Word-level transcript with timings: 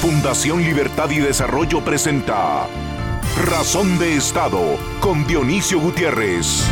Fundación 0.00 0.62
Libertad 0.62 1.10
y 1.10 1.18
Desarrollo 1.18 1.84
presenta 1.84 2.66
Razón 3.44 3.98
de 3.98 4.16
Estado 4.16 4.78
con 4.98 5.26
Dionisio 5.26 5.78
Gutiérrez. 5.78 6.64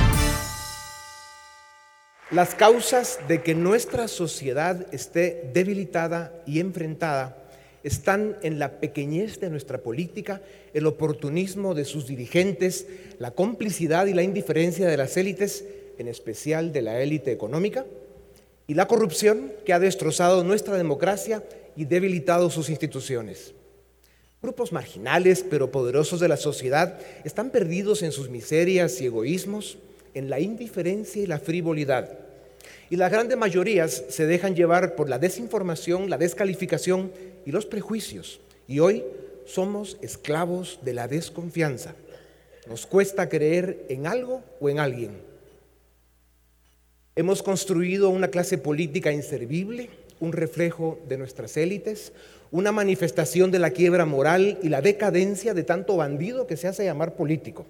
Las 2.31 2.55
causas 2.55 3.19
de 3.29 3.43
que 3.43 3.55
nuestra 3.55 4.09
sociedad 4.09 4.87
esté 4.95 5.51
debilitada 5.53 6.33
y 6.47 6.61
enfrentada 6.61 7.37
están 7.83 8.39
en 8.41 8.59
la 8.59 8.81
pequeñez 8.81 9.39
de 9.41 9.51
nuestra 9.51 9.77
política, 9.77 10.41
el 10.73 10.87
oportunismo 10.87 11.75
de 11.75 11.85
sus 11.85 12.07
dirigentes, 12.07 12.87
la 13.19 13.33
complicidad 13.33 14.07
y 14.07 14.15
la 14.15 14.23
indiferencia 14.23 14.89
de 14.89 14.97
las 14.97 15.19
élites, 15.19 15.67
en 15.99 16.09
especial 16.09 16.73
de 16.73 16.81
la 16.81 16.99
élite 17.03 17.31
económica, 17.31 17.85
y 18.67 18.73
la 18.73 18.89
corrupción 18.89 19.53
que 19.67 19.75
ha 19.75 19.79
destrozado 19.79 20.45
nuestra 20.45 20.79
democracia 20.79 21.43
y 21.79 21.85
debilitado 21.85 22.51
sus 22.51 22.71
instituciones. 22.71 23.55
Grupos 24.43 24.73
marginales 24.73 25.45
pero 25.49 25.71
poderosos 25.71 26.19
de 26.19 26.27
la 26.27 26.37
sociedad 26.37 26.99
están 27.23 27.51
perdidos 27.51 28.03
en 28.03 28.11
sus 28.11 28.29
miserias 28.29 29.01
y 29.01 29.07
egoísmos, 29.07 29.79
en 30.13 30.29
la 30.29 30.41
indiferencia 30.41 31.23
y 31.23 31.27
la 31.27 31.39
frivolidad. 31.39 32.19
Y 32.91 32.97
las 32.97 33.13
grandes 33.13 33.39
mayorías 33.39 34.03
se 34.09 34.27
dejan 34.27 34.57
llevar 34.57 34.97
por 34.97 35.09
la 35.09 35.21
desinformación, 35.21 36.11
la 36.11 36.19
descalificación 36.19 37.13
y 37.47 37.53
los 37.53 37.65
prejuicios. 37.65 38.41
Y 38.67 38.81
hoy 38.81 39.05
somos 39.47 39.99
esclavos 40.03 40.81
de 40.83 40.95
la 40.95 41.07
desconfianza. 41.07 41.95
Nos 42.67 42.87
cuesta 42.87 43.29
creer 43.29 43.87
en 43.89 44.09
algo 44.09 44.43
o 44.59 44.69
en 44.69 44.81
alguien. 44.81 45.13
Hemos 47.15 47.41
construido 47.41 48.11
una 48.11 48.27
clase 48.27 48.59
política 48.59 49.13
inservible 49.13 49.91
un 50.21 50.33
reflejo 50.33 50.99
de 51.09 51.19
nuestras 51.19 51.57
élites, 51.57 52.13
una 52.51 52.73
manifestación 52.73 53.51
de 53.51 53.59
la 53.59 53.71
quiebra 53.71 54.07
moral 54.07 54.59
y 54.63 54.69
la 54.69 54.81
decadencia 54.81 55.55
de 55.55 55.65
tanto 55.65 55.97
bandido 55.97 56.47
que 56.47 56.57
se 56.57 56.69
hace 56.69 56.85
llamar 56.85 57.15
político. 57.15 57.67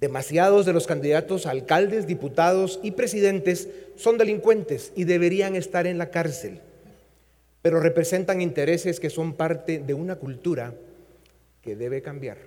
Demasiados 0.00 0.64
de 0.66 0.72
los 0.72 0.86
candidatos 0.86 1.46
alcaldes, 1.46 2.06
diputados 2.06 2.78
y 2.82 2.92
presidentes 2.92 3.68
son 3.96 4.16
delincuentes 4.16 4.92
y 4.94 5.04
deberían 5.04 5.56
estar 5.56 5.86
en 5.86 5.98
la 5.98 6.10
cárcel, 6.10 6.60
pero 7.62 7.80
representan 7.80 8.40
intereses 8.40 9.00
que 9.00 9.10
son 9.10 9.32
parte 9.32 9.80
de 9.80 9.94
una 9.94 10.16
cultura 10.16 10.74
que 11.62 11.74
debe 11.74 12.02
cambiar. 12.02 12.38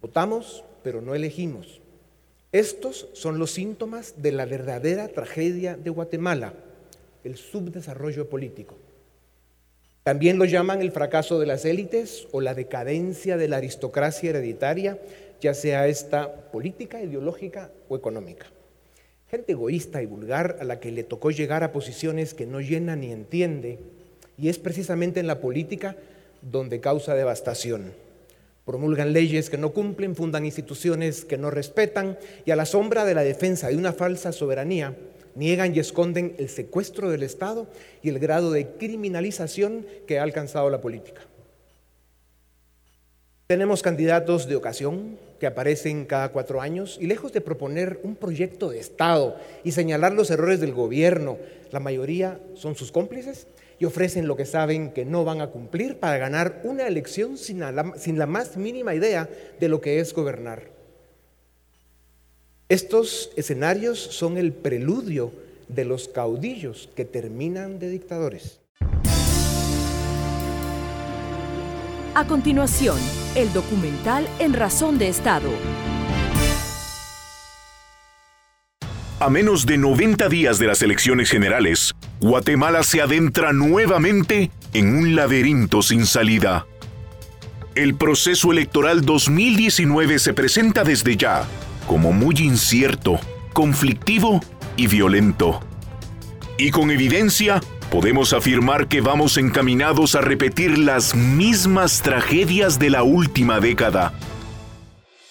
Votamos, 0.00 0.62
pero 0.84 1.00
no 1.00 1.16
elegimos. 1.16 1.80
Estos 2.52 3.08
son 3.14 3.38
los 3.38 3.50
síntomas 3.50 4.14
de 4.22 4.32
la 4.32 4.46
verdadera 4.46 5.08
tragedia 5.08 5.76
de 5.76 5.90
Guatemala 5.90 6.54
el 7.24 7.36
subdesarrollo 7.36 8.28
político. 8.28 8.76
También 10.02 10.38
lo 10.38 10.46
llaman 10.46 10.80
el 10.80 10.92
fracaso 10.92 11.38
de 11.38 11.46
las 11.46 11.64
élites 11.64 12.28
o 12.32 12.40
la 12.40 12.54
decadencia 12.54 13.36
de 13.36 13.48
la 13.48 13.58
aristocracia 13.58 14.30
hereditaria, 14.30 14.98
ya 15.40 15.52
sea 15.52 15.86
esta 15.86 16.50
política, 16.50 17.02
ideológica 17.02 17.70
o 17.88 17.96
económica. 17.96 18.46
Gente 19.30 19.52
egoísta 19.52 20.02
y 20.02 20.06
vulgar 20.06 20.56
a 20.60 20.64
la 20.64 20.80
que 20.80 20.90
le 20.90 21.04
tocó 21.04 21.30
llegar 21.30 21.62
a 21.62 21.72
posiciones 21.72 22.32
que 22.32 22.46
no 22.46 22.60
llena 22.60 22.96
ni 22.96 23.12
entiende, 23.12 23.78
y 24.38 24.48
es 24.48 24.58
precisamente 24.58 25.20
en 25.20 25.26
la 25.26 25.40
política 25.40 25.96
donde 26.40 26.80
causa 26.80 27.14
devastación. 27.14 27.92
Promulgan 28.64 29.12
leyes 29.12 29.50
que 29.50 29.58
no 29.58 29.72
cumplen, 29.72 30.16
fundan 30.16 30.46
instituciones 30.46 31.24
que 31.26 31.36
no 31.36 31.50
respetan, 31.50 32.18
y 32.46 32.50
a 32.50 32.56
la 32.56 32.64
sombra 32.64 33.04
de 33.04 33.14
la 33.14 33.22
defensa 33.22 33.68
de 33.68 33.76
una 33.76 33.92
falsa 33.92 34.32
soberanía, 34.32 34.96
Niegan 35.38 35.74
y 35.74 35.78
esconden 35.78 36.34
el 36.38 36.48
secuestro 36.48 37.10
del 37.10 37.22
Estado 37.22 37.68
y 38.02 38.08
el 38.08 38.18
grado 38.18 38.50
de 38.50 38.66
criminalización 38.72 39.86
que 40.06 40.18
ha 40.18 40.24
alcanzado 40.24 40.68
la 40.68 40.80
política. 40.80 41.20
Tenemos 43.46 43.80
candidatos 43.80 44.48
de 44.48 44.56
ocasión 44.56 45.16
que 45.38 45.46
aparecen 45.46 46.06
cada 46.06 46.32
cuatro 46.32 46.60
años 46.60 46.98
y 47.00 47.06
lejos 47.06 47.32
de 47.32 47.40
proponer 47.40 48.00
un 48.02 48.16
proyecto 48.16 48.68
de 48.68 48.80
Estado 48.80 49.36
y 49.62 49.72
señalar 49.72 50.12
los 50.12 50.30
errores 50.30 50.60
del 50.60 50.74
gobierno, 50.74 51.38
la 51.70 51.80
mayoría 51.80 52.40
son 52.54 52.74
sus 52.74 52.90
cómplices 52.90 53.46
y 53.78 53.84
ofrecen 53.84 54.26
lo 54.26 54.36
que 54.36 54.44
saben 54.44 54.90
que 54.90 55.04
no 55.04 55.24
van 55.24 55.40
a 55.40 55.50
cumplir 55.50 55.98
para 55.98 56.18
ganar 56.18 56.60
una 56.64 56.88
elección 56.88 57.38
sin 57.38 57.60
la, 57.60 58.26
más 58.26 58.56
mínima 58.56 58.94
idea 58.94 59.28
de 59.60 59.68
lo 59.68 59.80
que 59.80 60.00
es 60.00 60.12
gobernar. 60.12 60.77
Estos 62.70 63.30
escenarios 63.34 63.98
son 63.98 64.36
el 64.36 64.52
preludio 64.52 65.32
de 65.68 65.86
los 65.86 66.06
caudillos 66.06 66.90
que 66.94 67.06
terminan 67.06 67.78
de 67.78 67.88
dictadores. 67.88 68.60
A 72.14 72.26
continuación, 72.26 72.98
el 73.34 73.50
documental 73.54 74.28
En 74.38 74.52
Razón 74.52 74.98
de 74.98 75.08
Estado. 75.08 75.48
A 79.18 79.30
menos 79.30 79.64
de 79.64 79.78
90 79.78 80.28
días 80.28 80.58
de 80.58 80.66
las 80.66 80.82
elecciones 80.82 81.30
generales, 81.30 81.94
Guatemala 82.20 82.82
se 82.82 83.00
adentra 83.00 83.54
nuevamente 83.54 84.50
en 84.74 84.94
un 84.94 85.16
laberinto 85.16 85.80
sin 85.80 86.04
salida. 86.04 86.66
El 87.74 87.94
proceso 87.94 88.52
electoral 88.52 89.00
2019 89.06 90.18
se 90.18 90.34
presenta 90.34 90.84
desde 90.84 91.16
ya 91.16 91.48
como 91.88 92.12
muy 92.12 92.36
incierto, 92.36 93.18
conflictivo 93.54 94.40
y 94.76 94.86
violento. 94.86 95.60
Y 96.58 96.70
con 96.70 96.90
evidencia, 96.90 97.60
podemos 97.90 98.34
afirmar 98.34 98.88
que 98.88 99.00
vamos 99.00 99.38
encaminados 99.38 100.14
a 100.14 100.20
repetir 100.20 100.76
las 100.76 101.16
mismas 101.16 102.02
tragedias 102.02 102.78
de 102.78 102.90
la 102.90 103.02
última 103.02 103.58
década. 103.58 104.12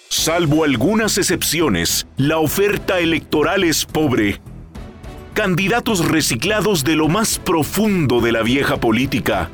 Salvo 0.09 0.63
algunas 0.63 1.19
excepciones, 1.19 2.07
la 2.17 2.40
oferta 2.40 3.00
electoral 3.00 3.63
es 3.63 3.85
pobre. 3.85 4.41
Candidatos 5.35 6.07
reciclados 6.07 6.84
de 6.84 6.96
lo 6.96 7.07
más 7.07 7.38
profundo 7.38 8.19
de 8.19 8.31
la 8.31 8.41
vieja 8.41 8.78
política. 8.78 9.51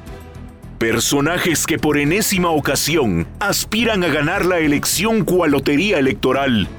Personajes 0.80 1.68
que 1.68 1.78
por 1.78 1.98
enésima 1.98 2.50
ocasión 2.50 3.28
aspiran 3.42 4.06
a 4.06 4.08
ganar 4.08 4.46
la 4.46 4.60
elección 4.60 5.26
cual 5.26 5.52
lotería 5.52 6.00
electoral 6.00 6.70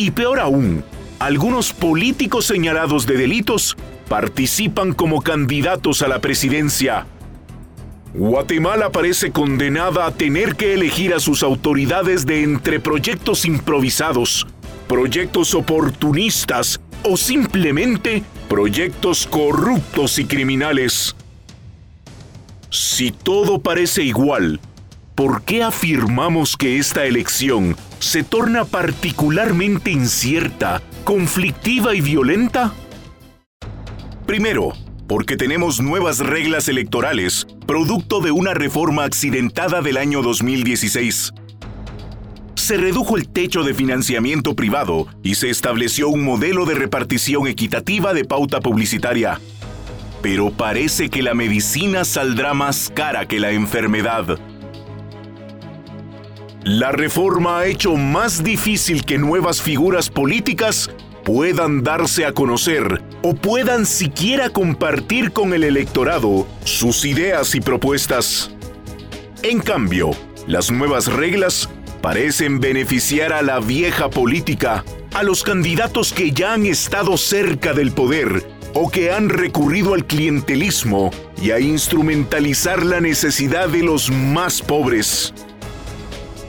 y 0.00 0.12
peor 0.12 0.40
aún, 0.40 0.82
algunos 1.18 1.74
políticos 1.74 2.46
señalados 2.46 3.06
de 3.06 3.18
delitos 3.18 3.76
participan 4.08 4.94
como 4.94 5.20
candidatos 5.20 6.00
a 6.00 6.08
la 6.08 6.22
presidencia. 6.22 7.06
Guatemala 8.14 8.90
parece 8.90 9.30
condenada 9.30 10.06
a 10.06 10.12
tener 10.12 10.56
que 10.56 10.72
elegir 10.72 11.12
a 11.12 11.20
sus 11.20 11.42
autoridades 11.42 12.24
de 12.24 12.42
entre 12.42 12.80
proyectos 12.80 13.44
improvisados, 13.44 14.46
proyectos 14.88 15.54
oportunistas 15.54 16.80
o 17.02 17.18
simplemente 17.18 18.22
proyectos 18.48 19.26
corruptos 19.26 20.18
y 20.18 20.24
criminales. 20.24 21.14
Si 22.70 23.12
todo 23.12 23.60
parece 23.60 24.02
igual, 24.02 24.60
¿por 25.14 25.42
qué 25.42 25.62
afirmamos 25.62 26.56
que 26.56 26.78
esta 26.78 27.04
elección 27.04 27.76
se 28.00 28.24
torna 28.24 28.64
particularmente 28.64 29.90
incierta, 29.90 30.82
conflictiva 31.04 31.94
y 31.94 32.00
violenta? 32.00 32.72
Primero, 34.26 34.72
porque 35.06 35.36
tenemos 35.36 35.80
nuevas 35.80 36.18
reglas 36.18 36.68
electorales, 36.68 37.46
producto 37.66 38.20
de 38.20 38.30
una 38.30 38.54
reforma 38.54 39.04
accidentada 39.04 39.82
del 39.82 39.98
año 39.98 40.22
2016. 40.22 41.32
Se 42.54 42.76
redujo 42.76 43.16
el 43.16 43.28
techo 43.28 43.64
de 43.64 43.74
financiamiento 43.74 44.54
privado 44.54 45.06
y 45.22 45.34
se 45.34 45.50
estableció 45.50 46.08
un 46.08 46.24
modelo 46.24 46.64
de 46.64 46.76
repartición 46.76 47.48
equitativa 47.48 48.14
de 48.14 48.24
pauta 48.24 48.60
publicitaria. 48.60 49.40
Pero 50.22 50.50
parece 50.50 51.10
que 51.10 51.22
la 51.22 51.34
medicina 51.34 52.04
saldrá 52.04 52.54
más 52.54 52.92
cara 52.94 53.26
que 53.26 53.40
la 53.40 53.50
enfermedad. 53.50 54.38
La 56.64 56.92
reforma 56.92 57.60
ha 57.60 57.66
hecho 57.66 57.96
más 57.96 58.44
difícil 58.44 59.06
que 59.06 59.16
nuevas 59.16 59.62
figuras 59.62 60.10
políticas 60.10 60.90
puedan 61.24 61.82
darse 61.82 62.26
a 62.26 62.32
conocer 62.32 63.02
o 63.22 63.34
puedan 63.34 63.86
siquiera 63.86 64.50
compartir 64.50 65.32
con 65.32 65.54
el 65.54 65.64
electorado 65.64 66.46
sus 66.64 67.06
ideas 67.06 67.54
y 67.54 67.62
propuestas. 67.62 68.50
En 69.42 69.60
cambio, 69.60 70.10
las 70.46 70.70
nuevas 70.70 71.06
reglas 71.06 71.70
parecen 72.02 72.60
beneficiar 72.60 73.32
a 73.32 73.40
la 73.40 73.58
vieja 73.60 74.10
política, 74.10 74.84
a 75.14 75.22
los 75.22 75.42
candidatos 75.42 76.12
que 76.12 76.32
ya 76.32 76.52
han 76.52 76.66
estado 76.66 77.16
cerca 77.16 77.72
del 77.72 77.92
poder 77.92 78.46
o 78.74 78.90
que 78.90 79.12
han 79.12 79.30
recurrido 79.30 79.94
al 79.94 80.06
clientelismo 80.06 81.10
y 81.40 81.52
a 81.52 81.58
instrumentalizar 81.58 82.84
la 82.84 83.00
necesidad 83.00 83.70
de 83.70 83.82
los 83.82 84.10
más 84.10 84.60
pobres. 84.60 85.32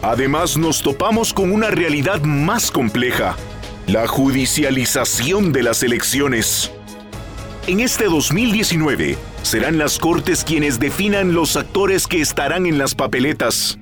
Además 0.02 0.58
nos 0.58 0.82
topamos 0.82 1.32
con 1.32 1.52
una 1.52 1.70
realidad 1.70 2.22
más 2.24 2.72
compleja, 2.72 3.36
la 3.86 4.08
judicialización 4.08 5.52
de 5.52 5.62
las 5.62 5.84
elecciones. 5.84 6.72
En 7.68 7.80
este 7.80 8.06
2019, 8.06 9.16
serán 9.44 9.78
las 9.78 10.00
Cortes 10.00 10.44
quienes 10.44 10.80
definan 10.80 11.34
los 11.34 11.56
actores 11.56 12.08
que 12.08 12.20
estarán 12.20 12.66
en 12.66 12.80
las 12.80 12.96
papeletas. 12.96 13.78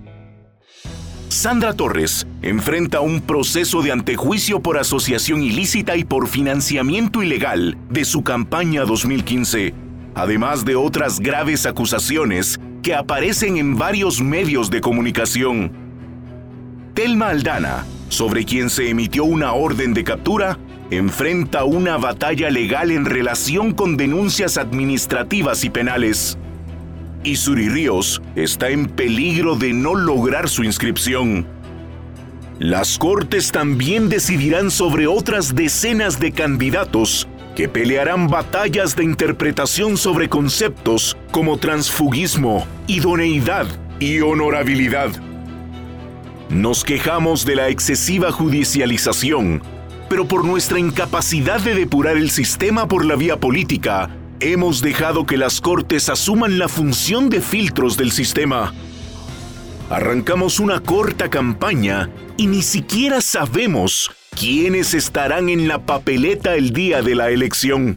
Sandra 1.29 1.73
Torres 1.73 2.27
enfrenta 2.41 2.99
un 2.99 3.21
proceso 3.21 3.81
de 3.81 3.93
antejuicio 3.93 4.61
por 4.61 4.77
asociación 4.77 5.41
ilícita 5.41 5.95
y 5.95 6.03
por 6.03 6.27
financiamiento 6.27 7.23
ilegal 7.23 7.77
de 7.89 8.03
su 8.03 8.23
campaña 8.23 8.83
2015, 8.83 9.73
además 10.15 10.65
de 10.65 10.75
otras 10.75 11.21
graves 11.21 11.65
acusaciones 11.65 12.59
que 12.83 12.93
aparecen 12.93 13.55
en 13.55 13.77
varios 13.77 14.21
medios 14.21 14.69
de 14.69 14.81
comunicación. 14.81 15.88
Telma 16.99 17.29
Aldana, 17.29 17.85
sobre 18.09 18.43
quien 18.43 18.69
se 18.69 18.89
emitió 18.89 19.23
una 19.23 19.53
orden 19.53 19.93
de 19.93 20.03
captura, 20.03 20.59
enfrenta 20.91 21.63
una 21.63 21.95
batalla 21.95 22.49
legal 22.49 22.91
en 22.91 23.05
relación 23.05 23.73
con 23.73 23.95
denuncias 23.95 24.57
administrativas 24.57 25.63
y 25.63 25.69
penales. 25.69 26.37
Y 27.23 27.37
Suri 27.37 27.69
Ríos 27.69 28.21
está 28.35 28.67
en 28.67 28.87
peligro 28.87 29.55
de 29.55 29.71
no 29.71 29.95
lograr 29.95 30.49
su 30.49 30.65
inscripción. 30.65 31.47
Las 32.59 32.97
Cortes 32.97 33.53
también 33.53 34.09
decidirán 34.09 34.69
sobre 34.69 35.07
otras 35.07 35.55
decenas 35.55 36.19
de 36.19 36.33
candidatos 36.33 37.29
que 37.55 37.69
pelearán 37.69 38.27
batallas 38.27 38.97
de 38.97 39.05
interpretación 39.05 39.95
sobre 39.95 40.27
conceptos 40.27 41.15
como 41.31 41.59
transfugismo, 41.59 42.67
idoneidad 42.87 43.67
y 44.01 44.19
honorabilidad. 44.19 45.28
Nos 46.49 46.83
quejamos 46.83 47.45
de 47.45 47.55
la 47.55 47.69
excesiva 47.69 48.31
judicialización, 48.31 49.61
pero 50.09 50.27
por 50.27 50.43
nuestra 50.43 50.79
incapacidad 50.79 51.61
de 51.61 51.75
depurar 51.75 52.17
el 52.17 52.31
sistema 52.31 52.87
por 52.87 53.05
la 53.05 53.15
vía 53.15 53.37
política, 53.37 54.09
hemos 54.39 54.81
dejado 54.81 55.27
que 55.27 55.37
las 55.37 55.61
Cortes 55.61 56.09
asuman 56.09 56.57
la 56.57 56.67
función 56.67 57.29
de 57.29 57.41
filtros 57.41 57.97
del 57.97 58.11
sistema. 58.11 58.73
Arrancamos 59.91 60.59
una 60.59 60.79
corta 60.79 61.29
campaña 61.29 62.09
y 62.35 62.47
ni 62.47 62.63
siquiera 62.63 63.21
sabemos 63.21 64.09
quiénes 64.35 64.95
estarán 64.95 65.49
en 65.49 65.67
la 65.67 65.85
papeleta 65.85 66.55
el 66.55 66.73
día 66.73 67.03
de 67.03 67.13
la 67.13 67.29
elección. 67.29 67.95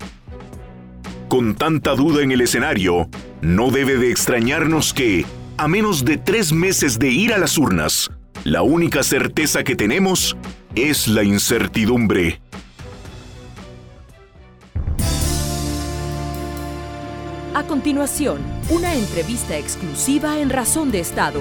Con 1.29 1.55
tanta 1.55 1.95
duda 1.95 2.23
en 2.23 2.33
el 2.33 2.43
escenario, 2.43 3.09
no 3.41 3.71
debe 3.71 3.97
de 3.97 4.11
extrañarnos 4.11 4.93
que, 4.93 5.25
a 5.57 5.69
menos 5.69 6.05
de 6.05 6.19
tres 6.19 6.53
meses 6.53 6.99
de 6.99 7.09
ir 7.09 7.33
a 7.33 7.39
las 7.39 7.57
urnas, 7.57 8.11
la 8.45 8.63
única 8.63 9.05
certeza 9.05 9.63
que 9.63 9.77
tenemos 9.77 10.37
es 10.75 11.07
la 11.07 11.23
incertidumbre. 11.23 12.41
A 17.55 17.65
continuación, 17.69 18.41
una 18.71 18.95
entrevista 18.95 19.57
exclusiva 19.57 20.41
en 20.41 20.51
Razón 20.51 20.91
de 20.91 21.01
Estado. 21.01 21.41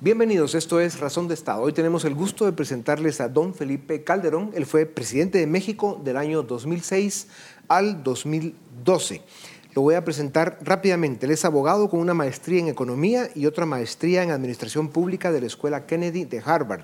Bienvenidos, 0.00 0.54
esto 0.54 0.80
es 0.80 0.98
Razón 0.98 1.28
de 1.28 1.34
Estado. 1.34 1.62
Hoy 1.62 1.72
tenemos 1.72 2.04
el 2.04 2.14
gusto 2.14 2.46
de 2.46 2.52
presentarles 2.52 3.20
a 3.20 3.28
don 3.28 3.54
Felipe 3.54 4.02
Calderón. 4.02 4.50
Él 4.54 4.66
fue 4.66 4.86
presidente 4.86 5.38
de 5.38 5.46
México 5.46 6.00
del 6.02 6.16
año 6.16 6.42
2006 6.42 7.28
al 7.68 8.02
2012. 8.02 9.22
Lo 9.78 9.82
voy 9.82 9.94
a 9.94 10.02
presentar 10.02 10.58
rápidamente. 10.60 11.24
Él 11.24 11.30
es 11.30 11.44
abogado 11.44 11.88
con 11.88 12.00
una 12.00 12.12
maestría 12.12 12.58
en 12.58 12.66
economía 12.66 13.30
y 13.36 13.46
otra 13.46 13.64
maestría 13.64 14.24
en 14.24 14.32
administración 14.32 14.88
pública 14.88 15.30
de 15.30 15.40
la 15.40 15.46
Escuela 15.46 15.86
Kennedy 15.86 16.24
de 16.24 16.42
Harvard. 16.44 16.80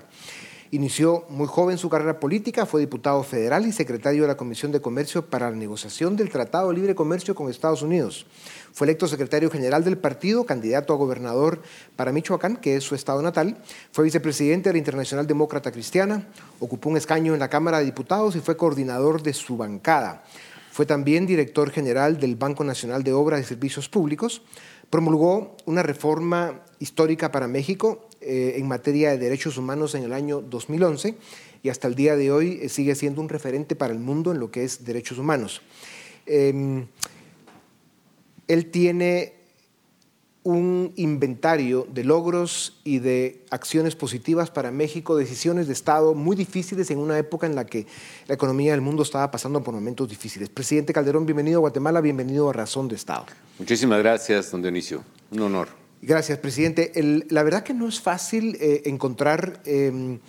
Inició 0.71 1.25
muy 1.27 1.45
joven 1.45 1.77
su 1.77 1.89
carrera 1.89 2.21
política, 2.21 2.65
fue 2.65 2.79
diputado 2.79 3.21
federal 3.23 3.65
y 3.65 3.73
secretario 3.73 4.21
de 4.21 4.29
la 4.29 4.37
Comisión 4.37 4.71
de 4.71 4.79
Comercio 4.79 5.25
para 5.25 5.49
la 5.49 5.57
negociación 5.57 6.15
del 6.15 6.29
Tratado 6.29 6.69
de 6.69 6.75
Libre 6.75 6.95
Comercio 6.95 7.35
con 7.35 7.49
Estados 7.49 7.81
Unidos. 7.81 8.27
Fue 8.71 8.87
electo 8.87 9.09
secretario 9.09 9.51
general 9.51 9.83
del 9.83 9.97
partido, 9.97 10.45
candidato 10.45 10.93
a 10.93 10.95
gobernador 10.95 11.61
para 11.97 12.13
Michoacán, 12.13 12.55
que 12.55 12.77
es 12.77 12.85
su 12.85 12.95
estado 12.95 13.21
natal. 13.21 13.57
Fue 13.91 14.05
vicepresidente 14.05 14.69
de 14.69 14.73
la 14.73 14.79
Internacional 14.79 15.27
Demócrata 15.27 15.69
Cristiana, 15.69 16.29
ocupó 16.61 16.91
un 16.91 16.95
escaño 16.95 17.33
en 17.33 17.41
la 17.41 17.49
Cámara 17.49 17.79
de 17.79 17.85
Diputados 17.85 18.37
y 18.37 18.39
fue 18.39 18.55
coordinador 18.55 19.21
de 19.21 19.33
su 19.33 19.57
bancada. 19.57 20.23
Fue 20.75 20.85
también 20.85 21.25
director 21.25 21.71
general 21.71 22.19
del 22.19 22.35
Banco 22.35 22.65
Nacional 22.65 23.01
de 23.01 23.13
Obras 23.13 23.39
y 23.39 23.45
Servicios 23.45 23.87
Públicos. 23.87 24.41
Promulgó 24.89 25.55
una 25.63 25.83
reforma 25.83 26.65
histórica 26.79 27.31
para 27.31 27.47
México 27.47 28.09
eh, 28.19 28.55
en 28.57 28.67
materia 28.67 29.11
de 29.11 29.17
derechos 29.17 29.57
humanos 29.57 29.95
en 29.95 30.03
el 30.03 30.11
año 30.11 30.41
2011 30.41 31.15
y 31.63 31.69
hasta 31.69 31.87
el 31.87 31.95
día 31.95 32.17
de 32.17 32.29
hoy 32.29 32.59
eh, 32.61 32.67
sigue 32.67 32.93
siendo 32.95 33.21
un 33.21 33.29
referente 33.29 33.77
para 33.77 33.93
el 33.93 33.99
mundo 33.99 34.33
en 34.33 34.39
lo 34.41 34.51
que 34.51 34.65
es 34.65 34.83
derechos 34.83 35.17
humanos. 35.17 35.61
Em, 36.25 36.87
él 38.49 38.69
tiene 38.69 39.33
un 40.45 40.93
inventario 40.95 41.87
de 41.91 42.03
logros 42.03 42.79
y 42.83 42.99
de 42.99 43.41
acciones 43.49 43.95
positivas 43.95 44.51
para 44.51 44.69
México, 44.69 45.17
decisiones 45.17 45.65
de 45.65 45.73
Estado 45.73 46.13
muy 46.13 46.35
difíciles 46.35 46.91
en 46.91 46.99
una 46.99 47.17
época 47.17 47.47
en 47.47 47.55
la 47.55 47.65
que 47.65 47.87
la 48.27 48.35
economía 48.35 48.71
del 48.71 48.81
mundo 48.81 49.01
estaba 49.01 49.31
pasando 49.31 49.63
por 49.63 49.73
momentos 49.73 50.07
difíciles. 50.07 50.49
Presidente 50.49 50.93
Calderón, 50.93 51.25
bienvenido 51.25 51.57
a 51.57 51.61
Guatemala, 51.61 51.99
bienvenido 51.99 52.47
a 52.47 52.53
Razón 52.53 52.87
de 52.87 52.95
Estado. 52.95 53.25
Muchísimas 53.57 53.97
gracias, 53.97 54.51
don 54.51 54.61
Dionisio. 54.61 55.03
Un 55.31 55.41
honor. 55.41 55.69
Gracias, 56.03 56.37
presidente. 56.37 56.91
la 57.27 57.41
verdad 57.41 57.63
que 57.63 57.73
no 57.73 57.87
es 57.87 57.99
fácil 57.99 58.55
eh, 58.59 58.83
encontrar 58.85 59.63
em, 59.65 60.19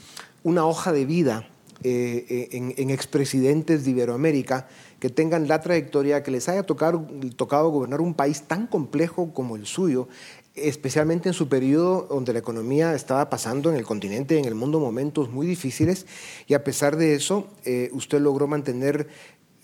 una 0.45 0.65
hoja 0.65 0.93
de 0.93 1.05
vida 1.05 1.47
eh, 1.83 2.25
eh, 2.31 2.49
en, 2.53 2.73
en, 2.79 2.89
expresidentes 2.89 3.85
de 3.85 3.91
Iberoamérica 3.91 4.67
que 5.01 5.11
tengan 5.11 5.49
la 5.49 5.61
trayectoria, 5.61 6.23
que 6.23 6.31
les 6.31 6.49
haya 6.49 6.65
tocado, 6.65 7.07
tocado 7.37 7.69
gobernar 7.71 8.01
un 8.01 8.15
país 8.15 8.43
tan 8.43 8.67
complejo 8.67 9.33
como 9.35 9.57
el 9.57 9.67
suyo, 9.67 10.09
especialmente 10.55 11.29
en 11.29 11.35
su 11.35 11.49
periodo 11.49 12.07
donde 12.09 12.33
la 12.33 12.39
economía 12.39 12.95
estaba 12.95 13.29
pasando 13.29 13.71
en 13.71 13.77
el 13.77 13.85
continente, 13.85 14.39
en 14.39 14.47
el 14.47 14.55
mundo, 14.55 14.81
momentos 14.81 15.31
muy 15.31 15.47
difíciles, 15.47 16.07
y 16.47 16.55
a 16.55 16.65
pesar 16.65 16.97
de 16.97 17.15
eso, 17.15 17.47
eh, 17.65 17.91
usted 17.93 18.21
logró 18.21 18.47
mantener 18.47 19.07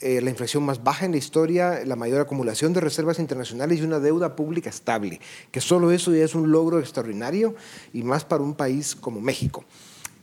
eh, 0.01 0.21
la 0.21 0.31
inflación 0.31 0.65
más 0.65 0.83
baja 0.83 1.07
en 1.07 1.13
la 1.13 1.19
historia, 1.19 1.85
la 1.87 1.97
mayor 1.97 2.21
acumulación 2.21 2.73
de 2.73 2.81
reservas 2.81 3.19
internacionales 3.19 3.79
y 3.79 3.83
una 3.83 4.01
deuda 4.01 4.37
pública 4.37 4.69
estable, 4.69 5.21
que 5.51 5.61
solo 5.61 5.93
eso 5.93 6.13
ya 6.13 6.25
es 6.25 6.35
un 6.35 6.51
logro 6.51 6.81
extraordinario 6.81 7.55
y 7.93 8.03
más 8.03 8.25
para 8.25 8.43
un 8.43 8.55
país 8.55 8.97
como 8.97 9.21
México. 9.21 9.65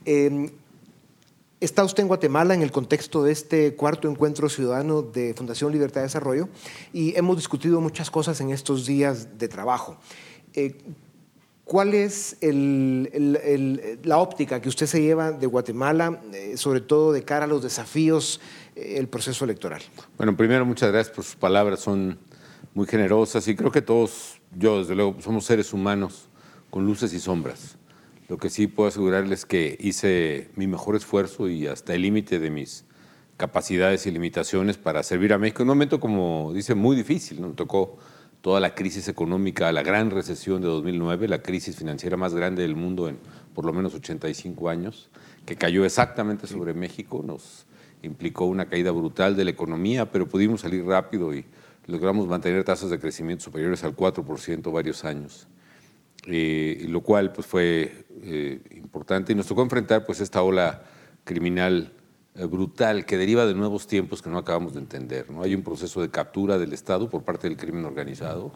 Eh, 0.04 0.50
Está 1.60 1.84
usted 1.84 2.00
en 2.00 2.08
Guatemala 2.08 2.54
en 2.54 2.62
el 2.62 2.72
contexto 2.72 3.22
de 3.22 3.32
este 3.32 3.74
cuarto 3.74 4.08
encuentro 4.08 4.48
ciudadano 4.48 5.02
de 5.02 5.34
Fundación 5.34 5.70
Libertad 5.70 6.00
de 6.00 6.06
Desarrollo 6.06 6.48
y 6.90 7.14
hemos 7.18 7.36
discutido 7.36 7.82
muchas 7.82 8.10
cosas 8.10 8.40
en 8.40 8.48
estos 8.48 8.86
días 8.86 9.36
de 9.36 9.46
trabajo. 9.46 9.98
Eh, 10.54 10.78
¿Cuál 11.64 11.92
es 11.92 12.38
la 12.40 14.16
óptica 14.16 14.62
que 14.62 14.70
usted 14.70 14.86
se 14.86 15.02
lleva 15.02 15.32
de 15.32 15.46
Guatemala, 15.46 16.22
eh, 16.32 16.56
sobre 16.56 16.80
todo 16.80 17.12
de 17.12 17.24
cara 17.24 17.44
a 17.44 17.48
los 17.48 17.62
desafíos 17.62 18.40
del 18.74 19.04
eh, 19.04 19.06
proceso 19.06 19.44
electoral? 19.44 19.82
Bueno, 20.16 20.34
primero 20.34 20.64
muchas 20.64 20.90
gracias 20.90 21.14
por 21.14 21.24
sus 21.24 21.36
palabras, 21.36 21.80
son 21.80 22.18
muy 22.72 22.86
generosas 22.86 23.46
y 23.48 23.54
creo 23.54 23.70
que 23.70 23.82
todos, 23.82 24.40
yo 24.56 24.78
desde 24.78 24.94
luego, 24.94 25.14
somos 25.20 25.44
seres 25.44 25.74
humanos 25.74 26.30
con 26.70 26.86
luces 26.86 27.12
y 27.12 27.20
sombras. 27.20 27.76
Lo 28.30 28.38
que 28.38 28.48
sí 28.48 28.68
puedo 28.68 28.88
asegurarles 28.88 29.44
que 29.44 29.76
hice 29.80 30.50
mi 30.54 30.68
mejor 30.68 30.94
esfuerzo 30.94 31.48
y 31.48 31.66
hasta 31.66 31.94
el 31.96 32.02
límite 32.02 32.38
de 32.38 32.48
mis 32.52 32.84
capacidades 33.36 34.06
y 34.06 34.12
limitaciones 34.12 34.78
para 34.78 35.02
servir 35.02 35.32
a 35.32 35.38
México 35.38 35.64
en 35.64 35.68
un 35.68 35.76
momento, 35.76 35.98
como 35.98 36.52
dice, 36.54 36.76
muy 36.76 36.94
difícil. 36.94 37.40
Nos 37.40 37.56
tocó 37.56 37.98
toda 38.40 38.60
la 38.60 38.76
crisis 38.76 39.08
económica, 39.08 39.72
la 39.72 39.82
gran 39.82 40.12
recesión 40.12 40.62
de 40.62 40.68
2009, 40.68 41.26
la 41.26 41.42
crisis 41.42 41.74
financiera 41.74 42.16
más 42.16 42.32
grande 42.32 42.62
del 42.62 42.76
mundo 42.76 43.08
en 43.08 43.18
por 43.52 43.64
lo 43.64 43.72
menos 43.72 43.96
85 43.96 44.68
años, 44.68 45.10
que 45.44 45.56
cayó 45.56 45.84
exactamente 45.84 46.46
sobre 46.46 46.72
México, 46.72 47.24
nos 47.26 47.66
implicó 48.00 48.44
una 48.44 48.68
caída 48.68 48.92
brutal 48.92 49.34
de 49.34 49.42
la 49.42 49.50
economía, 49.50 50.12
pero 50.12 50.28
pudimos 50.28 50.60
salir 50.60 50.84
rápido 50.84 51.34
y 51.34 51.46
logramos 51.88 52.28
mantener 52.28 52.62
tasas 52.62 52.90
de 52.90 53.00
crecimiento 53.00 53.42
superiores 53.42 53.82
al 53.82 53.96
4% 53.96 54.72
varios 54.72 55.04
años. 55.04 55.48
Eh, 56.26 56.84
lo 56.88 57.00
cual 57.00 57.32
pues, 57.32 57.46
fue 57.46 58.04
eh, 58.22 58.60
importante 58.72 59.32
y 59.32 59.34
nos 59.34 59.46
tocó 59.46 59.62
enfrentar 59.62 60.04
pues, 60.04 60.20
esta 60.20 60.42
ola 60.42 60.82
criminal 61.24 61.92
eh, 62.34 62.44
brutal 62.44 63.06
que 63.06 63.16
deriva 63.16 63.46
de 63.46 63.54
nuevos 63.54 63.86
tiempos 63.86 64.20
que 64.20 64.28
no 64.28 64.38
acabamos 64.38 64.74
de 64.74 64.80
entender. 64.80 65.30
¿no? 65.30 65.42
Hay 65.42 65.54
un 65.54 65.62
proceso 65.62 66.02
de 66.02 66.10
captura 66.10 66.58
del 66.58 66.72
Estado 66.72 67.08
por 67.08 67.22
parte 67.22 67.48
del 67.48 67.56
crimen 67.56 67.84
organizado 67.84 68.52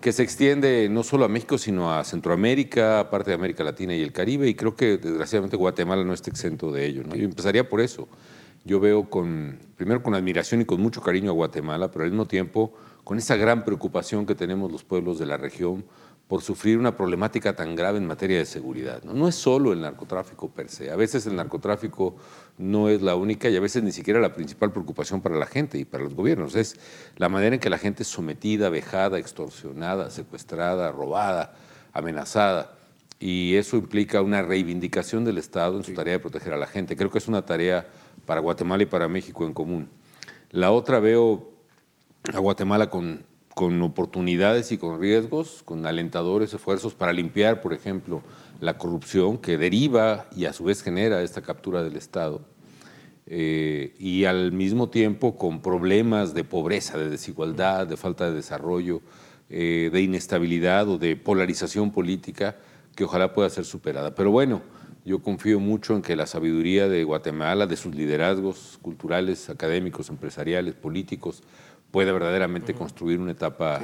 que 0.00 0.12
se 0.12 0.22
extiende 0.22 0.88
no 0.88 1.02
solo 1.02 1.24
a 1.24 1.28
México, 1.28 1.58
sino 1.58 1.92
a 1.92 2.04
Centroamérica, 2.04 3.08
parte 3.10 3.30
de 3.30 3.34
América 3.34 3.64
Latina 3.64 3.96
y 3.96 4.02
el 4.02 4.12
Caribe, 4.12 4.48
y 4.48 4.54
creo 4.54 4.76
que 4.76 4.96
desgraciadamente 4.96 5.56
Guatemala 5.56 6.04
no 6.04 6.12
está 6.12 6.30
exento 6.30 6.70
de 6.70 6.86
ello. 6.86 7.02
¿no? 7.04 7.16
Yo 7.16 7.24
empezaría 7.24 7.68
por 7.68 7.80
eso. 7.80 8.06
Yo 8.64 8.78
veo 8.78 9.10
con, 9.10 9.58
primero 9.76 10.02
con 10.02 10.14
admiración 10.14 10.60
y 10.60 10.64
con 10.64 10.80
mucho 10.80 11.00
cariño 11.00 11.30
a 11.30 11.34
Guatemala, 11.34 11.90
pero 11.90 12.04
al 12.04 12.10
mismo 12.10 12.26
tiempo 12.26 12.74
con 13.02 13.18
esa 13.18 13.36
gran 13.36 13.64
preocupación 13.64 14.26
que 14.26 14.34
tenemos 14.34 14.70
los 14.70 14.84
pueblos 14.84 15.18
de 15.18 15.26
la 15.26 15.36
región 15.36 15.84
por 16.28 16.42
sufrir 16.42 16.78
una 16.78 16.94
problemática 16.94 17.56
tan 17.56 17.74
grave 17.74 17.96
en 17.96 18.06
materia 18.06 18.36
de 18.36 18.44
seguridad. 18.44 19.02
¿no? 19.02 19.14
no 19.14 19.28
es 19.28 19.34
solo 19.34 19.72
el 19.72 19.80
narcotráfico 19.80 20.50
per 20.50 20.68
se, 20.68 20.90
a 20.90 20.96
veces 20.96 21.26
el 21.26 21.34
narcotráfico 21.34 22.16
no 22.58 22.90
es 22.90 23.00
la 23.00 23.16
única 23.16 23.48
y 23.48 23.56
a 23.56 23.60
veces 23.60 23.82
ni 23.82 23.92
siquiera 23.92 24.20
la 24.20 24.34
principal 24.34 24.70
preocupación 24.70 25.22
para 25.22 25.36
la 25.36 25.46
gente 25.46 25.78
y 25.78 25.86
para 25.86 26.04
los 26.04 26.14
gobiernos, 26.14 26.54
es 26.54 26.78
la 27.16 27.30
manera 27.30 27.54
en 27.54 27.60
que 27.60 27.70
la 27.70 27.78
gente 27.78 28.02
es 28.02 28.08
sometida, 28.08 28.68
vejada, 28.68 29.18
extorsionada, 29.18 30.10
secuestrada, 30.10 30.92
robada, 30.92 31.54
amenazada. 31.94 32.74
Y 33.20 33.56
eso 33.56 33.76
implica 33.76 34.22
una 34.22 34.42
reivindicación 34.42 35.24
del 35.24 35.38
Estado 35.38 35.76
en 35.76 35.82
su 35.82 35.92
tarea 35.92 36.14
de 36.14 36.18
proteger 36.20 36.52
a 36.52 36.56
la 36.56 36.68
gente. 36.68 36.94
Creo 36.94 37.10
que 37.10 37.18
es 37.18 37.26
una 37.26 37.44
tarea 37.44 37.88
para 38.26 38.40
Guatemala 38.40 38.84
y 38.84 38.86
para 38.86 39.08
México 39.08 39.44
en 39.44 39.54
común. 39.54 39.88
La 40.50 40.70
otra 40.70 41.00
veo 41.00 41.50
a 42.32 42.38
Guatemala 42.38 42.90
con 42.90 43.24
con 43.58 43.82
oportunidades 43.82 44.70
y 44.70 44.78
con 44.78 45.00
riesgos, 45.00 45.64
con 45.64 45.84
alentadores 45.84 46.54
esfuerzos 46.54 46.94
para 46.94 47.12
limpiar, 47.12 47.60
por 47.60 47.72
ejemplo, 47.72 48.22
la 48.60 48.78
corrupción 48.78 49.36
que 49.36 49.58
deriva 49.58 50.28
y 50.36 50.44
a 50.44 50.52
su 50.52 50.62
vez 50.62 50.80
genera 50.80 51.22
esta 51.22 51.42
captura 51.42 51.82
del 51.82 51.96
Estado. 51.96 52.40
Eh, 53.26 53.96
y 53.98 54.26
al 54.26 54.52
mismo 54.52 54.90
tiempo 54.90 55.36
con 55.36 55.60
problemas 55.60 56.34
de 56.34 56.44
pobreza, 56.44 56.98
de 56.98 57.10
desigualdad, 57.10 57.88
de 57.88 57.96
falta 57.96 58.30
de 58.30 58.36
desarrollo, 58.36 59.02
eh, 59.50 59.90
de 59.92 60.02
inestabilidad 60.02 60.88
o 60.88 60.96
de 60.96 61.16
polarización 61.16 61.90
política 61.90 62.58
que 62.94 63.02
ojalá 63.02 63.34
pueda 63.34 63.50
ser 63.50 63.64
superada. 63.64 64.14
Pero 64.14 64.30
bueno, 64.30 64.62
yo 65.04 65.20
confío 65.20 65.58
mucho 65.58 65.96
en 65.96 66.02
que 66.02 66.14
la 66.14 66.26
sabiduría 66.26 66.86
de 66.86 67.02
Guatemala, 67.02 67.66
de 67.66 67.76
sus 67.76 67.92
liderazgos 67.92 68.78
culturales, 68.82 69.50
académicos, 69.50 70.10
empresariales, 70.10 70.74
políticos, 70.74 71.42
puede 71.90 72.12
verdaderamente 72.12 72.74
construir 72.74 73.18
una 73.18 73.32
etapa 73.32 73.80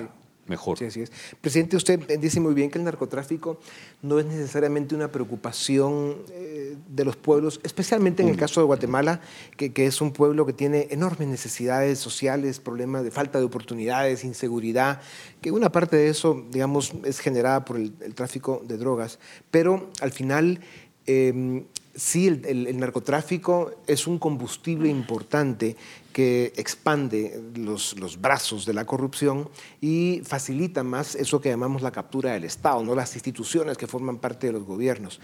mejor. 0.46 0.78
Sí, 0.78 0.84
así 0.84 1.02
es. 1.02 1.12
Presidente, 1.40 1.76
usted 1.76 2.18
dice 2.18 2.40
muy 2.40 2.54
bien 2.54 2.70
que 2.70 2.78
el 2.78 2.84
narcotráfico 2.84 3.58
no 4.02 4.18
es 4.18 4.26
necesariamente 4.26 4.94
una 4.94 5.08
preocupación 5.08 6.16
eh, 6.30 6.76
de 6.88 7.04
los 7.04 7.16
pueblos, 7.16 7.60
especialmente 7.62 8.22
en 8.22 8.28
el 8.28 8.36
mm. 8.36 8.38
caso 8.38 8.60
de 8.60 8.66
Guatemala, 8.66 9.20
que, 9.56 9.72
es 9.86 10.00
un 10.00 10.12
pueblo 10.12 10.44
que 10.46 10.52
tiene 10.52 10.88
enormes 10.90 11.28
necesidades 11.28 11.98
sociales, 11.98 12.60
problemas 12.60 13.04
de 13.04 13.10
falta 13.10 13.38
de 13.38 13.44
oportunidades, 13.44 14.24
inseguridad, 14.24 15.00
que 15.40 15.50
una 15.50 15.70
parte 15.70 15.96
de 15.96 16.08
eso, 16.08 16.44
digamos, 16.50 16.92
es 17.04 17.20
generada 17.20 17.64
por 17.64 17.76
el, 17.76 17.92
tráfico 18.14 18.62
de 18.66 18.76
drogas, 18.76 19.18
pero 19.50 19.90
al 20.00 20.12
final... 20.12 20.60
Em, 21.06 21.64
sí, 21.94 22.26
el, 22.26 22.78
narcotráfico 22.78 23.82
es 23.86 24.06
un 24.06 24.18
combustible 24.18 24.88
importante 24.88 25.76
que 26.14 26.52
expande 26.56 27.42
los, 27.56 27.96
brazos 28.20 28.64
de 28.64 28.72
la 28.72 28.84
corrupción 28.84 29.50
y 29.80 30.22
facilita 30.24 30.84
más 30.84 31.16
eso 31.16 31.40
que 31.40 31.48
llamamos 31.48 31.82
la 31.82 31.90
captura 31.90 32.32
del 32.32 32.44
Estado, 32.44 32.84
¿no? 32.84 32.94
las 32.94 33.14
instituciones 33.14 33.76
que 33.76 33.88
forman 33.88 34.18
parte 34.18 34.46
de 34.46 34.52
los 34.52 34.62
gobiernos. 34.62 35.20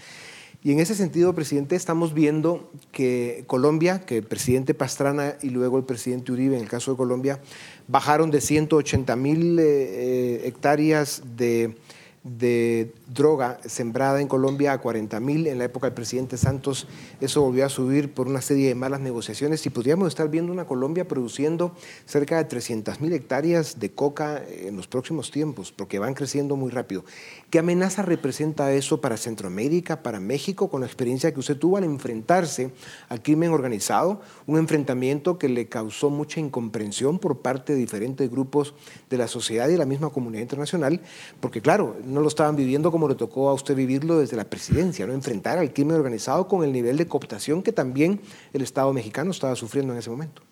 Y 0.64 0.72
en 0.72 0.80
ese 0.80 0.96
sentido, 0.96 1.32
presidente, 1.32 1.76
estamos 1.76 2.12
viendo 2.12 2.72
que 2.90 3.44
Colombia, 3.46 4.04
que 4.04 4.18
el 4.18 4.24
presidente 4.24 4.74
Pastrana 4.74 5.36
y 5.40 5.50
luego 5.50 5.78
el 5.78 5.84
presidente 5.84 6.32
Uribe, 6.32 6.56
en 6.56 6.62
el 6.64 6.68
caso 6.68 6.90
de 6.90 6.96
Colombia, 6.96 7.40
bajaron 7.86 8.32
de 8.32 8.40
180 8.40 9.14
mil 9.14 9.58
eh, 9.60 9.62
eh, 9.62 10.42
hectáreas 10.44 11.22
de 11.36 11.76
de 12.22 12.92
droga 13.06 13.58
sembrada 13.64 14.20
en 14.20 14.28
Colombia 14.28 14.74
a 14.74 14.78
40 14.78 15.20
mil 15.20 15.46
en 15.46 15.56
la 15.56 15.64
época 15.64 15.86
del 15.86 15.94
presidente 15.94 16.36
Santos. 16.36 16.86
Eso 17.20 17.40
volvió 17.40 17.64
a 17.64 17.70
subir 17.70 18.12
por 18.12 18.28
una 18.28 18.42
serie 18.42 18.68
de 18.68 18.74
malas 18.74 19.00
negociaciones 19.00 19.64
y 19.64 19.70
podríamos 19.70 20.08
estar 20.08 20.28
viendo 20.28 20.52
una 20.52 20.66
Colombia 20.66 21.08
produciendo 21.08 21.74
cerca 22.04 22.36
de 22.36 22.44
300 22.44 23.00
mil 23.00 23.14
hectáreas 23.14 23.80
de 23.80 23.90
coca 23.92 24.42
en 24.48 24.76
los 24.76 24.86
próximos 24.86 25.30
tiempos, 25.30 25.72
porque 25.72 25.98
van 25.98 26.12
creciendo 26.12 26.56
muy 26.56 26.70
rápido. 26.70 27.04
¿Qué 27.48 27.58
amenaza 27.58 28.02
representa 28.02 28.70
eso 28.72 29.00
para 29.00 29.16
Centroamérica, 29.16 30.02
para 30.02 30.20
México, 30.20 30.68
con 30.68 30.82
la 30.82 30.86
experiencia 30.86 31.32
que 31.32 31.40
usted 31.40 31.56
tuvo 31.56 31.78
al 31.78 31.84
enfrentarse 31.84 32.70
al 33.08 33.22
crimen 33.22 33.50
organizado? 33.50 34.20
Un 34.46 34.58
enfrentamiento 34.58 35.38
que 35.38 35.48
le 35.48 35.68
causó 35.68 36.10
mucha 36.10 36.38
incomprensión 36.38 37.18
por 37.18 37.38
parte 37.38 37.72
de 37.72 37.78
diferentes 37.78 38.30
grupos 38.30 38.74
de 39.08 39.16
la 39.16 39.26
sociedad 39.26 39.68
y 39.68 39.72
de 39.72 39.78
la 39.78 39.86
misma 39.86 40.10
comunidad 40.10 40.42
internacional, 40.42 41.00
porque 41.40 41.62
claro, 41.62 41.96
no 42.10 42.20
lo 42.20 42.28
estaban 42.28 42.56
viviendo 42.56 42.90
como 42.90 43.08
le 43.08 43.14
tocó 43.14 43.48
a 43.48 43.54
usted 43.54 43.74
vivirlo 43.74 44.18
desde 44.18 44.36
la 44.36 44.44
presidencia, 44.44 45.06
¿no? 45.06 45.12
enfrentar 45.12 45.58
al 45.58 45.72
crimen 45.72 45.96
organizado 45.96 46.48
con 46.48 46.64
el 46.64 46.72
nivel 46.72 46.96
de 46.96 47.06
cooptación 47.06 47.62
que 47.62 47.72
también 47.72 48.20
el 48.52 48.62
Estado 48.62 48.92
mexicano 48.92 49.30
estaba 49.30 49.56
sufriendo 49.56 49.92
en 49.92 49.98
ese 49.98 50.10
momento. 50.10 50.42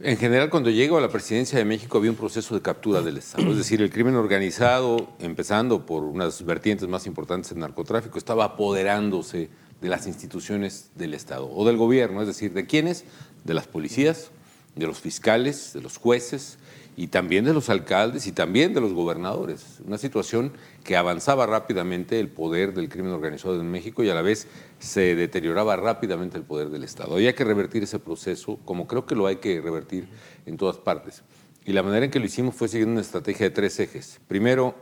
En 0.00 0.16
general, 0.16 0.48
cuando 0.48 0.70
llego 0.70 0.96
a 0.96 1.00
la 1.00 1.08
presidencia 1.08 1.58
de 1.58 1.64
México 1.64 1.98
había 1.98 2.10
un 2.10 2.16
proceso 2.16 2.54
de 2.54 2.62
captura 2.62 3.02
del 3.02 3.16
Estado, 3.16 3.50
es 3.50 3.58
decir, 3.58 3.82
el 3.82 3.90
crimen 3.90 4.14
organizado, 4.14 5.08
empezando 5.18 5.84
por 5.84 6.04
unas 6.04 6.44
vertientes 6.44 6.88
más 6.88 7.04
importantes 7.06 7.50
del 7.50 7.58
narcotráfico, 7.58 8.16
estaba 8.16 8.44
apoderándose 8.44 9.50
de 9.80 9.88
las 9.88 10.06
instituciones 10.06 10.90
del 10.94 11.14
Estado 11.14 11.50
o 11.52 11.66
del 11.66 11.76
gobierno, 11.76 12.20
es 12.20 12.28
decir, 12.28 12.52
¿de 12.52 12.64
quiénes? 12.64 13.04
De 13.42 13.54
las 13.54 13.66
policías, 13.66 14.30
de 14.76 14.86
los 14.86 15.00
fiscales, 15.00 15.72
de 15.72 15.80
los 15.80 15.96
jueces 15.96 16.58
y 16.98 17.06
también 17.06 17.44
de 17.44 17.54
los 17.54 17.68
alcaldes 17.68 18.26
y 18.26 18.32
también 18.32 18.74
de 18.74 18.80
los 18.80 18.92
gobernadores. 18.92 19.78
Una 19.86 19.98
situación 19.98 20.52
que 20.82 20.96
avanzaba 20.96 21.46
rápidamente 21.46 22.18
el 22.18 22.26
poder 22.26 22.74
del 22.74 22.88
crimen 22.88 23.12
organizado 23.12 23.54
en 23.60 23.70
México 23.70 24.02
y 24.02 24.10
a 24.10 24.16
la 24.16 24.20
vez 24.20 24.48
se 24.80 25.14
deterioraba 25.14 25.76
rápidamente 25.76 26.36
el 26.36 26.42
poder 26.42 26.70
del 26.70 26.82
Estado. 26.82 27.14
Había 27.14 27.36
que 27.36 27.44
revertir 27.44 27.84
ese 27.84 28.00
proceso, 28.00 28.58
como 28.64 28.88
creo 28.88 29.06
que 29.06 29.14
lo 29.14 29.28
hay 29.28 29.36
que 29.36 29.60
revertir 29.60 30.08
en 30.44 30.56
todas 30.56 30.78
partes. 30.78 31.22
Y 31.64 31.72
la 31.72 31.84
manera 31.84 32.04
en 32.04 32.10
que 32.10 32.18
lo 32.18 32.26
hicimos 32.26 32.56
fue 32.56 32.66
siguiendo 32.66 32.94
una 32.94 33.02
estrategia 33.02 33.46
de 33.46 33.50
tres 33.50 33.78
ejes. 33.78 34.18
Primero, 34.26 34.74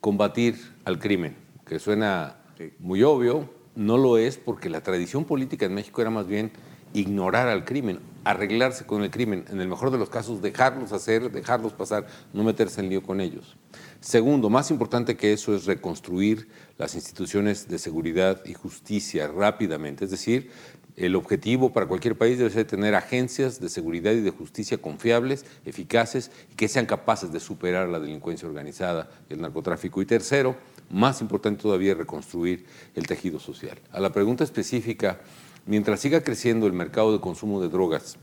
combatir 0.00 0.56
al 0.84 0.98
crimen, 0.98 1.36
que 1.64 1.78
suena 1.78 2.34
muy 2.80 3.04
obvio, 3.04 3.48
no 3.76 3.96
lo 3.96 4.18
es 4.18 4.38
porque 4.38 4.68
la 4.68 4.82
tradición 4.82 5.24
política 5.24 5.66
en 5.66 5.74
México 5.74 6.00
era 6.00 6.10
más 6.10 6.26
bien 6.26 6.50
ignorar 6.94 7.48
al 7.48 7.64
crimen, 7.64 7.98
arreglarse 8.24 8.86
con 8.86 9.02
el 9.02 9.10
crimen, 9.10 9.44
en 9.50 9.60
el 9.60 9.68
mejor 9.68 9.90
de 9.90 9.98
los 9.98 10.08
casos 10.08 10.40
dejarlos 10.40 10.92
hacer, 10.92 11.30
dejarlos 11.30 11.74
pasar, 11.74 12.06
no 12.32 12.44
meterse 12.44 12.80
en 12.80 12.88
lío 12.88 13.02
con 13.02 13.20
ellos. 13.20 13.56
Segundo, 14.00 14.48
más 14.48 14.70
importante 14.70 15.16
que 15.16 15.32
eso 15.32 15.54
es 15.54 15.66
reconstruir 15.66 16.48
las 16.78 16.94
instituciones 16.94 17.68
de 17.68 17.78
seguridad 17.78 18.40
y 18.46 18.54
justicia 18.54 19.26
rápidamente, 19.28 20.04
es 20.04 20.10
decir, 20.10 20.50
el 20.96 21.16
objetivo 21.16 21.72
para 21.72 21.86
cualquier 21.86 22.16
país 22.16 22.38
debe 22.38 22.50
ser 22.50 22.66
tener 22.66 22.94
agencias 22.94 23.60
de 23.60 23.68
seguridad 23.68 24.12
y 24.12 24.20
de 24.20 24.30
justicia 24.30 24.78
confiables, 24.78 25.44
eficaces 25.64 26.30
y 26.52 26.54
que 26.54 26.68
sean 26.68 26.86
capaces 26.86 27.32
de 27.32 27.40
superar 27.40 27.88
la 27.88 27.98
delincuencia 27.98 28.46
organizada 28.46 29.10
y 29.28 29.32
el 29.32 29.40
narcotráfico. 29.40 30.00
Y 30.00 30.06
tercero, 30.06 30.56
más 30.90 31.20
importante 31.20 31.62
todavía, 31.62 31.94
reconstruir 31.94 32.64
el 32.94 33.08
tejido 33.08 33.40
social. 33.40 33.76
A 33.90 33.98
la 33.98 34.12
pregunta 34.12 34.44
específica 34.44 35.18
mientras 35.66 36.00
siga 36.00 36.22
creciendo 36.22 36.66
el 36.66 36.72
mercado 36.72 37.12
de 37.12 37.20
consumo 37.20 37.60
de 37.60 37.68
drogas 37.68 38.16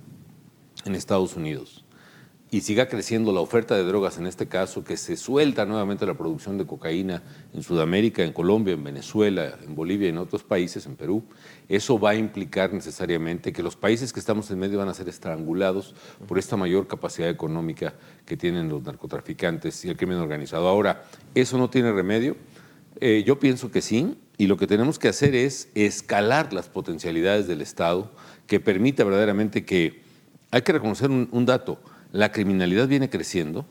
en 0.86 0.96
Estados 0.96 1.36
Unidos 1.36 1.86
y 2.54 2.62
siga 2.62 2.90
creciendo 2.90 3.32
la 3.32 3.40
oferta 3.40 3.78
de 3.78 3.84
drogas, 3.86 4.18
en 4.18 4.28
este 4.28 4.48
caso, 4.48 4.84
que 4.84 4.98
se 4.98 5.16
suelta 5.16 5.66
nuevamente 5.66 6.06
la 6.06 6.16
producción 6.16 6.58
de 6.58 6.66
cocaína 6.66 7.24
en 7.54 7.64
Sudamérica, 7.64 8.24
en 8.24 8.34
Colombia, 8.34 8.74
en 8.74 8.84
Venezuela, 8.84 9.58
en 9.66 9.74
Bolivia 9.74 10.08
y 10.08 10.10
en 10.10 10.18
otros 10.18 10.44
países, 10.44 10.86
en 10.86 10.98
Perú, 10.98 11.24
eso 11.70 11.98
va 11.98 12.10
a 12.10 12.16
implicar 12.16 12.74
necesariamente 12.74 13.54
que 13.54 13.64
los 13.64 13.78
países 13.78 14.12
que 14.12 14.20
estamos 14.20 14.52
en 14.52 14.60
medio 14.60 14.80
van 14.80 14.90
a 14.90 14.94
ser 14.94 15.08
estrangulados 15.08 15.96
por 16.28 16.38
esta 16.38 16.58
mayor 16.58 16.88
capacidad 16.88 17.30
económica 17.30 17.94
que 18.26 18.36
tienen 18.36 18.68
los 18.68 18.84
narcotraficantes 18.84 19.86
y 19.86 19.90
el 19.90 19.96
crimen 19.96 20.18
organizado. 20.18 20.68
Ahora, 20.68 21.06
¿eso 21.34 21.58
no 21.58 21.70
tiene 21.70 21.94
remedio? 21.94 22.36
Eh, 23.00 23.24
yo 23.26 23.40
pienso 23.40 23.72
que 23.72 23.82
sí, 23.82 24.18
y 24.38 24.48
lo 24.48 24.58
que 24.58 24.68
tenemos 24.68 25.00
que 25.00 25.08
hacer 25.08 25.36
es 25.36 25.70
escalar 25.76 26.54
las 26.54 26.70
potencialidades 26.70 27.48
del 27.48 27.62
Estado 27.62 28.12
que 28.48 28.60
permita 28.60 29.04
verdaderamente 29.04 29.66
que, 29.66 30.02
hay 30.52 30.62
que 30.64 30.74
reconocer 30.74 31.10
un, 31.10 31.46
dato, 31.46 31.80
la 32.12 32.32
criminalidad 32.32 32.88
viene 32.88 33.10
creciendo, 33.10 33.66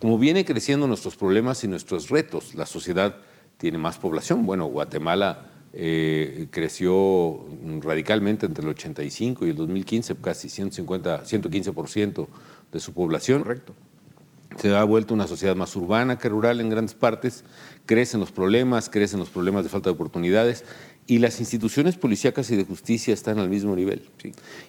como 0.00 0.18
viene 0.18 0.44
creciendo 0.44 0.86
nuestros 0.86 1.16
problemas 1.16 1.62
y 1.64 1.68
nuestros 1.68 2.08
retos, 2.08 2.54
la 2.54 2.66
sociedad 2.66 3.16
tiene 3.58 3.78
más 3.78 3.98
población, 3.98 4.46
bueno, 4.46 4.66
Guatemala 4.66 5.50
eh, 5.72 6.48
creció 6.50 7.44
radicalmente 7.80 8.46
entre 8.46 8.64
el 8.64 8.70
85 8.70 9.46
y 9.46 9.50
el 9.50 9.56
2015, 9.56 10.16
casi 10.16 10.48
150, 10.48 11.24
115% 11.24 12.26
de 12.72 12.80
su 12.80 12.92
población. 12.92 13.42
Correcto. 13.42 13.74
Se 14.58 14.74
ha 14.74 14.82
vuelto 14.82 15.14
una 15.14 15.28
sociedad 15.28 15.54
más 15.54 15.76
urbana 15.76 16.18
que 16.18 16.28
rural 16.28 16.60
en 16.60 16.70
grandes 16.70 16.94
partes, 16.94 17.44
crecen 17.86 18.20
los 18.20 18.32
problemas, 18.32 18.88
crecen 18.88 19.18
los 19.18 19.30
problemas 19.30 19.64
de 19.64 19.70
falta 19.70 19.90
de 19.90 19.94
oportunidades 19.94 20.64
y 21.10 21.18
las 21.18 21.40
instituciones 21.40 21.96
policíacas 21.96 22.52
y 22.52 22.56
de 22.56 22.64
justicia 22.64 23.12
están 23.12 23.40
al 23.40 23.48
mismo 23.48 23.74
nivel. 23.74 24.08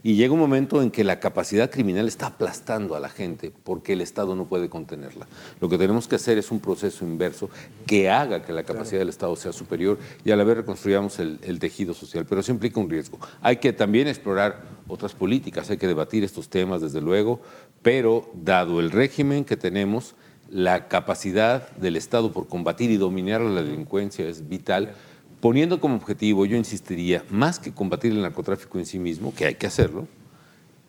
Y 0.02 0.16
llega 0.16 0.34
un 0.34 0.40
momento 0.40 0.82
en 0.82 0.90
que 0.90 1.04
la 1.04 1.20
capacidad 1.20 1.70
criminal 1.70 2.08
está 2.08 2.26
aplastando 2.26 2.96
a 2.96 3.00
la 3.00 3.10
gente 3.10 3.52
porque 3.64 3.94
el 3.94 4.02
Estado 4.02 4.36
no 4.36 4.46
puede 4.46 4.68
contenerla. 4.68 5.28
Lo 5.60 5.70
que 5.70 5.78
tenemos 5.78 6.08
que 6.08 6.16
hacer 6.16 6.40
es 6.40 6.50
un 6.50 6.60
proceso 6.60 7.06
inverso 7.06 7.52
que 7.86 8.10
haga 8.10 8.42
que 8.42 8.54
la 8.54 8.64
capacidad 8.64 8.98
del 8.98 9.10
Estado 9.10 9.36
sea 9.36 9.52
superior 9.52 10.00
y 10.26 10.32
a 10.32 10.36
la 10.36 10.44
vez 10.44 10.58
reconstruyamos 10.58 11.20
el, 11.20 11.40
el 11.44 11.60
tejido 11.60 11.94
social. 11.94 12.26
Pero 12.28 12.42
eso 12.42 12.52
implica 12.52 12.80
un 12.80 12.90
riesgo. 12.90 13.20
Hay 13.42 13.58
que 13.58 13.72
también 13.72 14.08
explorar 14.08 14.64
otras 14.88 15.14
políticas, 15.14 15.70
hay 15.70 15.78
que 15.78 15.88
debatir 15.88 16.24
estos 16.24 16.50
temas, 16.50 16.82
desde 16.82 17.02
luego, 17.02 17.40
pero 17.84 18.32
dado 18.34 18.80
el 18.80 18.90
régimen 18.90 19.46
que 19.46 19.58
tenemos, 19.58 20.16
la 20.52 20.90
capacidad 20.90 21.72
del 21.78 21.96
Estado 21.96 22.32
por 22.32 22.48
combatir 22.48 22.92
y 22.92 22.98
dominar 22.98 23.42
la 23.42 23.64
delincuencia 23.64 24.28
es 24.28 24.50
vital, 24.50 24.94
poniendo 25.40 25.80
como 25.80 25.96
objetivo, 25.96 26.46
yo 26.46 26.58
insistiría, 26.58 27.24
más 27.30 27.58
que 27.58 27.74
combatir 27.74 28.12
el 28.12 28.22
narcotráfico 28.22 28.78
en 28.78 28.86
sí 28.86 29.00
mismo, 29.00 29.34
que 29.34 29.46
hay 29.46 29.56
que 29.56 29.66
hacerlo, 29.66 30.08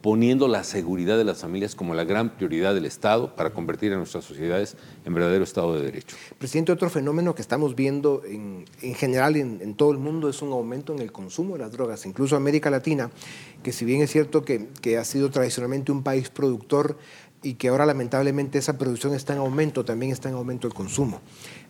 poniendo 0.02 0.49
la 0.49 0.64
seguridad 0.64 1.16
de 1.16 1.23
las 1.23 1.42
familias 1.42 1.76
como 1.76 1.95
la 1.95 2.02
gran 2.02 2.31
prioridad 2.31 2.75
del 2.75 2.87
Estado 2.87 3.37
para 3.37 3.50
convertir 3.50 3.92
a 3.92 3.97
nuestras 3.97 4.25
sociedades 4.25 4.76
en 5.04 5.14
verdadero 5.14 5.45
Estado 5.45 5.76
de 5.76 5.85
Derecho. 5.85 6.16
Presidente, 6.38 6.73
otro 6.73 6.90
fenómeno 6.90 7.37
que 7.37 7.40
estamos 7.40 7.76
viendo 7.76 8.23
en, 8.25 8.66
general 8.97 9.37
en, 9.37 9.61
en, 9.62 9.75
todo 9.75 9.92
el 9.92 9.99
mundo 9.99 10.28
es 10.28 10.42
un 10.42 10.50
aumento 10.50 10.92
en 10.92 10.99
el 10.99 11.12
consumo 11.12 11.54
de 11.54 11.61
las 11.61 11.71
drogas, 11.71 12.04
incluso 12.04 12.35
América 12.35 12.69
Latina, 12.69 13.12
que 13.62 13.71
si 13.71 13.85
bien 13.85 14.02
es 14.02 14.11
cierto 14.11 14.45
que, 14.45 14.66
que 14.81 14.99
ha 14.99 15.04
sido 15.04 15.31
tradicionalmente 15.31 15.92
un 15.92 16.02
país 16.02 16.31
productor 16.31 16.99
y 17.43 17.55
que 17.55 17.69
ahora 17.69 17.87
lamentablemente 17.87 18.59
esa 18.59 18.79
producción 18.79 19.15
está 19.15 19.33
en 19.33 19.41
aumento, 19.41 19.85
también 19.85 20.13
está 20.13 20.29
en 20.29 20.37
aumento 20.37 20.67
el 20.67 20.75
consumo. 20.75 21.21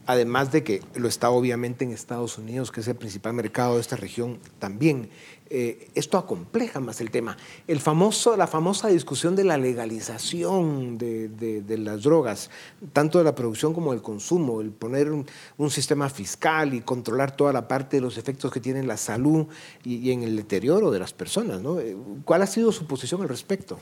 Además 0.04 0.50
de 0.50 0.64
que 0.64 0.82
lo 0.96 1.06
está 1.06 1.30
obviamente 1.30 1.84
en 1.84 1.92
Estados 1.92 2.36
Unidos, 2.36 2.72
que 2.72 2.80
es 2.80 2.88
el 2.88 2.96
principal 2.96 3.34
mercado 3.34 3.76
de 3.76 3.80
esta 3.80 3.96
región 3.96 4.38
también. 4.58 5.08
Eh, 5.54 5.90
esto 5.94 6.18
acompleja 6.18 6.80
más 6.80 7.00
el 7.00 7.10
tema. 7.10 7.36
El 7.68 7.78
famoso, 7.78 8.36
la 8.36 8.46
famosa 8.46 8.88
discusión 8.88 9.36
de 9.36 9.44
la 9.44 9.58
legalización 9.58 10.98
de, 10.98 11.62
las 11.78 12.02
drogas, 12.02 12.50
tanto 12.92 13.18
de 13.18 13.24
la 13.24 13.34
producción 13.34 13.74
como 13.74 13.92
del 13.92 14.02
consumo, 14.02 14.60
el 14.60 14.70
poner 14.70 15.12
un, 15.12 15.26
sistema 15.70 16.08
fiscal 16.08 16.74
y 16.74 16.80
controlar 16.80 17.36
toda 17.36 17.52
la 17.52 17.68
parte 17.68 17.98
de 17.98 18.00
los 18.00 18.18
efectos 18.18 18.50
que 18.50 18.60
tiene 18.60 18.80
en 18.80 18.88
la 18.88 18.96
salud 18.96 19.46
y, 19.84 20.10
en 20.10 20.22
el 20.22 20.36
deterioro 20.36 20.90
de 20.90 20.98
las 20.98 21.12
personas. 21.12 21.60
Eh, 21.80 21.96
¿Cuál 22.24 22.42
ha 22.42 22.46
sido 22.46 22.72
su 22.72 22.86
posición 22.86 23.22
al 23.22 23.28
respecto? 23.28 23.78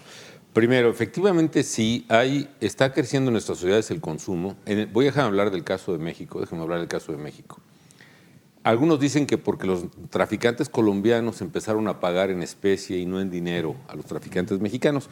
Primero, 0.53 0.91
efectivamente 0.91 1.63
sí, 1.63 2.05
hay, 2.09 2.49
está 2.61 2.93
creciendo 2.93 3.29
en 3.29 3.35
nuestras 3.35 3.59
sociedades 3.59 3.91
el 3.93 4.01
consumo. 4.01 4.57
voy 4.93 5.05
a 5.05 5.09
dejar 5.09 5.27
hablar 5.27 5.53
del 5.53 5.63
caso 5.63 5.93
de 5.93 5.99
México, 5.99 6.41
déjenme 6.41 6.65
hablar 6.65 6.81
del 6.81 6.89
caso 6.89 7.13
de 7.13 7.19
México. 7.19 7.61
Algunos 8.63 9.01
dicen 9.01 9.27
que 9.27 9.39
porque 9.39 9.67
los 9.67 9.85
traficantes 10.11 10.69
colombianos 10.69 11.41
empezaron 11.41 11.87
a 11.89 11.99
pagar 11.99 12.31
en 12.31 12.43
especie 12.43 12.99
y 12.99 13.07
no 13.07 13.21
en 13.21 13.31
dinero 13.31 13.77
a 13.89 13.95
los 13.95 14.05
traficantes 14.05 14.61
mexicanos. 14.61 15.09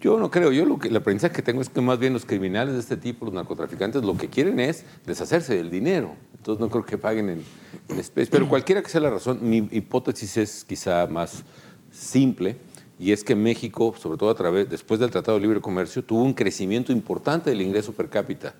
Yo 0.00 0.18
no 0.18 0.30
creo, 0.30 0.52
yo 0.52 0.66
lo 0.66 0.78
que, 0.78 0.90
la 0.90 0.98
aprendizaje 0.98 1.34
que 1.34 1.42
tengo 1.42 1.62
es 1.62 1.70
que 1.70 1.80
más 1.80 1.98
bien 1.98 2.12
los 2.12 2.26
criminales 2.26 2.74
de 2.74 2.80
este 2.80 2.96
tipo, 2.98 3.24
los 3.24 3.32
narcotraficantes, 3.32 4.02
lo 4.02 4.18
que 4.18 4.28
quieren 4.28 4.58
es 4.60 4.84
deshacerse 5.06 5.56
del 5.56 5.70
dinero. 5.70 6.14
Entonces 6.36 6.60
no 6.60 6.68
creo 6.68 6.84
que 6.84 6.98
paguen 6.98 7.30
en, 7.30 7.44
en 7.88 7.98
especie. 7.98 8.30
Pero 8.30 8.48
cualquiera 8.48 8.82
que 8.82 8.90
sea 8.90 9.00
la 9.00 9.10
razón, 9.10 9.38
mi 9.40 9.68
hipótesis 9.70 10.36
es 10.36 10.64
quizá 10.64 11.06
más 11.06 11.44
simple 11.92 12.58
y 13.00 13.12
es 13.12 13.24
que 13.24 13.34
México, 13.34 13.94
sobre 13.98 14.18
todo 14.18 14.28
a 14.28 14.34
través, 14.34 14.68
después 14.68 15.00
del 15.00 15.10
Tratado 15.10 15.38
de 15.38 15.42
Libre 15.42 15.62
Comercio, 15.62 16.04
tuvo 16.04 16.22
un 16.22 16.34
crecimiento 16.34 16.92
importante 16.92 17.48
del 17.48 17.62
ingreso 17.62 17.92
per 17.92 18.10
cápita. 18.10 18.54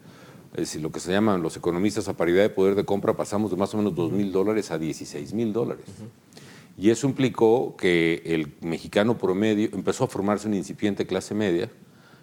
Es 0.54 0.61
decir, 0.61 0.80
lo 0.80 0.90
que 0.90 0.99
se 0.99 1.12
llaman 1.12 1.42
los 1.42 1.59
economistas 1.59 2.09
a 2.09 2.16
paridad 2.16 2.42
de 2.42 2.49
poder 2.49 2.75
de 2.75 2.87
compra, 2.87 3.14
pasamos 3.14 3.50
de 3.50 3.59
más 3.59 3.75
o 3.75 3.76
menos 3.76 3.94
2 3.94 4.12
mil 4.12 4.32
dólares 4.32 4.70
a 4.70 4.78
16 4.78 5.35
mil 5.35 5.52
dólares. 5.52 5.85
Y 6.78 6.88
eso 6.88 7.06
implicó 7.06 7.76
que 7.76 8.23
el 8.25 8.54
mexicano 8.62 9.18
promedio 9.18 9.68
empezó 9.75 10.04
a 10.04 10.06
formarse 10.06 10.49
una 10.49 10.56
incipiente 10.56 11.06
clase 11.06 11.35
media. 11.35 11.70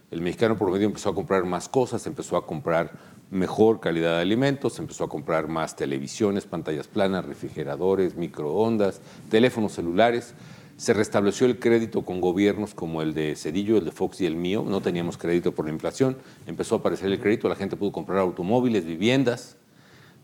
El 0.10 0.22
mexicano 0.22 0.58
promedio 0.58 0.88
empezó 0.88 1.10
a 1.10 1.16
comprar 1.16 1.46
más 1.46 1.70
cosas, 1.70 2.08
empezó 2.08 2.36
a 2.36 2.48
comprar 2.48 2.94
mejor 3.30 3.80
calidad 3.80 4.16
de 4.16 4.22
alimentos, 4.22 4.80
empezó 4.80 5.04
a 5.04 5.10
comprar 5.10 5.50
más 5.50 5.76
televisiones, 5.76 6.46
pantallas 6.46 6.88
planas, 6.88 7.26
refrigeradores, 7.26 8.16
microondas, 8.16 9.02
teléfonos 9.30 9.74
celulares 9.74 10.34
se 10.78 10.94
restableció 10.94 11.48
el 11.48 11.58
crédito 11.58 12.06
con 12.06 12.22
gobiernos 12.22 12.76
como 12.76 13.02
el 13.02 13.16
de 13.16 13.36
Cedillo, 13.36 13.78
el 13.78 13.86
de 13.86 13.92
Fox 13.92 14.22
y 14.22 14.28
el 14.28 14.36
mío. 14.36 14.64
No 14.66 14.80
teníamos 14.80 15.18
crédito 15.18 15.52
por 15.52 15.66
la 15.66 15.72
inflación. 15.72 16.18
Empezó 16.46 16.76
a 16.76 16.78
aparecer 16.78 17.12
el 17.12 17.20
crédito, 17.20 17.50
la 17.50 17.56
gente 17.56 17.76
pudo 17.76 17.92
comprar 17.92 18.20
automóviles, 18.20 18.86
viviendas, 18.86 19.58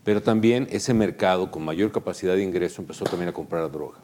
pero 0.03 0.21
también 0.21 0.67
ese 0.69 0.93
mercado 0.93 1.49
con 1.49 1.65
mayor 1.65 1.91
capacidad 1.91 2.35
de 2.35 2.43
ingreso 2.43 2.81
empezó 2.81 3.03
también 3.05 3.29
a 3.29 3.33
comprar 3.33 3.71
droga. 3.71 3.97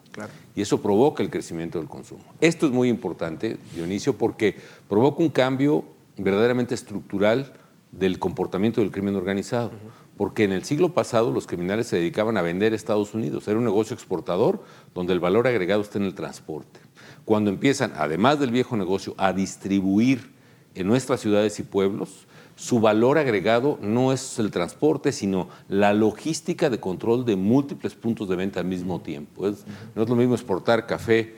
Y 0.56 0.62
eso 0.62 0.82
provoca 0.82 1.22
el 1.22 1.30
crecimiento 1.30 1.78
del 1.78 1.88
consumo. 1.88 2.24
Esto 2.42 2.66
es 2.66 2.72
muy 2.72 2.90
importante, 2.90 3.58
Dionisio, 3.76 4.18
porque 4.18 4.56
provoca 4.88 5.22
un 5.22 5.30
cambio 5.30 5.86
verdaderamente 6.18 6.74
estructural 6.74 7.54
del 7.92 8.18
comportamiento 8.18 8.82
del 8.82 8.92
crimen 8.92 9.16
organizado 9.16 9.72
porque 10.20 10.44
en 10.44 10.52
el 10.52 10.66
siglo 10.66 10.94
pasado 10.94 11.32
los 11.32 11.48
criminales 11.48 11.88
se 11.88 11.96
dedicaban 11.96 12.36
a 12.36 12.42
vender 12.42 12.74
a 12.74 12.76
Estados 12.76 13.14
Unidos. 13.14 13.48
Era 13.48 13.58
un 13.58 13.64
negocio 13.64 13.94
exportador 13.94 14.62
donde 14.94 15.14
el 15.14 15.20
valor 15.20 15.48
agregado 15.48 15.82
está 15.82 15.98
en 15.98 16.06
el 16.06 16.16
transporte. 16.16 16.80
Cuando 17.26 17.50
empiezan, 17.50 17.94
además 17.96 18.40
del 18.40 18.52
viejo 18.52 18.76
negocio, 18.76 19.14
a 19.18 19.34
distribuir 19.34 20.32
en 20.76 20.88
nuestras 20.88 21.20
ciudades 21.20 21.60
y 21.60 21.64
pueblos, 21.64 22.28
su 22.56 22.80
valor 22.80 23.18
agregado 23.18 23.80
no 23.82 24.12
es 24.12 24.38
el 24.40 24.52
transporte, 24.52 25.12
sino 25.12 25.48
la 25.70 25.94
logística 25.94 26.70
de 26.70 26.80
control 26.80 27.26
de 27.26 27.36
múltiples 27.36 27.96
puntos 27.96 28.28
de 28.28 28.36
venta 28.36 28.60
al 28.60 28.66
mismo 28.66 29.00
tiempo. 29.00 29.50
no 29.96 30.04
es 30.04 30.10
lo 30.10 30.16
mismo 30.16 30.36
exportar 30.36 30.86
café 30.86 31.36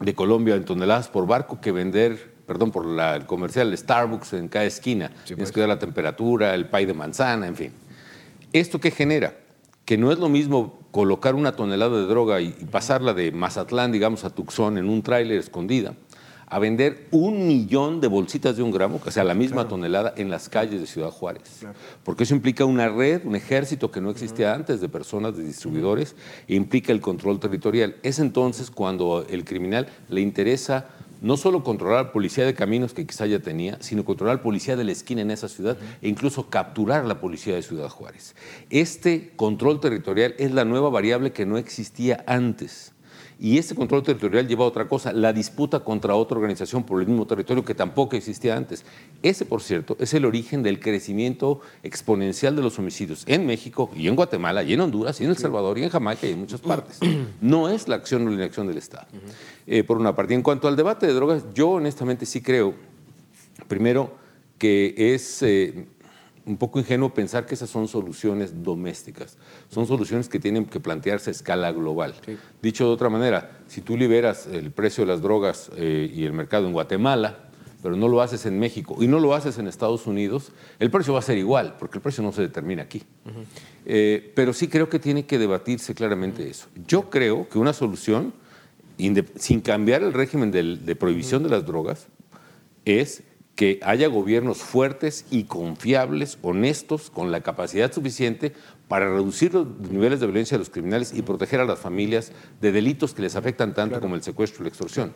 de 0.00 0.14
Colombia 0.14 0.54
en 0.54 0.64
toneladas 0.64 1.08
por 1.08 1.26
barco 1.26 1.60
que 1.60 1.72
vender 1.72 2.34
perdón, 2.46 2.70
por 2.70 2.86
la, 2.86 3.16
el 3.16 3.26
comercial 3.26 3.76
Starbucks 3.76 4.34
en 4.34 4.48
cada 4.48 4.64
esquina. 4.64 5.10
Tienes 5.24 5.44
pues. 5.44 5.52
que 5.52 5.60
dar 5.60 5.68
la 5.68 5.78
temperatura, 5.78 6.54
el 6.54 6.66
pay 6.68 6.84
de 6.84 6.94
manzana, 6.94 7.46
en 7.46 7.56
fin. 7.56 7.72
¿Esto 8.52 8.80
qué 8.80 8.90
genera? 8.90 9.34
Que 9.84 9.98
no 9.98 10.12
es 10.12 10.18
lo 10.18 10.28
mismo 10.28 10.78
colocar 10.90 11.34
una 11.34 11.56
tonelada 11.56 11.98
de 11.98 12.06
droga 12.06 12.40
y, 12.40 12.50
pasarla 12.70 13.14
de 13.14 13.32
Mazatlán, 13.32 13.92
digamos, 13.92 14.24
a 14.24 14.30
Tucson 14.30 14.78
en 14.78 14.88
un 14.88 15.02
tráiler 15.02 15.38
escondida, 15.38 15.94
a 16.46 16.58
vender 16.60 17.08
un 17.10 17.48
millón 17.48 18.00
de 18.00 18.06
bolsitas 18.06 18.56
de 18.56 18.62
un 18.62 18.70
gramo, 18.70 19.00
o 19.04 19.10
sea, 19.10 19.24
la 19.24 19.34
misma 19.34 19.66
tonelada, 19.66 20.14
en 20.16 20.30
las 20.30 20.48
calles 20.48 20.80
de 20.80 20.86
Ciudad 20.86 21.10
Juárez. 21.10 21.66
Porque 22.04 22.22
eso 22.22 22.34
implica 22.34 22.64
una 22.64 22.88
red, 22.88 23.22
un 23.24 23.34
ejército 23.34 23.90
que 23.90 24.00
no 24.00 24.10
existía 24.10 24.54
antes 24.54 24.80
de 24.80 24.88
personas, 24.88 25.36
de 25.36 25.42
distribuidores, 25.42 26.14
e 26.46 26.54
implica 26.54 26.92
el 26.92 27.00
control 27.00 27.40
territorial. 27.40 27.96
Es 28.04 28.20
entonces 28.20 28.70
cuando 28.70 29.26
el 29.28 29.44
criminal 29.44 29.88
le 30.08 30.20
interesa 30.20 30.86
no 31.24 31.38
solo 31.38 31.64
controlar 31.64 32.12
policía 32.12 32.44
de 32.44 32.52
caminos 32.52 32.92
que 32.92 33.06
quizá 33.06 33.24
ya 33.24 33.38
tenía, 33.38 33.78
sino 33.80 34.04
controlar 34.04 34.42
policía 34.42 34.76
de 34.76 34.84
la 34.84 34.92
esquina 34.92 35.22
en 35.22 35.30
esa 35.30 35.48
ciudad 35.48 35.78
e 36.02 36.08
incluso 36.10 36.50
capturar 36.50 37.06
la 37.06 37.18
policía 37.18 37.54
de 37.54 37.62
Ciudad 37.62 37.88
Juárez. 37.88 38.36
Este 38.68 39.32
control 39.34 39.80
territorial 39.80 40.34
es 40.36 40.52
la 40.52 40.66
nueva 40.66 40.90
variable 40.90 41.32
que 41.32 41.46
no 41.46 41.56
existía 41.56 42.22
antes. 42.26 42.93
Y 43.38 43.58
ese 43.58 43.74
control 43.74 44.02
territorial 44.02 44.46
lleva 44.46 44.64
a 44.64 44.68
otra 44.68 44.86
cosa, 44.86 45.12
la 45.12 45.32
disputa 45.32 45.80
contra 45.80 46.14
otra 46.14 46.36
organización 46.36 46.84
por 46.84 47.00
el 47.00 47.08
mismo 47.08 47.26
territorio 47.26 47.64
que 47.64 47.74
tampoco 47.74 48.16
existía 48.16 48.56
antes. 48.56 48.84
Ese, 49.22 49.44
por 49.44 49.62
cierto, 49.62 49.96
es 49.98 50.14
el 50.14 50.24
origen 50.24 50.62
del 50.62 50.78
crecimiento 50.78 51.60
exponencial 51.82 52.54
de 52.54 52.62
los 52.62 52.78
homicidios 52.78 53.24
en 53.26 53.46
México 53.46 53.90
y 53.96 54.08
en 54.08 54.16
Guatemala 54.16 54.62
y 54.62 54.74
en 54.74 54.80
Honduras 54.80 55.20
y 55.20 55.24
en 55.24 55.30
El 55.30 55.36
Salvador 55.36 55.78
y 55.78 55.82
en 55.82 55.90
Jamaica 55.90 56.26
y 56.26 56.32
en 56.32 56.40
muchas 56.40 56.60
partes. 56.60 57.00
No 57.40 57.68
es 57.68 57.88
la 57.88 57.96
acción 57.96 58.26
o 58.26 58.30
la 58.30 58.36
inacción 58.36 58.66
del 58.66 58.78
Estado. 58.78 59.06
Eh, 59.66 59.82
por 59.82 59.98
una 59.98 60.14
parte. 60.14 60.34
En 60.34 60.42
cuanto 60.42 60.68
al 60.68 60.76
debate 60.76 61.06
de 61.06 61.12
drogas, 61.12 61.44
yo 61.54 61.70
honestamente 61.70 62.26
sí 62.26 62.40
creo, 62.40 62.74
primero, 63.68 64.14
que 64.58 64.94
es... 64.96 65.42
Eh, 65.42 65.86
un 66.46 66.56
poco 66.56 66.78
ingenuo 66.78 67.14
pensar 67.14 67.46
que 67.46 67.54
esas 67.54 67.70
son 67.70 67.88
soluciones 67.88 68.62
domésticas. 68.62 69.38
Son 69.70 69.86
soluciones 69.86 70.28
que 70.28 70.38
tienen 70.38 70.66
que 70.66 70.80
plantearse 70.80 71.30
a 71.30 71.32
escala 71.32 71.72
global. 71.72 72.14
Dicho 72.62 72.86
de 72.86 72.90
otra 72.90 73.08
manera, 73.08 73.58
si 73.66 73.80
tú 73.80 73.96
liberas 73.96 74.46
el 74.46 74.70
precio 74.70 75.04
de 75.04 75.12
las 75.12 75.22
drogas 75.22 75.70
eh, 75.76 76.10
y 76.12 76.24
el 76.24 76.32
mercado 76.32 76.66
en 76.66 76.72
Guatemala, 76.72 77.48
pero 77.82 77.96
no 77.96 78.08
lo 78.08 78.22
haces 78.22 78.46
en 78.46 78.58
México 78.58 78.96
y 79.00 79.06
no 79.06 79.20
lo 79.20 79.34
haces 79.34 79.58
en 79.58 79.66
Estados 79.66 80.06
Unidos, 80.06 80.52
el 80.78 80.90
precio 80.90 81.12
va 81.12 81.18
a 81.18 81.22
ser 81.22 81.36
igual, 81.36 81.76
porque 81.78 81.98
el 81.98 82.02
precio 82.02 82.22
no 82.22 82.32
se 82.32 82.42
determina 82.42 82.82
aquí. 82.82 83.02
Eh, 83.84 84.32
pero 84.34 84.52
sí 84.52 84.68
creo 84.68 84.88
que 84.88 84.98
tiene 84.98 85.26
que 85.26 85.38
debatirse 85.38 85.94
claramente 85.94 86.48
eso. 86.48 86.68
Yo 86.86 87.10
creo 87.10 87.48
que 87.48 87.58
una 87.58 87.72
solución, 87.72 88.32
sin 89.36 89.60
cambiar 89.60 90.02
el 90.02 90.12
régimen 90.12 90.50
de 90.50 90.96
prohibición 90.96 91.42
de 91.42 91.50
las 91.50 91.66
drogas, 91.66 92.06
es 92.84 93.22
que 93.54 93.78
haya 93.82 94.08
gobiernos 94.08 94.58
fuertes 94.58 95.26
y 95.30 95.44
confiables, 95.44 96.38
honestos, 96.42 97.10
con 97.10 97.30
la 97.30 97.42
capacidad 97.42 97.92
suficiente 97.92 98.52
para 98.88 99.08
reducir 99.08 99.54
los 99.54 99.66
niveles 99.90 100.20
de 100.20 100.26
violencia 100.26 100.56
de 100.56 100.60
los 100.60 100.70
criminales 100.70 101.12
y 101.14 101.22
proteger 101.22 101.60
a 101.60 101.64
las 101.64 101.78
familias 101.78 102.32
de 102.60 102.72
delitos 102.72 103.14
que 103.14 103.22
les 103.22 103.36
afectan 103.36 103.74
tanto 103.74 104.00
como 104.00 104.16
el 104.16 104.22
secuestro 104.22 104.62
y 104.62 104.64
la 104.64 104.68
extorsión. 104.68 105.14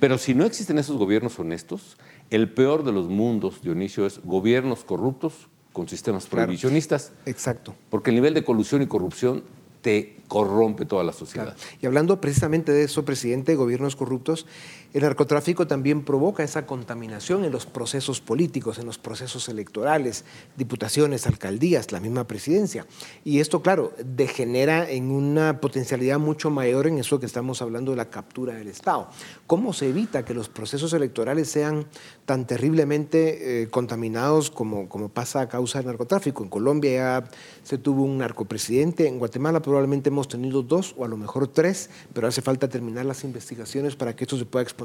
Pero 0.00 0.18
si 0.18 0.34
no 0.34 0.44
existen 0.44 0.78
esos 0.78 0.96
gobiernos 0.96 1.38
honestos, 1.38 1.96
el 2.30 2.52
peor 2.52 2.82
de 2.82 2.90
los 2.90 3.08
mundos, 3.08 3.62
Dionisio, 3.62 4.06
es 4.06 4.20
gobiernos 4.24 4.82
corruptos 4.84 5.48
con 5.72 5.88
sistemas 5.88 6.26
prohibicionistas. 6.26 7.12
Exacto. 7.24 7.74
Porque 7.88 8.10
el 8.10 8.16
nivel 8.16 8.34
de 8.34 8.42
colusión 8.42 8.82
y 8.82 8.86
corrupción 8.88 9.44
te 9.82 10.16
corrompe 10.28 10.86
toda 10.86 11.04
la 11.04 11.12
sociedad. 11.12 11.56
Y 11.80 11.86
hablando 11.86 12.20
precisamente 12.20 12.72
de 12.72 12.84
eso, 12.84 13.04
presidente, 13.04 13.54
gobiernos 13.54 13.96
corruptos, 13.96 14.46
el 14.92 15.02
narcotráfico 15.02 15.66
también 15.66 16.04
provoca 16.04 16.42
esa 16.42 16.66
contaminación 16.66 17.44
en 17.44 17.52
los 17.52 17.64
procesos 17.64 18.20
políticos, 18.20 18.78
en 18.78 18.84
los 18.84 18.98
procesos 18.98 19.48
electorales, 19.48 20.26
diputaciones, 20.56 21.26
alcaldías, 21.26 21.92
la 21.92 22.00
misma 22.00 22.26
presidencia. 22.26 22.86
Y 23.24 23.40
esto, 23.40 23.62
claro, 23.62 23.92
degenera 24.04 24.90
en 24.90 25.10
una 25.10 25.60
potencialidad 25.60 26.18
mucho 26.18 26.50
mayor 26.50 26.86
en 26.86 26.98
eso 26.98 27.18
que 27.18 27.24
estamos 27.24 27.62
hablando 27.62 27.92
de 27.92 27.96
la 27.96 28.10
captura 28.10 28.54
del 28.54 28.68
Estado. 28.68 29.08
¿Cómo 29.46 29.72
se 29.72 29.88
evita 29.88 30.26
que 30.26 30.34
los 30.34 30.50
procesos 30.50 30.92
electorales 30.92 31.48
sean 31.48 31.86
tan 32.26 32.46
terriblemente 32.46 33.62
eh, 33.62 33.68
contaminados 33.68 34.50
como, 34.50 34.88
pasa 35.08 35.40
a 35.40 35.48
causa 35.48 35.78
del 35.78 35.86
narcotráfico? 35.86 36.42
En 36.42 36.50
Colombia 36.50 36.92
ya 36.92 37.30
se 37.62 37.78
tuvo 37.78 38.02
un 38.02 38.18
narcopresidente, 38.18 39.08
en 39.08 39.18
Guatemala 39.18 39.62
probablemente 39.62 40.10
hemos 40.10 40.28
tenido 40.28 40.62
dos 40.62 40.94
o 40.98 41.06
a 41.06 41.08
lo 41.08 41.16
mejor 41.16 41.48
tres, 41.48 41.88
pero 42.12 42.26
hace 42.26 42.42
falta 42.42 42.68
terminar 42.68 43.06
las 43.06 43.24
investigaciones 43.24 43.96
para 43.96 44.14
que 44.14 44.24
esto 44.24 44.36
se 44.36 44.44
pueda 44.44 44.62
exponer 44.62 44.81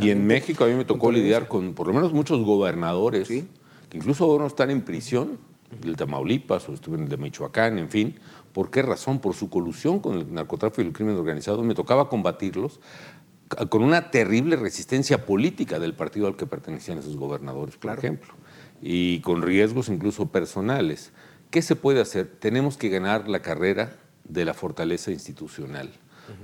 y 0.00 0.10
en 0.10 0.26
México 0.26 0.64
a 0.64 0.66
mí 0.66 0.74
me 0.74 0.84
tocó 0.84 1.10
lidiar 1.10 1.48
con 1.48 1.74
por 1.74 1.86
lo 1.86 1.92
menos 1.92 2.12
muchos 2.12 2.42
gobernadores, 2.44 3.28
que 3.28 3.46
incluso 3.96 4.24
ahora 4.24 4.46
están 4.46 4.70
en 4.70 4.82
prisión, 4.82 5.38
el 5.82 5.92
de 5.92 5.96
Tamaulipas 5.96 6.68
o 6.68 6.74
estuvieron 6.74 7.04
el 7.04 7.10
de 7.10 7.16
Michoacán, 7.16 7.78
en 7.78 7.88
fin. 7.88 8.18
¿Por 8.52 8.70
qué 8.70 8.82
razón? 8.82 9.20
Por 9.20 9.34
su 9.34 9.50
colusión 9.50 10.00
con 10.00 10.18
el 10.18 10.32
narcotráfico 10.32 10.82
y 10.82 10.86
el 10.86 10.92
crimen 10.92 11.16
organizado. 11.16 11.62
Me 11.62 11.74
tocaba 11.74 12.08
combatirlos 12.08 12.80
con 13.68 13.82
una 13.82 14.10
terrible 14.10 14.56
resistencia 14.56 15.24
política 15.24 15.78
del 15.78 15.94
partido 15.94 16.26
al 16.26 16.36
que 16.36 16.46
pertenecían 16.46 16.98
esos 16.98 17.16
gobernadores, 17.16 17.76
por 17.76 17.96
ejemplo, 17.96 18.34
y 18.82 19.20
con 19.20 19.42
riesgos 19.42 19.88
incluso 19.88 20.26
personales. 20.26 21.12
¿Qué 21.50 21.62
se 21.62 21.76
puede 21.76 22.00
hacer? 22.00 22.26
Tenemos 22.38 22.76
que 22.76 22.90
ganar 22.90 23.28
la 23.28 23.40
carrera 23.40 23.96
de 24.24 24.44
la 24.44 24.54
fortaleza 24.54 25.10
institucional. 25.10 25.90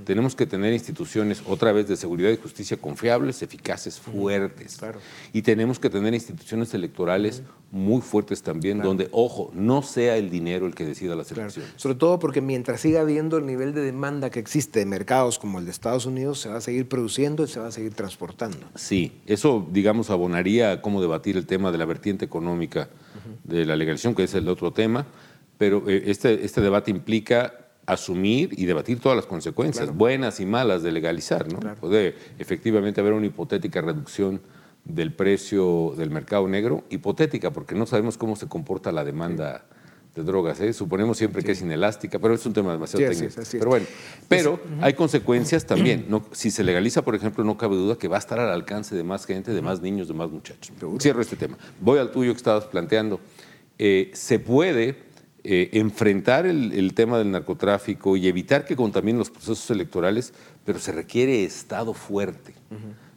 Tenemos 0.04 0.34
que 0.34 0.46
tener 0.46 0.72
instituciones, 0.72 1.42
otra 1.46 1.72
vez, 1.72 1.88
de 1.88 1.96
seguridad 1.96 2.30
y 2.30 2.36
justicia 2.36 2.76
confiables, 2.76 3.42
eficaces, 3.42 3.98
fuertes. 3.98 4.78
Y 5.32 5.42
tenemos 5.42 5.78
que 5.78 5.90
tener 5.90 6.14
instituciones 6.14 6.74
electorales 6.74 7.42
muy 7.70 8.00
fuertes 8.00 8.42
también, 8.42 8.80
donde, 8.80 9.08
ojo, 9.10 9.50
no 9.52 9.82
sea 9.82 10.16
el 10.16 10.30
dinero 10.30 10.66
el 10.66 10.74
que 10.74 10.84
decida 10.84 11.16
las 11.16 11.30
elecciones. 11.32 11.72
Sobre 11.76 11.96
todo 11.96 12.18
porque 12.18 12.40
mientras 12.40 12.80
siga 12.80 13.00
habiendo 13.00 13.36
el 13.36 13.46
nivel 13.46 13.74
de 13.74 13.80
demanda 13.80 14.30
que 14.30 14.38
existe 14.38 14.78
de 14.78 14.86
mercados 14.86 15.38
como 15.38 15.58
el 15.58 15.64
de 15.64 15.72
Estados 15.72 16.06
Unidos, 16.06 16.40
se 16.40 16.48
va 16.48 16.56
a 16.56 16.60
seguir 16.60 16.88
produciendo 16.88 17.44
y 17.44 17.48
se 17.48 17.60
va 17.60 17.68
a 17.68 17.72
seguir 17.72 17.94
transportando. 17.94 18.58
Sí, 18.74 19.20
eso, 19.26 19.66
digamos, 19.70 20.10
abonaría 20.10 20.72
a 20.72 20.82
cómo 20.82 21.00
debatir 21.00 21.36
el 21.36 21.46
tema 21.46 21.72
de 21.72 21.78
la 21.78 21.84
vertiente 21.84 22.24
económica 22.24 22.88
de 23.42 23.64
la 23.66 23.76
legalización, 23.76 24.14
que 24.14 24.24
es 24.24 24.34
el 24.34 24.48
otro 24.48 24.72
tema, 24.72 25.06
pero 25.58 25.88
eh, 25.88 26.04
este, 26.06 26.44
este 26.44 26.60
debate 26.60 26.90
implica 26.90 27.63
asumir 27.86 28.50
y 28.56 28.66
debatir 28.66 29.00
todas 29.00 29.16
las 29.16 29.26
consecuencias, 29.26 29.94
buenas 29.94 30.40
y 30.40 30.46
malas, 30.46 30.82
de 30.82 30.92
legalizar. 30.92 31.52
¿no? 31.52 31.60
Puede 31.76 32.14
efectivamente 32.38 33.00
haber 33.00 33.12
una 33.12 33.26
hipotética 33.26 33.80
reducción 33.80 34.40
del 34.84 35.12
precio 35.12 35.94
del 35.96 36.10
mercado 36.10 36.46
negro, 36.48 36.84
hipotética, 36.90 37.52
porque 37.52 37.74
no 37.74 37.86
sabemos 37.86 38.18
cómo 38.18 38.36
se 38.36 38.48
comporta 38.48 38.92
la 38.92 39.04
demanda 39.04 39.64
de 40.14 40.22
drogas. 40.22 40.60
¿eh? 40.60 40.72
Suponemos 40.72 41.18
siempre 41.18 41.42
que 41.42 41.52
es 41.52 41.62
inelástica, 41.62 42.18
pero 42.18 42.34
es 42.34 42.46
un 42.46 42.52
tema 42.52 42.72
demasiado 42.72 43.10
técnico. 43.10 43.42
pero 43.52 43.70
bueno, 43.70 43.86
pero 44.28 44.60
hay 44.80 44.94
consecuencias 44.94 45.66
también. 45.66 46.06
No, 46.08 46.24
si 46.32 46.50
se 46.50 46.62
legaliza, 46.62 47.02
por 47.02 47.14
ejemplo, 47.14 47.44
no 47.44 47.56
cabe 47.56 47.76
duda 47.76 47.96
que 47.96 48.08
va 48.08 48.16
a 48.16 48.20
estar 48.20 48.38
al 48.38 48.50
alcance 48.50 48.94
de 48.94 49.04
más 49.04 49.26
gente, 49.26 49.52
de 49.52 49.62
más 49.62 49.80
niños, 49.80 50.08
de 50.08 50.14
más 50.14 50.30
muchachos. 50.30 50.72
Cierro 51.00 51.20
este 51.20 51.36
tema. 51.36 51.58
Voy 51.80 51.98
al 51.98 52.10
tuyo 52.10 52.32
que 52.32 52.38
estabas 52.38 52.64
planteando. 52.66 53.20
Eh, 53.78 54.10
se 54.14 54.38
puede 54.38 54.96
eh, 55.46 55.68
enfrentar 55.72 56.46
el, 56.46 56.94
tema 56.94 57.18
del 57.18 57.30
narcotráfico 57.30 58.16
y 58.16 58.28
evitar 58.28 58.64
que 58.64 58.76
contaminen 58.76 59.18
los 59.18 59.30
procesos 59.30 59.70
electorales, 59.70 60.32
pero 60.64 60.78
se 60.78 60.90
requiere 60.90 61.44
Estado 61.44 61.92
fuerte. 61.92 62.54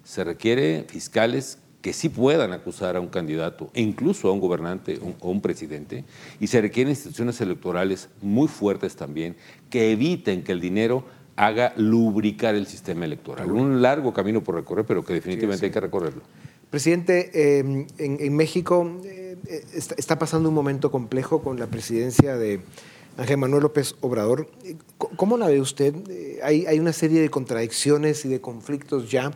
Se 0.03 0.23
requiere 0.23 0.85
fiscales 0.89 1.59
que 1.81 1.93
sí 1.93 2.09
puedan 2.09 2.51
acusar 2.51 2.97
a 2.97 2.99
un 2.99 3.07
candidato 3.07 3.69
e 3.73 3.81
incluso 3.81 4.27
a 4.27 4.33
un 4.33 4.41
gobernante 4.41 4.99
o 5.21 5.29
un 5.29 5.41
presidente, 5.41 6.03
y 6.39 6.47
se 6.47 6.59
requieren 6.59 6.91
instituciones 6.91 7.39
electorales 7.39 8.09
muy 8.21 8.47
fuertes 8.47 8.95
también 8.95 9.37
que 9.69 9.91
eviten 9.91 10.43
que 10.43 10.51
el 10.51 10.59
dinero 10.59 11.05
haga 11.37 11.71
lubricar 11.77 12.55
el 12.55 12.65
sistema 12.65 13.05
electoral. 13.05 13.49
Un 13.51 13.81
largo 13.81 14.11
camino 14.11 14.43
por 14.43 14.55
recorrer, 14.55 14.85
pero 14.85 15.05
que 15.05 15.13
definitivamente 15.13 15.67
hay 15.67 15.71
que 15.71 15.79
recorrerlo. 15.79 16.23
Presidente, 16.69 17.59
em, 17.59 17.87
en, 17.97 18.35
México 18.35 18.99
eh, 19.05 19.26
está, 19.73 20.19
pasando 20.19 20.49
un 20.49 20.55
momento 20.55 20.91
complejo 20.91 21.41
con 21.41 21.59
la 21.59 21.67
presidencia 21.67 22.35
de 22.35 22.61
Ángel 23.17 23.37
Manuel 23.37 23.63
López 23.63 23.95
Obrador. 24.01 24.49
¿Cómo 24.97 25.37
la 25.37 25.47
ve 25.47 25.61
usted? 25.61 25.93
Eh, 26.09 26.39
hay, 26.43 26.79
una 26.79 26.93
serie 26.93 27.21
de 27.21 27.29
contradicciones 27.29 28.25
y 28.25 28.29
de 28.29 28.41
conflictos 28.41 29.09
ya. 29.09 29.31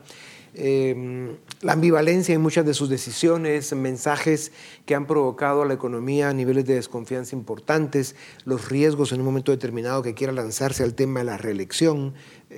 Em, 0.54 1.38
la 1.62 1.74
ambivalencia 1.74 2.36
en 2.36 2.42
muchas 2.42 2.66
de 2.66 2.74
sus 2.74 2.90
decisiones, 2.90 3.74
mensajes 3.74 4.52
que 4.86 4.96
han 4.96 5.08
provocado 5.08 5.62
a 5.62 5.66
la 5.66 5.74
economía 5.74 6.34
niveles 6.34 6.66
de 6.66 6.76
desconfianza 6.76 7.36
importantes, 7.36 8.16
los 8.44 8.70
riesgos 8.70 9.14
en 9.14 9.22
un 9.22 9.26
momento 9.26 9.52
determinado 9.52 10.04
que 10.04 10.14
quiera 10.14 10.34
lanzarse 10.34 10.84
al 10.84 10.94
tema 10.94 11.22
de 11.22 11.26
la 11.26 11.38
reelección. 11.38 12.14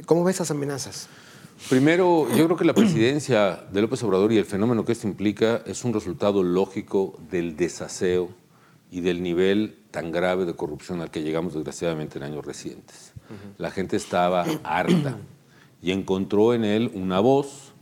¿Cómo 0.05 0.23
ve 0.23 0.31
esas 0.31 0.49
amenazas? 0.49 1.07
Primero, 1.69 2.27
yo 2.35 2.45
creo 2.45 2.57
que 2.57 2.65
la 2.65 2.73
presidencia 2.73 3.63
de 3.71 3.81
López 3.81 4.03
Obrador 4.03 4.31
y 4.31 4.37
el 4.37 4.45
fenómeno 4.45 4.83
que 4.83 4.91
esto 4.91 5.07
implica 5.07 5.63
es 5.65 5.83
un 5.85 5.93
resultado 5.93 6.43
lógico 6.43 7.17
del 7.31 7.55
desaseo 7.55 8.29
y 8.91 9.01
del 9.01 9.23
nivel 9.23 9.79
tan 9.89 10.11
grave 10.11 10.45
de 10.45 10.55
corrupción 10.55 11.01
al 11.01 11.09
que 11.09 11.23
llegamos 11.23 11.53
desgraciadamente 11.53 12.17
en 12.17 12.25
años 12.25 12.45
recientes. 12.45 13.13
La 13.57 13.71
gente 13.71 13.95
estaba 13.95 14.45
harta 14.63 15.17
y 15.81 15.91
encontró 15.91 16.53
en 16.53 16.65
él 16.65 16.91
una 16.93 17.19
voz 17.19 17.73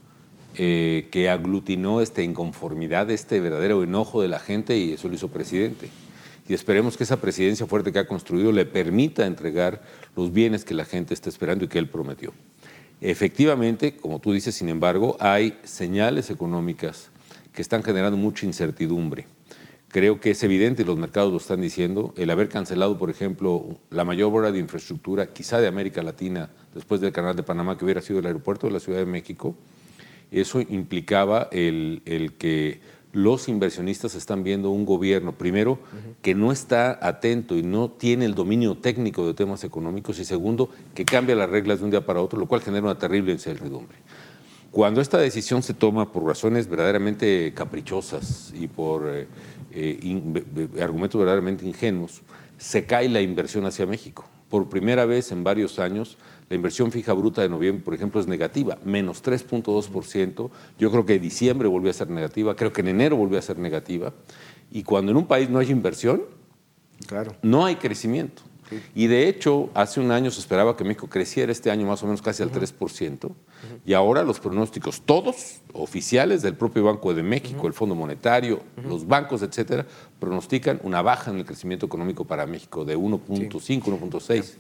eh, 0.55 1.09
que 1.11 1.29
aglutinó 1.29 2.01
esta 2.01 2.21
inconformidad, 2.21 3.09
este 3.09 3.39
verdadero 3.39 3.83
enojo 3.83 4.21
de 4.21 4.27
la 4.27 4.39
gente 4.39 4.77
y 4.77 4.93
eso 4.93 5.07
lo 5.07 5.15
hizo 5.15 5.29
presidente. 5.29 5.89
Y 6.47 6.53
esperemos 6.53 6.97
que 6.97 7.03
esa 7.03 7.19
presidencia 7.19 7.65
fuerte 7.65 7.91
que 7.91 7.99
ha 7.99 8.07
construido 8.07 8.51
le 8.51 8.65
permita 8.65 9.25
entregar 9.25 9.81
los 10.15 10.31
bienes 10.31 10.65
que 10.65 10.73
la 10.73 10.85
gente 10.85 11.13
está 11.13 11.29
esperando 11.29 11.65
y 11.65 11.67
que 11.67 11.79
él 11.79 11.89
prometió. 11.89 12.31
Efectivamente, 13.01 13.95
como 13.95 14.19
tú 14.19 14.31
dices, 14.31 14.53
sin 14.53 14.69
embargo, 14.69 15.17
hay 15.19 15.57
señales 15.63 16.29
económicas 16.29 17.09
que 17.51 17.63
están 17.63 17.81
generando 17.81 18.15
mucha 18.15 18.45
incertidumbre. 18.45 19.25
Creo 19.87 20.21
que 20.21 20.31
es 20.31 20.43
evidente, 20.43 20.85
los 20.85 20.97
mercados 20.97 21.31
lo 21.31 21.37
están 21.37 21.59
diciendo, 21.59 22.13
el 22.15 22.29
haber 22.29 22.47
cancelado, 22.47 22.97
por 22.97 23.09
ejemplo, 23.09 23.79
la 23.89 24.05
mayor 24.05 24.31
obra 24.31 24.51
de 24.51 24.59
infraestructura, 24.59 25.33
quizá 25.33 25.59
de 25.59 25.67
América 25.67 26.03
Latina, 26.03 26.51
después 26.75 27.01
del 27.01 27.11
Canal 27.11 27.35
de 27.35 27.43
Panamá, 27.43 27.77
que 27.77 27.85
hubiera 27.85 28.01
sido 28.01 28.19
el 28.19 28.25
aeropuerto 28.27 28.67
de 28.67 28.73
la 28.73 28.79
Ciudad 28.79 28.99
de 28.99 29.05
México, 29.05 29.55
eso 30.29 30.61
implicaba 30.61 31.49
el, 31.51 32.03
el 32.05 32.33
que 32.33 32.79
los 33.13 33.49
inversionistas 33.49 34.15
están 34.15 34.43
viendo 34.43 34.69
un 34.69 34.85
gobierno, 34.85 35.33
primero, 35.33 35.79
que 36.21 36.33
no 36.33 36.51
está 36.51 36.97
atento 37.05 37.57
y 37.57 37.63
no 37.63 37.89
tiene 37.89 38.25
el 38.25 38.35
dominio 38.35 38.77
técnico 38.77 39.27
de 39.27 39.33
temas 39.33 39.63
económicos, 39.63 40.19
y 40.19 40.25
segundo, 40.25 40.69
que 40.95 41.05
cambia 41.05 41.35
las 41.35 41.49
reglas 41.49 41.79
de 41.79 41.85
un 41.85 41.91
día 41.91 42.05
para 42.05 42.21
otro, 42.21 42.39
lo 42.39 42.47
cual 42.47 42.61
genera 42.61 42.83
una 42.83 42.97
terrible 42.97 43.31
incertidumbre. 43.33 43.97
Cuando 44.71 45.01
esta 45.01 45.17
decisión 45.17 45.63
se 45.63 45.73
toma 45.73 46.13
por 46.13 46.23
razones 46.23 46.69
verdaderamente 46.69 47.53
caprichosas 47.53 48.53
y 48.57 48.67
por 48.67 49.09
eh, 49.09 49.27
eh, 49.71 50.81
argumentos 50.81 51.19
verdaderamente 51.19 51.65
ingenuos, 51.65 52.21
se 52.57 52.85
cae 52.85 53.09
la 53.09 53.21
inversión 53.21 53.65
hacia 53.65 53.85
México. 53.85 54.25
Por 54.49 54.69
primera 54.69 55.05
vez 55.05 55.33
en 55.33 55.43
varios 55.43 55.79
años, 55.79 56.17
la 56.51 56.55
inversión 56.55 56.91
fija 56.91 57.13
bruta 57.13 57.41
de 57.41 57.47
noviembre, 57.47 57.81
por 57.81 57.93
ejemplo, 57.93 58.19
es 58.19 58.27
negativa, 58.27 58.77
menos 58.83 59.23
3.2%. 59.23 60.49
Yo 60.77 60.91
creo 60.91 61.05
que 61.05 61.15
en 61.15 61.21
diciembre 61.21 61.69
volvió 61.69 61.89
a 61.89 61.93
ser 61.93 62.09
negativa, 62.09 62.57
creo 62.57 62.73
que 62.73 62.81
en 62.81 62.89
enero 62.89 63.15
volvió 63.15 63.39
a 63.39 63.41
ser 63.41 63.57
negativa. 63.57 64.13
Y 64.69 64.83
cuando 64.83 65.13
en 65.13 65.17
un 65.17 65.27
país 65.27 65.49
no 65.49 65.59
hay 65.59 65.71
inversión, 65.71 66.23
claro. 67.07 67.37
no 67.41 67.65
hay 67.65 67.77
crecimiento. 67.77 68.41
Y 68.93 69.07
de 69.07 69.29
hecho, 69.29 69.69
hace 69.73 70.01
un 70.01 70.11
año 70.11 70.29
se 70.29 70.41
esperaba 70.41 70.75
que 70.75 70.83
México 70.83 71.07
creciera 71.07 71.53
este 71.53 71.71
año 71.71 71.87
más 71.87 72.03
o 72.03 72.05
menos 72.05 72.21
casi 72.21 72.43
al 72.43 72.51
3%. 72.51 73.31
Y 73.85 73.93
ahora 73.93 74.23
los 74.23 74.41
pronósticos, 74.41 75.01
todos 75.01 75.61
oficiales 75.71 76.41
del 76.41 76.55
propio 76.55 76.83
Banco 76.83 77.13
de 77.13 77.23
México, 77.23 77.65
el 77.67 77.73
Fondo 77.73 77.95
Monetario, 77.95 78.61
los 78.83 79.07
bancos, 79.07 79.41
etcétera, 79.41 79.85
pronostican 80.19 80.81
una 80.83 81.01
baja 81.01 81.31
en 81.31 81.37
el 81.37 81.45
crecimiento 81.45 81.85
económico 81.85 82.25
para 82.25 82.45
México 82.45 82.83
de 82.83 82.97
1.5, 82.97 83.83
1.6. 83.83 84.55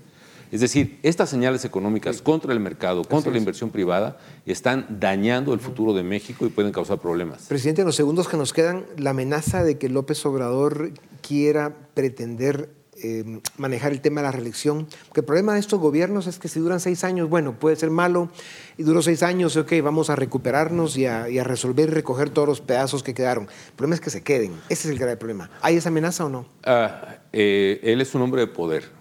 Es 0.51 0.59
decir, 0.59 0.99
estas 1.01 1.29
señales 1.29 1.63
económicas 1.63 2.21
contra 2.21 2.51
el 2.51 2.59
mercado, 2.59 3.03
contra 3.03 3.31
la 3.31 3.37
inversión 3.37 3.69
privada, 3.69 4.17
están 4.45 4.85
dañando 4.99 5.53
el 5.53 5.61
futuro 5.61 5.93
de 5.93 6.03
México 6.03 6.45
y 6.45 6.49
pueden 6.49 6.73
causar 6.73 6.99
problemas. 6.99 7.47
Presidente, 7.47 7.81
en 7.81 7.87
los 7.87 7.95
segundos 7.95 8.27
que 8.27 8.35
nos 8.35 8.51
quedan, 8.51 8.85
la 8.97 9.11
amenaza 9.11 9.63
de 9.63 9.77
que 9.77 9.87
López 9.87 10.25
Obrador 10.25 10.91
quiera 11.21 11.73
pretender 11.93 12.69
eh, 13.03 13.39
manejar 13.57 13.93
el 13.93 14.01
tema 14.01 14.19
de 14.19 14.27
la 14.27 14.31
reelección. 14.31 14.87
Porque 15.07 15.21
el 15.21 15.25
problema 15.25 15.53
de 15.53 15.61
estos 15.61 15.79
gobiernos 15.79 16.27
es 16.27 16.37
que 16.37 16.49
si 16.49 16.59
duran 16.59 16.81
seis 16.81 17.05
años, 17.05 17.29
bueno, 17.29 17.57
puede 17.57 17.77
ser 17.77 17.89
malo, 17.89 18.29
y 18.77 18.83
duró 18.83 19.01
seis 19.01 19.23
años, 19.23 19.55
ok, 19.55 19.71
vamos 19.81 20.09
a 20.09 20.17
recuperarnos 20.17 20.97
y 20.97 21.05
a, 21.05 21.25
resolver 21.45 21.89
y 21.89 21.93
recoger 21.93 22.29
todos 22.29 22.47
los 22.47 22.59
pedazos 22.59 23.03
que 23.03 23.13
quedaron. 23.13 23.45
El 23.45 23.73
problema 23.77 23.95
es 23.95 24.01
que 24.01 24.09
se 24.09 24.21
queden. 24.21 24.51
Ese 24.67 24.89
es 24.89 24.93
el 24.93 24.99
grave 24.99 25.15
problema. 25.15 25.49
¿Hay 25.61 25.77
esa 25.77 25.87
amenaza 25.87 26.25
o 26.25 26.29
no? 26.29 26.45
Ah, 26.65 27.19
eh, 27.31 27.79
él 27.83 28.01
es 28.01 28.13
un 28.13 28.21
hombre 28.21 28.41
de 28.41 28.47
poder 28.47 29.00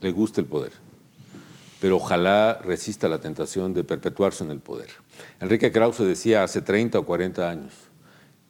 le 0.00 0.12
gusta 0.12 0.40
el 0.40 0.46
poder. 0.46 0.72
pero 1.80 1.96
ojalá 1.96 2.60
resista 2.62 3.08
la 3.08 3.22
tentación 3.22 3.72
de 3.72 3.84
perpetuarse 3.84 4.44
en 4.44 4.50
el 4.50 4.60
poder. 4.60 4.90
Enrique 5.40 5.72
Krause 5.72 6.00
decía 6.00 6.42
hace 6.42 6.60
30 6.60 6.98
o 6.98 7.06
40 7.06 7.48
años, 7.48 7.72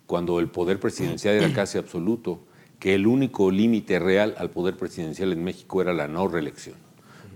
cuando 0.06 0.40
el 0.40 0.48
poder 0.48 0.80
presidencial 0.80 1.36
era 1.36 1.52
casi 1.52 1.78
absoluto, 1.78 2.40
que 2.80 2.94
el 2.94 3.06
único 3.06 3.52
límite 3.52 4.00
real 4.00 4.34
al 4.36 4.50
poder 4.50 4.76
presidencial 4.76 5.32
en 5.32 5.44
México 5.44 5.80
era 5.80 5.92
la 5.92 6.08
no 6.08 6.26
reelección. 6.26 6.74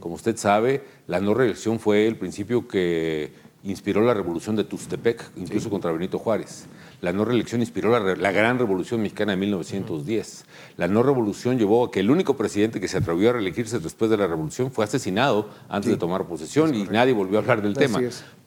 Como 0.01 0.17
usted 0.17 0.37
sabe, 0.37 0.83
la 1.07 1.21
no 1.21 1.33
reelección 1.33 1.79
fue 1.79 2.09
el 2.09 2.17
principio 2.17 2.67
que 2.67 3.33
inspiró 3.63 4.01
la 4.03 4.15
revolución 4.15 4.57
de 4.57 4.65
Tustepec, 4.65 5.31
incluso 5.37 5.71
contra 5.71 5.93
Benito 5.93 6.19
Juárez. 6.19 6.67
La 7.05 7.13
no 7.13 7.27
reelección 7.27 7.61
inspiró 7.61 7.91
la, 8.01 8.33
gran 8.33 8.59
revolución 8.59 9.03
mexicana 9.03 9.33
de 9.33 9.37
1910. 9.37 10.47
La 10.79 10.89
no 10.89 11.03
revolución 11.03 11.59
llevó 11.59 11.85
a 11.85 11.91
que 11.91 12.01
el 12.01 12.11
único 12.11 12.35
presidente 12.35 12.81
que 12.81 12.89
se 12.89 12.97
atrevió 12.97 13.29
a 13.29 13.33
reelegirse 13.35 13.79
después 13.79 14.11
de 14.11 14.17
la 14.17 14.27
revolución 14.27 14.73
fue 14.73 14.87
asesinado 14.87 15.51
antes 15.69 15.91
de 15.91 15.99
tomar 15.99 16.27
posesión 16.27 16.75
y 16.75 16.85
nadie 16.85 17.13
volvió 17.13 17.37
a 17.37 17.43
hablar 17.43 17.61
del 17.61 17.75
tema. 17.75 18.01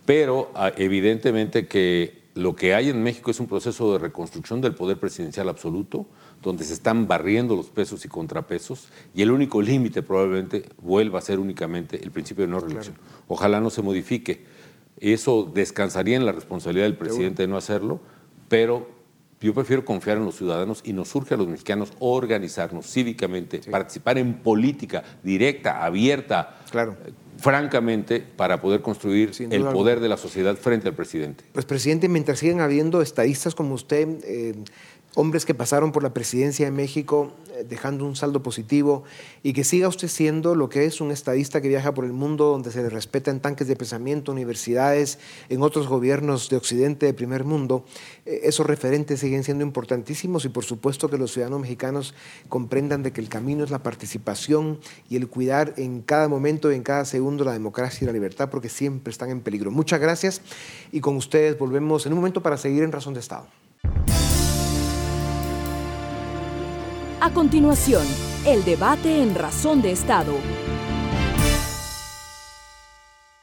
Pero 0.07 0.49
ah, 0.55 0.71
evidentemente 0.75 1.67
que 1.67 2.23
lo 2.33 2.55
que 2.55 2.73
hay 2.73 2.89
en 2.89 3.03
México 3.03 3.29
es 3.29 3.39
un 3.39 3.45
proceso 3.45 3.93
de 3.93 3.99
reconstrucción 3.99 4.59
del 4.59 4.73
poder 4.73 4.97
presidencial 4.97 5.49
absoluto, 5.49 6.07
donde 6.41 6.63
se 6.63 6.73
están 6.73 7.07
barriendo 7.07 7.55
los 7.55 7.67
pesos 7.67 8.05
y 8.05 8.07
contrapesos, 8.07 8.87
y 9.13 9.21
el 9.21 9.29
único 9.29 9.61
límite 9.61 10.01
probablemente 10.01 10.67
vuelva 10.81 11.19
a 11.19 11.21
ser 11.21 11.37
únicamente 11.37 12.03
el 12.03 12.09
principio 12.09 12.45
de 12.45 12.51
no 12.51 12.59
reelección. 12.59 12.95
Ojalá 13.27 13.61
no 13.61 13.69
se 13.69 13.83
modifique. 13.83 14.45
Eso 14.99 15.47
descansaría 15.53 16.15
en 16.15 16.25
la 16.25 16.31
responsabilidad 16.31 16.85
del 16.85 16.97
presidente 16.97 17.43
de 17.43 17.47
no 17.47 17.57
hacerlo, 17.57 18.01
pero 18.47 18.97
yo 19.39 19.53
prefiero 19.53 19.86
confiar 19.86 20.17
en 20.17 20.25
los 20.25 20.36
ciudadanos 20.36 20.81
y 20.83 20.93
nos 20.93 21.10
surge 21.10 21.36
a 21.36 21.38
los 21.38 21.47
mexicanos 21.47 21.91
organizarnos 21.99 22.88
cívicamente, 22.88 23.60
participar 23.69 24.17
en 24.17 24.36
política 24.36 25.03
directa, 25.21 25.86
abierta, 25.86 26.57
claro. 26.71 26.97
Eh, 27.05 27.12
francamente, 27.38 28.19
para 28.19 28.60
poder 28.60 28.81
construir 28.81 29.31
el 29.51 29.63
poder 29.65 29.99
de 29.99 30.10
la 30.10 30.17
sociedad 30.17 30.55
frente 30.55 30.88
al 30.88 30.95
presidente. 30.95 31.43
Pues, 31.53 31.65
presidente, 31.65 32.10
mientras 32.10 32.39
siguen 32.39 32.62
habiendo 32.62 33.01
estadistas 33.01 33.53
como 33.53 33.75
usted, 33.75 34.07
eh, 34.23 34.55
hombres 35.19 35.45
que 35.45 35.56
pasaron 35.56 35.91
por 35.91 36.03
la 36.03 36.13
presidencia 36.13 36.67
de 36.67 36.71
México 36.71 37.32
eh, 37.56 37.65
dejando 37.67 38.06
un 38.06 38.15
saldo 38.15 38.43
positivo 38.43 39.03
y 39.41 39.53
que 39.53 39.63
siga 39.63 39.88
usted 39.88 40.10
siendo 40.10 40.53
lo 40.53 40.69
que 40.69 40.86
es 40.86 41.01
un 41.01 41.10
estadista 41.10 41.60
que 41.60 41.69
viaja 41.69 41.91
por 41.95 42.06
el 42.06 42.13
mundo 42.13 42.45
donde 42.51 42.71
se 42.71 42.84
le 42.84 42.89
respetan 42.89 43.39
tanques 43.39 43.67
de 43.67 43.75
pensamiento, 43.75 44.32
universidades, 44.32 45.17
en 45.49 45.63
otros 45.63 45.88
gobiernos 45.88 46.49
de 46.49 46.58
Occidente, 46.58 47.08
de 47.08 47.15
primer 47.15 47.45
mundo. 47.45 47.84
Eh, 48.27 48.41
esos 48.43 48.67
referentes 48.67 49.19
siguen 49.19 49.43
siendo 49.43 49.63
importantísimos 49.63 50.45
y 50.45 50.49
por 50.49 50.65
supuesto 50.65 51.10
que 51.10 51.17
los 51.17 51.32
ciudadanos 51.32 51.62
mexicanos 51.62 52.13
comprendan 52.47 53.01
de 53.01 53.12
que 53.12 53.19
el 53.19 53.27
camino 53.27 53.63
es 53.63 53.71
la 53.71 53.82
participación 53.82 54.80
y 55.10 55.15
el 55.15 55.27
cuidar 55.30 55.73
en 55.77 56.03
cada 56.03 56.27
momento 56.27 56.71
y 56.71 56.75
en 56.75 56.84
cada 56.84 57.06
segundo 57.06 57.43
la 57.43 57.53
democracia 57.53 58.06
y 58.06 58.06
la 58.06 58.13
libertad 58.13 58.51
porque 58.51 58.69
siempre 58.69 59.10
están 59.10 59.32
en 59.32 59.41
peligro. 59.41 59.71
Muchas 59.71 59.99
gracias 59.99 60.41
y 60.91 60.99
con 60.99 61.15
ustedes 61.15 61.58
volvemos 61.58 62.06
en 62.06 62.13
un 62.13 62.19
momento 62.19 62.43
para 62.43 62.56
seguir 62.56 62.84
en 62.84 62.91
Razón 62.91 63.15
de 63.15 63.21
Estado. 63.21 63.47
A 67.19 67.32
continuación, 67.32 68.06
el 68.45 68.63
debate 68.63 69.23
en 69.23 69.34
Razón 69.34 69.82
de 69.82 69.91
Estado. 69.91 70.36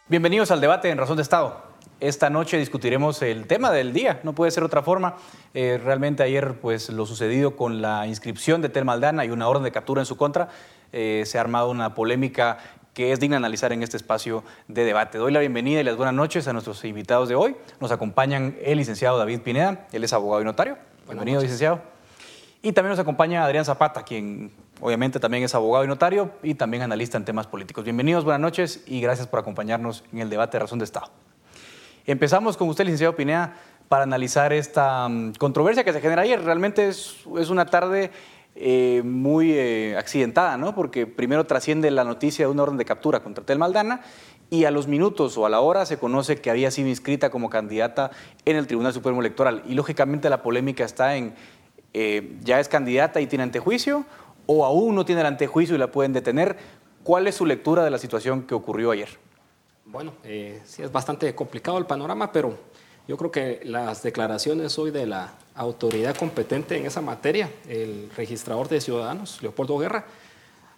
Bienvenidos 0.09 0.53
al 0.53 0.61
debate 0.61 0.91
en 0.91 0.97
Razón 0.97 1.17
de 1.17 1.23
Estado. 1.25 1.61
Esta 1.99 2.31
noche 2.31 2.57
discutiremos 2.57 3.21
el 3.23 3.49
tema 3.49 3.73
del 3.73 3.93
día, 3.93 4.21
no 4.23 4.33
puede 4.33 4.53
ser 4.53 4.63
otra 4.63 4.83
forma. 4.83 5.17
Eh, 5.55 5.81
realmente 5.83 6.23
ayer, 6.23 6.61
pues 6.61 6.89
lo 6.89 7.05
sucedido 7.05 7.57
con 7.57 7.83
la 7.83 8.07
inscripción 8.07 8.63
de 8.63 8.69
Tel 8.69 8.85
Maldana 8.85 9.25
y 9.25 9.31
una 9.31 9.49
orden 9.49 9.65
de 9.65 9.73
captura 9.73 10.03
en 10.03 10.07
su 10.07 10.17
contra, 10.17 10.51
eh, 10.93 11.25
se 11.27 11.39
ha 11.39 11.41
armado 11.41 11.69
una 11.69 11.97
polémica 11.97 12.59
que 12.95 13.11
es 13.11 13.19
digna 13.19 13.39
analizar 13.39 13.73
en 13.73 13.83
este 13.83 13.97
espacio 13.97 14.45
de 14.69 14.85
debate. 14.85 15.19
Doy 15.19 15.33
la 15.33 15.41
bienvenida 15.41 15.81
y 15.81 15.85
las 15.85 15.97
buenas 15.97 16.15
noches 16.15 16.47
a 16.47 16.53
nuestros 16.53 16.85
invitados 16.85 17.29
de 17.29 17.35
hoy. 17.35 17.57
Nos 17.81 17.91
acompañan 17.91 18.57
el 18.63 18.79
licenciado 18.79 19.19
David 19.19 19.41
Pineda, 19.41 19.89
él 19.91 20.05
es 20.05 20.13
abogado 20.13 20.43
y 20.43 20.45
notario. 20.45 20.79
Bienvenido, 21.09 21.43
licenciado. 21.43 21.94
Y 22.65 22.73
también 22.73 22.93
nos 22.93 22.99
acompaña 22.99 23.45
Adrián 23.45 23.67
Zapata, 23.67 24.05
quien 24.05 24.51
obviamente 24.81 25.21
también 25.21 25.45
es 25.45 25.55
abogado 25.55 25.85
y 25.85 25.87
notario 25.87 26.31
y 26.43 26.55
también 26.55 26.83
analista 26.83 27.19
en 27.19 27.27
temas 27.27 27.47
políticos. 27.47 27.85
Bienvenidos, 27.85 28.25
buenas 28.25 28.41
noches 28.41 28.83
y 28.87 29.03
gracias 29.03 29.29
por 29.29 29.39
acompañarnos 29.39 30.03
en 30.15 30.21
el 30.21 30.31
debate 30.31 30.57
de 30.57 30.61
razón 30.61 30.79
de 30.79 30.87
Estado. 30.87 31.11
Empezamos 32.07 32.57
con 32.57 32.71
usted, 32.71 32.85
licenciado 32.85 33.15
Pinea, 33.15 33.53
para 33.87 34.05
analizar 34.05 34.55
esta 34.55 35.07
mm, 35.11 35.35
controversia 35.35 35.85
que 35.85 35.93
se 35.93 36.01
genera 36.01 36.23
ayer. 36.23 36.43
Realmente 36.43 36.89
es, 36.89 37.27
una 37.27 37.67
tarde 37.67 38.11
eh, 38.55 39.03
muy 39.05 39.53
eh, 39.53 39.95
accidentada, 39.99 40.57
¿no? 40.57 40.75
Porque 40.75 41.07
primero 41.07 41.45
trasciende 41.45 41.91
la 41.91 42.05
noticia 42.05 42.47
de 42.47 42.51
una 42.51 42.63
orden 42.63 42.79
de 42.79 42.87
captura 42.87 43.23
contra 43.23 43.45
Tel 43.45 43.59
Maldana 43.59 44.01
y 44.49 44.65
a 44.65 44.71
los 44.71 44.87
minutos 44.87 45.37
o 45.37 45.45
a 45.45 45.51
la 45.51 45.61
hora 45.61 45.85
se 45.85 45.99
conoce 45.99 46.41
que 46.41 46.51
había 46.51 46.71
sido 46.71 46.89
inscrita 46.89 47.31
como 47.31 47.51
candidata 47.51 48.11
en 48.45 48.57
el 48.57 48.67
Tribunal 48.67 48.93
Supremo 48.93 49.21
Electoral. 49.21 49.63
Y 49.67 49.75
lógicamente 49.75 50.31
la 50.31 50.43
polémica 50.43 50.85
está 50.85 51.17
en 51.17 51.35
eh, 51.95 52.37
ya 52.43 52.61
es 52.61 52.69
candidata 52.69 53.21
y 53.21 53.27
tiene 53.27 53.45
antejuicio 53.45 54.05
o 54.47 54.65
aún 54.65 54.95
no 54.95 55.05
tiene 55.05 55.21
el 55.21 55.27
antejuicio 55.27 55.77
y 55.77 55.79
la 55.79 55.91
pueden 55.91 56.13
detener. 56.13 56.57
¿Cuál 57.03 57.27
es 57.27 57.37
su 57.37 57.47
lectura 57.47 57.85
de 57.85 57.91
la 57.91 57.99
situación 57.99 58.43
que 58.43 58.55
ocurrió 58.55 58.91
ayer? 58.91 59.09
Bueno, 59.87 60.13
eh, 60.25 60.61
sí 60.65 60.83
es 60.83 60.91
bastante 60.91 61.35
complicado 61.35 61.79
el 61.79 61.87
panorama, 61.87 62.33
pero 62.33 62.59
yo 63.07 63.17
creo 63.17 63.31
que 63.31 63.61
las 63.65 64.03
declaraciones 64.03 64.79
hoy 64.79 64.91
de 64.91 65.07
la 65.07 65.35
autoridad 65.55 66.17
competente 66.17 66.77
en 66.77 66.87
esa 66.87 67.01
materia, 67.01 67.51
el 67.69 68.11
registrador 68.17 68.69
de 68.69 68.81
ciudadanos, 68.81 69.43
Leopoldo 69.43 69.79
Guerra, 69.79 70.07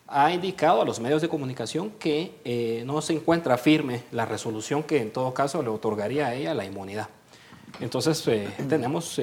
ha 0.08 0.32
indicado 0.32 0.82
a 0.82 0.84
los 0.84 1.00
medios 1.00 1.22
de 1.22 1.28
comunicación 1.28 1.90
que 1.98 2.34
eh, 2.44 2.82
no 2.86 3.00
se 3.00 3.12
encuentra 3.12 3.56
firme 3.58 4.02
la 4.12 4.26
resolución 4.26 4.82
que 4.82 5.00
en 5.00 5.12
todo 5.12 5.32
caso 5.34 5.62
le 5.62 5.68
otorgaría 5.68 6.26
a 6.26 6.34
ella 6.34 6.54
la 6.54 6.64
inmunidad. 6.64 7.08
Entonces 7.80 8.24
tenemos 8.68 9.20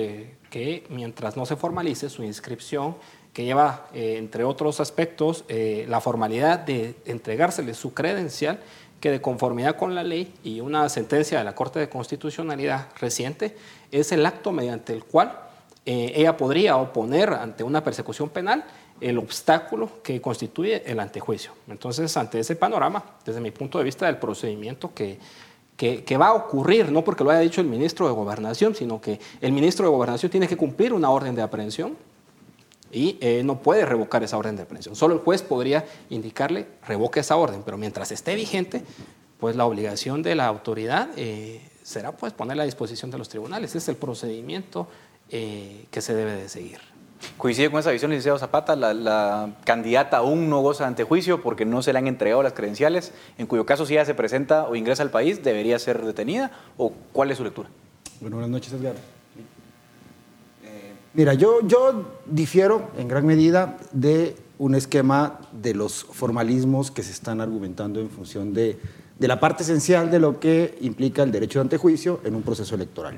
que 0.49 0.85
mientras 0.89 1.35
no 1.35 1.45
se 1.45 1.55
formalice 1.55 2.09
su 2.09 2.23
inscripción, 2.23 2.95
que 3.33 3.43
lleva, 3.43 3.87
eh, 3.93 4.15
entre 4.17 4.43
otros 4.43 4.79
aspectos, 4.79 5.43
eh, 5.49 5.85
la 5.89 5.99
formalidad 5.99 6.59
de 6.59 6.95
entregársele 7.05 7.73
su 7.73 7.93
credencial, 7.93 8.59
que 9.01 9.11
de 9.11 9.19
conformidad 9.19 9.75
con 9.75 9.95
la 9.95 10.03
ley 10.03 10.33
y 10.43 10.61
una 10.61 10.87
sentencia 10.87 11.39
de 11.39 11.43
la 11.43 11.55
Corte 11.55 11.79
de 11.79 11.89
Constitucionalidad 11.89 12.87
reciente, 13.01 13.57
es 13.91 14.11
el 14.11 14.25
acto 14.25 14.51
mediante 14.51 14.93
el 14.93 15.03
cual 15.03 15.39
eh, 15.85 16.13
ella 16.15 16.37
podría 16.37 16.77
oponer 16.77 17.33
ante 17.33 17.63
una 17.63 17.83
persecución 17.83 18.29
penal 18.29 18.63
el 19.01 19.17
obstáculo 19.17 20.01
que 20.01 20.21
constituye 20.21 20.89
el 20.89 20.99
antejuicio. 21.01 21.51
Entonces, 21.67 22.15
ante 22.15 22.39
ese 22.39 22.55
panorama, 22.55 23.03
desde 23.25 23.41
mi 23.41 23.51
punto 23.51 23.79
de 23.79 23.83
vista 23.83 24.05
del 24.05 24.17
procedimiento 24.17 24.93
que 24.93 25.17
que, 25.77 26.17
va 26.17 26.27
a 26.27 26.33
ocurrir, 26.33 26.91
no 26.91 27.03
porque 27.03 27.23
lo 27.23 27.31
haya 27.31 27.39
dicho 27.39 27.59
el 27.59 27.67
ministro 27.67 28.07
de 28.07 28.13
Gobernación, 28.13 28.75
sino 28.75 29.01
que 29.01 29.19
el 29.41 29.51
ministro 29.51 29.85
de 29.85 29.91
Gobernación 29.91 30.31
tiene 30.31 30.47
que 30.47 30.55
cumplir 30.55 30.93
una 30.93 31.09
orden 31.09 31.35
de 31.35 31.41
aprehensión 31.41 31.97
y 32.91 33.17
eh, 33.21 33.41
no 33.43 33.59
puede 33.59 33.85
revocar 33.85 34.23
esa 34.23 34.37
orden 34.37 34.55
de 34.55 34.63
aprehensión. 34.63 34.95
Solo 34.95 35.15
el 35.15 35.19
juez 35.21 35.41
podría 35.41 35.85
indicarle 36.09 36.67
revoque 36.87 37.19
esa 37.21 37.35
orden, 37.35 37.63
pero 37.65 37.77
mientras 37.77 38.11
esté 38.11 38.35
vigente, 38.35 38.83
pues 39.39 39.55
la 39.55 39.65
obligación 39.65 40.21
de 40.21 40.35
la 40.35 40.45
autoridad 40.45 41.09
eh, 41.17 41.59
será 41.81 42.11
pues 42.11 42.33
ponerla 42.33 42.63
a 42.63 42.65
disposición 42.65 43.09
de 43.11 43.17
los 43.17 43.27
tribunales. 43.27 43.71
Ese 43.71 43.79
es 43.79 43.87
el 43.89 43.95
procedimiento 43.95 44.87
eh, 45.29 45.85
que 45.89 46.01
se 46.01 46.13
debe 46.13 46.35
de 46.35 46.49
seguir. 46.49 46.92
Coincide 47.37 47.69
con 47.69 47.79
esa 47.79 47.91
visión, 47.91 48.11
licenciado 48.11 48.37
Zapata, 48.37 48.75
la, 48.75 49.49
candidata 49.65 50.17
aún 50.17 50.49
no 50.49 50.61
goza 50.61 50.83
de 50.83 50.89
antejuicio 50.89 51.41
porque 51.41 51.65
no 51.65 51.81
se 51.81 51.93
le 51.93 51.99
han 51.99 52.07
entregado 52.07 52.43
las 52.43 52.53
credenciales, 52.53 53.11
en 53.37 53.47
cuyo 53.47 53.65
caso 53.65 53.85
si 53.85 53.93
ella 53.93 54.05
se 54.05 54.13
presenta 54.13 54.67
o 54.67 54.75
ingresa 54.75 55.03
al 55.03 55.11
país, 55.11 55.43
¿debería 55.43 55.77
ser 55.79 56.03
detenida? 56.05 56.51
¿O 56.77 56.93
cuál 57.11 57.31
es 57.31 57.37
su 57.37 57.43
lectura? 57.43 57.69
Bueno, 58.21 58.37
buenas 58.37 58.51
noches, 58.51 58.73
Edgar. 58.73 58.95
mira, 61.13 61.33
yo, 61.33 61.59
yo 61.67 62.05
difiero 62.25 62.89
en 62.97 63.07
gran 63.07 63.25
medida 63.25 63.77
de 63.91 64.35
un 64.57 64.75
esquema 64.75 65.39
de 65.51 65.73
los 65.73 66.03
formalismos 66.03 66.91
que 66.91 67.03
se 67.03 67.11
están 67.11 67.41
argumentando 67.41 67.99
en 67.99 68.09
función 68.09 68.53
de, 68.53 68.79
de 69.19 69.27
la 69.27 69.39
parte 69.39 69.63
esencial 69.63 70.09
de 70.09 70.19
lo 70.19 70.39
que 70.39 70.77
implica 70.81 71.23
el 71.23 71.31
derecho 71.31 71.59
de 71.59 71.63
antejuicio 71.63 72.21
en 72.23 72.35
un 72.35 72.43
proceso 72.43 72.75
electoral. 72.75 73.17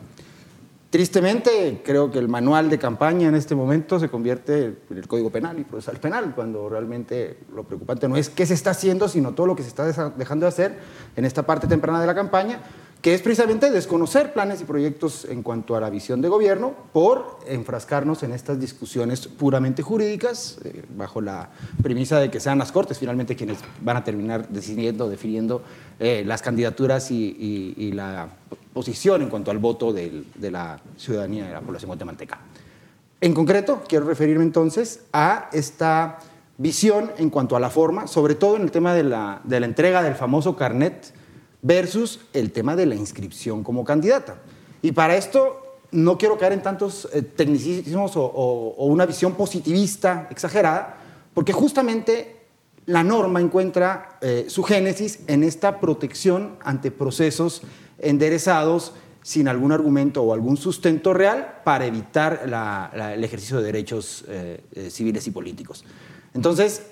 Tristemente, 0.96 1.82
creo 1.84 2.10
que 2.10 2.20
el 2.20 2.30
manual 2.30 2.70
de 2.70 2.80
campaña 2.80 3.28
en 3.28 3.36
este 3.36 3.54
momento 3.54 4.00
se 4.00 4.08
convierte 4.08 4.78
en 4.90 4.98
el 4.98 5.10
Código 5.10 5.30
Penal 5.30 5.60
y 5.60 5.66
procesal 5.66 6.00
penal, 6.00 6.34
cuando 6.34 6.70
realmente 6.70 7.38
lo 7.54 7.66
preocupante 7.66 8.08
no 8.08 8.16
es 8.16 8.30
qué 8.30 8.46
se 8.46 8.54
está 8.54 8.70
haciendo, 8.70 9.10
sino 9.10 9.34
todo 9.34 9.46
lo 9.46 9.58
que 9.58 9.64
se 9.64 9.68
está 9.68 9.86
dejando 10.12 10.46
de 10.46 10.48
hacer 10.48 10.80
en 11.18 11.26
esta 11.26 11.44
parte 11.44 11.68
temprana 11.68 12.00
de 12.00 12.08
la 12.08 12.16
campaña, 12.16 12.62
que 13.06 13.14
es 13.14 13.22
precisamente 13.22 13.70
desconocer 13.70 14.34
planes 14.34 14.62
y 14.62 14.64
proyectos 14.66 15.26
en 15.26 15.44
cuanto 15.44 15.76
a 15.76 15.80
la 15.80 15.92
visión 15.92 16.24
de 16.24 16.28
gobierno 16.28 16.74
por 16.92 17.38
enfrascarnos 17.46 18.24
en 18.24 18.32
estas 18.32 18.60
discusiones 18.60 19.28
puramente 19.28 19.84
jurídicas, 19.84 20.58
eh, 20.66 20.84
bajo 20.98 21.22
la 21.22 21.52
premisa 21.84 22.20
de 22.20 22.32
que 22.32 22.40
sean 22.40 22.58
las 22.58 22.72
Cortes 22.72 22.98
finalmente 22.98 23.36
quienes 23.36 23.60
van 23.82 23.98
a 23.98 24.04
terminar 24.04 24.50
decidiendo, 24.50 25.08
definiendo 25.08 25.62
eh, 26.00 26.24
las 26.26 26.42
candidaturas 26.42 27.12
y, 27.12 27.92
la 27.94 28.28
posición 28.74 29.22
en 29.22 29.30
cuanto 29.30 29.52
al 29.52 29.60
voto 29.60 29.94
de 29.94 30.26
la 30.50 30.80
ciudadanía 30.98 31.46
de 31.46 31.54
la 31.54 31.62
población 31.62 31.90
guatemalteca. 31.90 32.40
En 33.22 33.36
concreto, 33.36 33.84
quiero 33.88 34.08
referirme 34.08 34.44
entonces 34.44 35.02
a 35.14 35.52
esta 35.54 36.18
visión 36.58 37.12
en 37.20 37.30
cuanto 37.30 37.56
a 37.56 37.60
la 37.60 37.70
forma, 37.70 38.08
sobre 38.08 38.34
todo 38.34 38.56
en 38.56 38.64
el 38.64 38.72
tema 38.72 38.96
de 38.96 39.04
la, 39.04 39.42
de 39.44 39.60
la 39.60 39.68
entrega 39.68 40.02
del 40.02 40.16
famoso 40.16 40.56
carnet 40.56 41.14
versus 41.66 42.20
el 42.32 42.52
tema 42.52 42.76
de 42.76 42.86
la 42.86 42.94
inscripción 42.94 43.64
como 43.64 43.84
candidata. 43.84 44.38
Y 44.84 44.92
para 44.92 45.16
esto 45.16 45.80
no 45.92 46.16
quiero 46.16 46.38
caer 46.38 46.54
en 46.54 46.62
tantos 46.62 47.10
eh, 47.12 47.24
tecnicismos 47.24 48.12
o, 48.16 48.76
una 48.86 49.08
visión 49.08 49.34
positivista 49.34 50.28
exagerada, 50.30 50.98
porque 51.34 51.54
justamente 51.54 52.36
la 52.86 53.04
norma 53.04 53.42
encuentra 53.42 54.20
eh, 54.22 54.46
su 54.48 54.62
génesis 54.62 55.22
en 55.26 55.44
esta 55.44 55.80
protección 55.80 56.58
ante 56.64 56.92
procesos 56.92 57.64
enderezados 57.98 58.94
sin 59.24 59.48
algún 59.48 59.72
argumento 59.72 60.22
o 60.22 60.36
algún 60.36 60.58
sustento 60.58 61.16
real 61.16 61.62
para 61.64 61.88
evitar 61.88 62.42
el 62.46 63.24
ejercicio 63.24 63.58
de 63.58 63.64
derechos 63.64 64.24
eh, 64.28 64.62
civiles 64.92 65.26
y 65.26 65.32
políticos. 65.32 65.84
Entonces, 66.36 66.84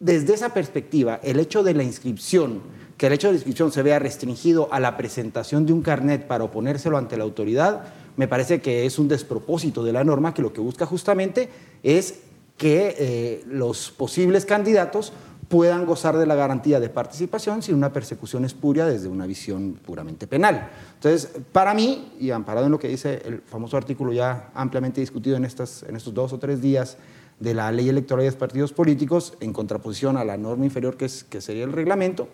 desde 0.00 0.34
esa 0.34 0.52
perspectiva, 0.52 1.20
el 1.22 1.38
hecho 1.40 1.62
de 1.62 1.74
la 1.74 1.82
inscripción, 1.82 2.60
que 2.96 3.06
el 3.06 3.12
hecho 3.12 3.28
de 3.28 3.34
la 3.34 3.38
inscripción 3.38 3.72
se 3.72 3.82
vea 3.82 3.98
restringido 3.98 4.68
a 4.72 4.80
la 4.80 4.96
presentación 4.96 5.66
de 5.66 5.72
un 5.72 5.82
carnet 5.82 6.26
para 6.26 6.44
oponérselo 6.44 6.98
ante 6.98 7.16
la 7.16 7.24
autoridad, 7.24 7.84
me 8.16 8.28
parece 8.28 8.60
que 8.60 8.86
es 8.86 8.98
un 8.98 9.08
despropósito 9.08 9.82
de 9.82 9.92
la 9.92 10.04
norma 10.04 10.34
que 10.34 10.42
lo 10.42 10.52
que 10.52 10.60
busca 10.60 10.86
justamente 10.86 11.48
es 11.82 12.20
que 12.56 12.94
eh, 12.98 13.44
los 13.48 13.90
posibles 13.90 14.44
candidatos 14.44 15.12
puedan 15.48 15.84
gozar 15.84 16.16
de 16.16 16.26
la 16.26 16.34
garantía 16.34 16.80
de 16.80 16.88
participación 16.88 17.62
sin 17.62 17.74
una 17.74 17.92
persecución 17.92 18.44
espuria 18.44 18.86
desde 18.86 19.08
una 19.08 19.26
visión 19.26 19.74
puramente 19.84 20.26
penal. 20.26 20.70
Entonces, 20.94 21.30
para 21.52 21.74
mí, 21.74 22.12
y 22.18 22.30
amparado 22.30 22.66
en 22.66 22.72
lo 22.72 22.78
que 22.78 22.88
dice 22.88 23.22
el 23.24 23.40
famoso 23.40 23.76
artículo 23.76 24.12
ya 24.12 24.50
ampliamente 24.54 25.00
discutido 25.00 25.36
en, 25.36 25.44
estas, 25.44 25.82
en 25.82 25.96
estos 25.96 26.14
dos 26.14 26.32
o 26.32 26.38
tres 26.38 26.60
días 26.60 26.96
de 27.40 27.54
la 27.54 27.70
ley 27.72 27.88
electoral 27.88 28.24
de 28.24 28.30
los 28.30 28.36
partidos 28.36 28.72
políticos, 28.72 29.34
en 29.40 29.52
contraposición 29.52 30.16
a 30.16 30.24
la 30.24 30.36
norma 30.36 30.64
inferior 30.64 30.96
que, 30.96 31.06
es, 31.06 31.24
que 31.24 31.40
sería 31.40 31.64
el 31.64 31.72
reglamento, 31.72 32.28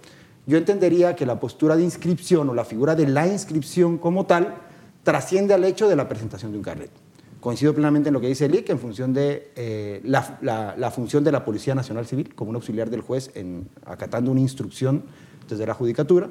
yo 0.46 0.58
entendería 0.58 1.16
que 1.16 1.26
la 1.26 1.38
postura 1.40 1.76
de 1.76 1.82
inscripción 1.84 2.48
o 2.48 2.54
la 2.54 2.64
figura 2.64 2.94
de 2.94 3.06
la 3.08 3.26
inscripción 3.26 3.98
como 3.98 4.26
tal 4.26 4.56
trasciende 5.02 5.54
al 5.54 5.64
hecho 5.64 5.88
de 5.88 5.96
la 5.96 6.08
presentación 6.08 6.52
de 6.52 6.58
un 6.58 6.64
carnet. 6.64 6.90
Coincido 7.40 7.72
plenamente 7.72 8.08
en 8.08 8.12
lo 8.12 8.20
que 8.20 8.26
dice 8.28 8.48
Lick 8.48 8.68
en 8.68 8.78
función 8.78 9.14
de 9.14 9.50
eh, 9.56 10.00
la, 10.04 10.38
la- 10.42 10.74
la 10.76 10.90
función 10.90 11.24
de 11.24 11.32
la 11.32 11.44
Policía 11.44 11.74
Nacional 11.74 12.06
Civil 12.06 12.34
como 12.34 12.50
un 12.50 12.56
auxiliar 12.56 12.90
del 12.90 13.00
juez 13.00 13.30
en 13.34 13.68
acatando 13.86 14.30
una 14.30 14.40
instrucción 14.40 15.04
desde 15.48 15.66
la 15.66 15.72
judicatura. 15.74 16.28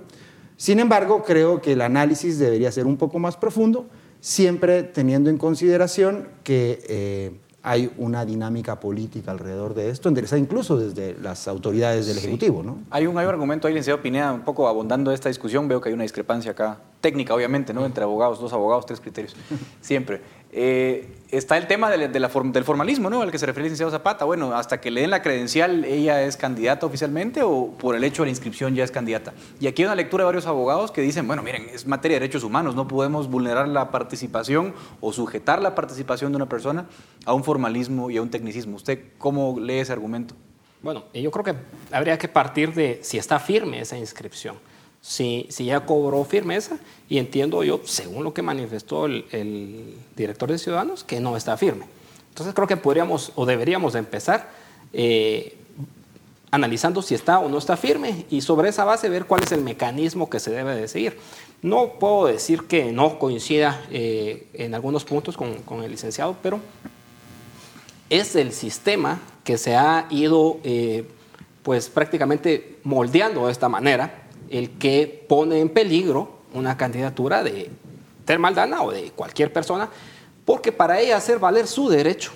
Sin 0.56 0.80
embargo, 0.80 1.24
creo 1.24 1.62
que 1.62 1.74
el 1.74 1.82
análisis 1.82 2.38
debería 2.38 2.72
ser 2.72 2.86
un 2.86 2.98
poco 2.98 3.18
más 3.18 3.38
profundo, 3.38 3.88
siempre 4.20 4.84
teniendo 4.84 5.30
en 5.32 5.38
consideración 5.38 6.28
que 6.44 6.80
eh, 6.88 7.32
hay 7.62 7.92
una 7.98 8.26
dinámica 8.26 8.80
política 8.80 9.32
alrededor 9.32 9.74
de 9.74 9.90
esto, 9.90 10.08
enderezada 10.10 10.40
incluso 10.40 10.78
desde 10.78 11.16
las 11.22 11.48
autoridades 11.48 12.08
del 12.08 12.18
Ejecutivo. 12.18 12.64
¿no? 12.64 12.80
Hay 12.90 13.06
un, 13.06 13.18
hay 13.18 13.26
un 13.26 13.32
argumento 13.32 13.68
ahí, 13.68 13.74
licenciado 13.74 14.02
Pineda, 14.02 14.32
un 14.32 14.42
poco 14.42 14.68
abondando 14.68 15.12
esta 15.12 15.30
discusión. 15.30 15.68
Veo 15.68 15.82
que 15.82 15.90
hay 15.90 15.94
una 15.94 16.04
discrepancia 16.04 16.52
acá, 16.52 16.80
técnica, 17.02 17.34
obviamente, 17.34 17.74
¿no? 17.74 17.86
Entre 17.86 18.04
abogados, 18.04 18.40
dos 18.40 18.54
abogados, 18.54 18.86
tres 18.86 19.00
criterios. 19.00 19.36
Siempre. 19.82 20.22
Eh, 20.52 21.08
está 21.30 21.58
el 21.58 21.68
tema 21.68 21.92
del, 21.92 22.30
formalismo, 22.30 23.10
¿no? 23.10 23.22
Al 23.22 23.32
que 23.32 23.38
se 23.38 23.46
refiere 23.46 23.68
el 23.68 23.72
licenciado 23.72 23.92
Zapata. 23.92 24.26
Bueno, 24.26 24.54
hasta 24.56 24.82
que 24.82 24.90
le 24.90 25.02
den 25.02 25.12
la 25.12 25.22
credencial, 25.22 25.86
¿ella 25.86 26.24
es 26.24 26.38
candidata 26.38 26.86
oficialmente 26.86 27.44
o 27.44 27.72
por 27.78 27.96
el 27.96 28.04
hecho 28.04 28.24
de 28.24 28.28
la 28.28 28.32
inscripción 28.32 28.74
ya 28.74 28.84
es 28.84 28.92
candidata? 28.92 29.34
Y 29.60 29.68
aquí 29.68 29.84
hay 29.84 29.88
una 29.88 29.96
lectura 29.96 30.24
de 30.24 30.26
varios 30.26 30.48
abogados 30.48 30.92
que 30.92 31.02
dicen, 31.02 31.28
bueno, 31.28 31.44
miren, 31.44 31.68
es 31.72 31.86
materia 31.86 32.16
de 32.16 32.22
derechos 32.22 32.44
humanos, 32.44 32.76
no 32.76 32.88
podemos 32.88 33.30
vulnerar 33.30 33.68
la 33.68 33.92
participación 33.92 34.74
o 35.02 35.14
sujetar 35.14 35.62
la 35.62 35.76
participación 35.76 36.32
de 36.32 36.38
una 36.38 36.50
persona 36.50 36.88
a 37.26 37.34
un 37.34 37.44
formalismo 37.44 38.10
y 38.10 38.18
a 38.18 38.22
un 38.22 38.30
tecnicismo. 38.30 38.76
¿Usted 38.76 39.00
cómo 39.18 39.60
lee 39.60 39.80
ese 39.80 39.94
argumento? 39.94 40.36
Bueno, 40.82 41.04
yo 41.14 41.30
creo 41.30 41.44
que 41.44 41.56
habría 41.92 42.18
que 42.18 42.28
partir 42.28 42.74
de 42.74 43.00
si 43.04 43.18
está 43.18 43.40
firme 43.40 43.82
esa 43.82 43.98
inscripción, 43.98 44.56
si, 45.02 45.48
ya 45.50 45.86
cobró 45.86 46.24
firmeza, 46.26 46.78
y 47.08 47.18
entiendo 47.18 47.64
yo, 47.64 47.82
según 47.86 48.24
lo 48.24 48.34
que 48.34 48.42
manifestó 48.42 49.06
el, 49.06 49.96
director 50.16 50.52
de 50.52 50.58
Ciudadanos, 50.58 51.04
que 51.04 51.20
no 51.20 51.38
está 51.38 51.58
firme. 51.58 51.86
Entonces 52.30 52.54
creo 52.54 52.68
que 52.68 52.78
podríamos 52.78 53.32
o 53.36 53.46
deberíamos 53.46 53.94
de 53.94 54.00
empezar 54.00 54.50
eh, 54.94 55.58
analizando 56.52 57.02
si 57.02 57.16
está 57.16 57.40
o 57.40 57.50
no 57.50 57.58
está 57.58 57.76
firme 57.76 58.26
y 58.30 58.42
sobre 58.42 58.70
esa 58.70 58.86
base 58.86 59.10
ver 59.10 59.26
cuál 59.26 59.44
es 59.44 59.52
el 59.52 59.62
mecanismo 59.62 60.30
que 60.30 60.40
se 60.40 60.52
debe 60.52 60.76
de 60.76 60.88
seguir. 60.88 61.18
No 61.62 62.00
puedo 62.00 62.28
decir 62.28 62.64
que 62.64 62.92
no 62.92 63.20
coincida 63.20 63.82
eh, 63.92 64.48
en 64.54 64.74
algunos 64.74 65.04
puntos 65.04 65.36
con, 65.36 65.56
con 65.64 65.84
el 65.84 65.92
licenciado, 65.92 66.38
pero 66.42 66.60
es 68.10 68.36
el 68.36 68.54
sistema 68.54 69.20
que 69.44 69.58
se 69.58 69.76
ha 69.76 70.08
ido 70.10 70.60
eh, 70.64 71.06
pues 71.64 71.90
prácticamente 71.90 72.78
moldeando 72.84 73.46
de 73.48 73.52
esta 73.52 73.70
manera 73.70 74.29
el 74.50 74.72
que 74.72 75.26
pone 75.28 75.60
en 75.60 75.70
peligro 75.70 76.40
una 76.54 76.78
candidatura 76.78 77.44
de 77.44 77.70
Tel 78.26 78.40
Maldana 78.40 78.82
o 78.84 78.92
de 78.92 79.12
cualquier 79.12 79.54
persona 79.54 79.90
porque 80.50 80.72
para 80.72 81.00
ella 81.00 81.18
hacer 81.18 81.38
valer 81.38 81.68
su 81.68 81.90
derecho 81.90 82.32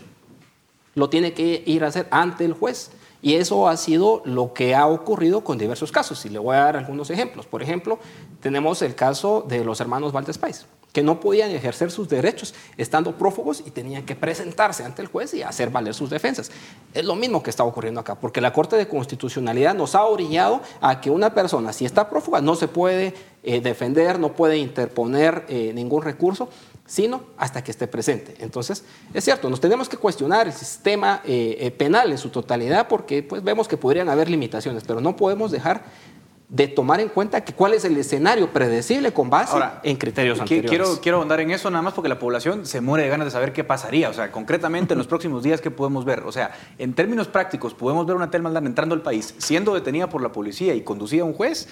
lo 0.93 1.09
tiene 1.09 1.33
que 1.33 1.63
ir 1.65 1.83
a 1.83 1.87
hacer 1.87 2.07
ante 2.11 2.45
el 2.45 2.53
juez. 2.53 2.91
Y 3.23 3.35
eso 3.35 3.67
ha 3.67 3.75
sido 3.75 4.21
lo 4.25 4.53
que 4.53 4.75
ha 4.75 4.85
ocurrido 4.85 5.43
con 5.43 5.57
diversos 5.57 5.91
casos. 5.91 6.23
Y 6.25 6.29
le 6.29 6.37
voy 6.37 6.55
a 6.55 6.59
dar 6.59 6.77
algunos 6.77 7.09
ejemplos. 7.09 7.47
Por 7.47 7.63
ejemplo, 7.63 7.97
tenemos 8.41 8.83
el 8.83 8.93
caso 8.93 9.43
de 9.47 9.63
los 9.63 9.79
hermanos 9.79 10.11
Valdés 10.11 10.37
Pais, 10.37 10.67
que 10.93 11.01
no 11.01 11.19
podían 11.19 11.49
ejercer 11.49 11.91
sus 11.91 12.07
derechos 12.07 12.53
estando 12.77 13.17
prófugos 13.17 13.63
y 13.65 13.71
tenían 13.71 14.05
que 14.05 14.15
presentarse 14.15 14.85
ante 14.85 15.01
el 15.01 15.07
juez 15.07 15.33
y 15.33 15.41
hacer 15.41 15.71
valer 15.71 15.95
sus 15.95 16.11
defensas. 16.11 16.51
Es 16.93 17.03
lo 17.03 17.15
mismo 17.15 17.41
que 17.41 17.49
está 17.49 17.63
ocurriendo 17.63 17.99
acá, 17.99 18.15
porque 18.15 18.39
la 18.39 18.53
Corte 18.53 18.77
de 18.77 18.87
Constitucionalidad 18.87 19.73
nos 19.73 19.95
ha 19.95 20.05
orillado 20.05 20.61
a 20.79 21.01
que 21.01 21.09
una 21.09 21.33
persona, 21.33 21.73
si 21.73 21.83
está 21.83 22.09
prófuga, 22.09 22.41
no 22.41 22.55
se 22.55 22.67
puede 22.67 23.15
eh, 23.41 23.59
defender, 23.59 24.19
no 24.19 24.33
puede 24.33 24.57
interponer 24.57 25.45
eh, 25.49 25.73
ningún 25.73 26.03
recurso 26.03 26.47
sino 26.85 27.23
hasta 27.37 27.63
que 27.63 27.71
esté 27.71 27.87
presente. 27.87 28.35
Entonces, 28.39 28.83
es 29.13 29.23
cierto, 29.23 29.49
nos 29.49 29.61
tenemos 29.61 29.87
que 29.87 29.95
cuestionar 29.95 30.47
el 30.47 30.53
sistema 30.53 31.21
eh, 31.23 31.73
penal 31.77 32.11
en 32.11 32.17
su 32.17 32.29
totalidad 32.29 32.89
porque 32.89 33.23
pues, 33.23 33.41
vemos 33.41 33.69
que 33.69 33.77
podrían 33.77 34.09
haber 34.09 34.29
limitaciones, 34.29 34.83
pero 34.85 34.99
no 34.99 35.15
podemos 35.15 35.49
dejar 35.49 35.85
de 36.53 36.67
tomar 36.67 36.99
en 36.99 37.09
cuenta 37.09 37.43
que 37.43 37.51
cuál 37.53 37.73
es 37.73 37.83
el 37.83 37.97
escenario 37.97 38.53
predecible 38.53 39.11
con 39.11 39.27
base 39.27 39.53
Ahora, 39.53 39.81
en 39.83 39.97
criterios 39.97 40.37
qui- 40.37 40.41
anteriores. 40.41 40.69
Quiero, 40.69 41.01
quiero 41.01 41.17
ahondar 41.17 41.39
en 41.39 41.49
eso 41.49 41.67
nada 41.71 41.81
más 41.81 41.93
porque 41.95 42.09
la 42.09 42.19
población 42.19 42.67
se 42.67 42.79
muere 42.79 43.05
de 43.05 43.09
ganas 43.09 43.25
de 43.25 43.31
saber 43.31 43.53
qué 43.53 43.63
pasaría. 43.63 44.07
O 44.07 44.13
sea, 44.13 44.31
concretamente 44.31 44.93
en 44.93 44.99
los 44.99 45.07
próximos 45.13 45.41
días, 45.41 45.61
¿qué 45.61 45.71
podemos 45.71 46.05
ver? 46.05 46.19
O 46.19 46.31
sea, 46.31 46.51
en 46.77 46.93
términos 46.93 47.27
prácticos, 47.27 47.73
podemos 47.73 48.05
ver 48.05 48.15
una 48.15 48.29
Tel 48.29 48.43
Maldana 48.43 48.67
entrando 48.67 48.93
al 48.93 49.01
país, 49.01 49.33
siendo 49.39 49.73
detenida 49.73 50.09
por 50.09 50.21
la 50.21 50.31
policía 50.31 50.75
y 50.75 50.81
conducida 50.81 51.23
a 51.23 51.25
un 51.25 51.33
juez, 51.33 51.67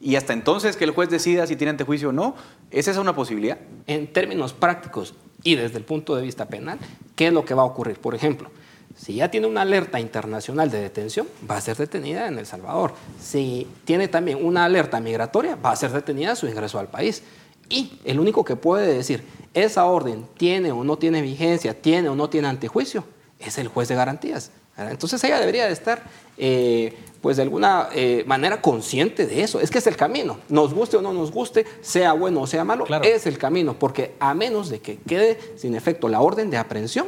y 0.00 0.16
hasta 0.16 0.32
entonces 0.32 0.76
que 0.76 0.82
el 0.82 0.90
juez 0.90 1.08
decida 1.10 1.46
si 1.46 1.54
tiene 1.54 1.70
antejuicio 1.70 2.08
o 2.08 2.12
no. 2.12 2.34
¿Es 2.72 2.88
esa 2.88 3.00
una 3.00 3.14
posibilidad? 3.14 3.58
en 3.86 4.12
términos 4.12 4.52
prácticos 4.52 5.14
y 5.44 5.54
desde 5.54 5.78
el 5.78 5.84
punto 5.84 6.16
de 6.16 6.22
vista 6.22 6.46
penal, 6.46 6.78
¿qué 7.14 7.28
es 7.28 7.32
lo 7.32 7.44
que 7.44 7.54
va 7.54 7.62
a 7.62 7.66
ocurrir? 7.66 7.98
Por 8.00 8.16
ejemplo, 8.16 8.50
si 8.96 9.16
ya 9.16 9.30
tiene 9.30 9.46
una 9.46 9.62
alerta 9.62 9.98
internacional 10.00 10.70
de 10.70 10.80
detención, 10.80 11.26
va 11.50 11.56
a 11.56 11.60
ser 11.60 11.76
detenida 11.76 12.28
en 12.28 12.38
El 12.38 12.46
Salvador. 12.46 12.94
Si 13.20 13.66
tiene 13.84 14.08
también 14.08 14.44
una 14.44 14.64
alerta 14.64 15.00
migratoria, 15.00 15.56
va 15.56 15.72
a 15.72 15.76
ser 15.76 15.90
detenida 15.90 16.32
a 16.32 16.36
su 16.36 16.46
ingreso 16.46 16.78
al 16.78 16.88
país. 16.88 17.22
Y 17.68 17.98
el 18.04 18.20
único 18.20 18.44
que 18.44 18.56
puede 18.56 18.92
decir 18.94 19.24
esa 19.52 19.86
orden 19.86 20.26
tiene 20.36 20.70
o 20.72 20.84
no 20.84 20.96
tiene 20.96 21.22
vigencia, 21.22 21.80
tiene 21.80 22.08
o 22.08 22.14
no 22.14 22.28
tiene 22.30 22.48
antejuicio, 22.48 23.04
es 23.38 23.58
el 23.58 23.68
juez 23.68 23.88
de 23.88 23.94
garantías. 23.94 24.50
Entonces 24.76 25.22
ella 25.22 25.38
debería 25.38 25.66
de 25.66 25.72
estar, 25.72 26.02
eh, 26.36 26.96
pues 27.20 27.36
de 27.36 27.44
alguna 27.44 27.88
eh, 27.94 28.24
manera 28.26 28.60
consciente 28.60 29.24
de 29.26 29.42
eso. 29.42 29.60
Es 29.60 29.70
que 29.70 29.78
es 29.78 29.86
el 29.86 29.96
camino. 29.96 30.38
Nos 30.48 30.74
guste 30.74 30.96
o 30.96 31.00
no 31.02 31.12
nos 31.12 31.30
guste, 31.30 31.64
sea 31.80 32.12
bueno 32.12 32.42
o 32.42 32.46
sea 32.48 32.64
malo, 32.64 32.84
Claro. 32.84 33.04
es 33.04 33.26
el 33.26 33.38
camino. 33.38 33.78
Porque 33.78 34.14
a 34.18 34.34
menos 34.34 34.68
de 34.70 34.80
que 34.80 34.98
quede 34.98 35.38
sin 35.56 35.76
efecto 35.76 36.08
la 36.08 36.20
orden 36.20 36.50
de 36.50 36.56
aprehensión, 36.56 37.06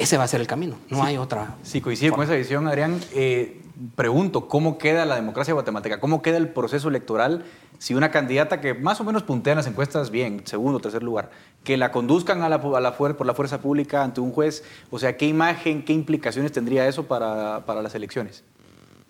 ese 0.00 0.16
va 0.16 0.24
a 0.24 0.28
ser 0.28 0.40
el 0.40 0.46
camino. 0.46 0.76
No 0.88 1.02
hay 1.02 1.16
otra. 1.16 1.54
Si 1.62 1.80
coincide 1.80 2.10
con 2.10 2.22
esa 2.22 2.34
visión, 2.34 2.66
Adrián, 2.66 2.98
eh, 3.14 3.60
pregunto, 3.96 4.48
¿cómo 4.48 4.78
queda 4.78 5.04
la 5.04 5.14
democracia 5.16 5.54
guatemalteca? 5.54 6.00
¿Cómo 6.00 6.22
queda 6.22 6.36
el 6.36 6.48
proceso 6.48 6.88
electoral 6.88 7.44
si 7.78 7.94
una 7.94 8.10
candidata 8.10 8.60
que 8.60 8.74
más 8.74 9.00
o 9.00 9.04
menos 9.04 9.22
puntea 9.22 9.52
en 9.54 9.56
las 9.58 9.66
encuestas 9.66 10.10
bien, 10.10 10.42
segundo 10.44 10.78
o 10.78 10.80
tercer 10.80 11.02
lugar, 11.02 11.30
que 11.64 11.76
la 11.76 11.90
conduzcan 11.90 12.42
a 12.42 12.48
la, 12.48 12.56
a 12.56 12.80
la 12.80 12.96
fuer- 12.96 13.16
por 13.16 13.26
la 13.26 13.32
fuerza 13.34 13.60
pública 13.60 14.02
ante 14.02 14.20
un 14.20 14.32
juez? 14.32 14.64
O 14.90 14.98
sea, 14.98 15.16
¿qué 15.16 15.26
imagen, 15.26 15.84
qué 15.84 15.92
implicaciones 15.94 16.52
tendría 16.52 16.86
eso 16.88 17.04
para, 17.06 17.64
para 17.64 17.80
las 17.82 17.94
elecciones? 17.94 18.44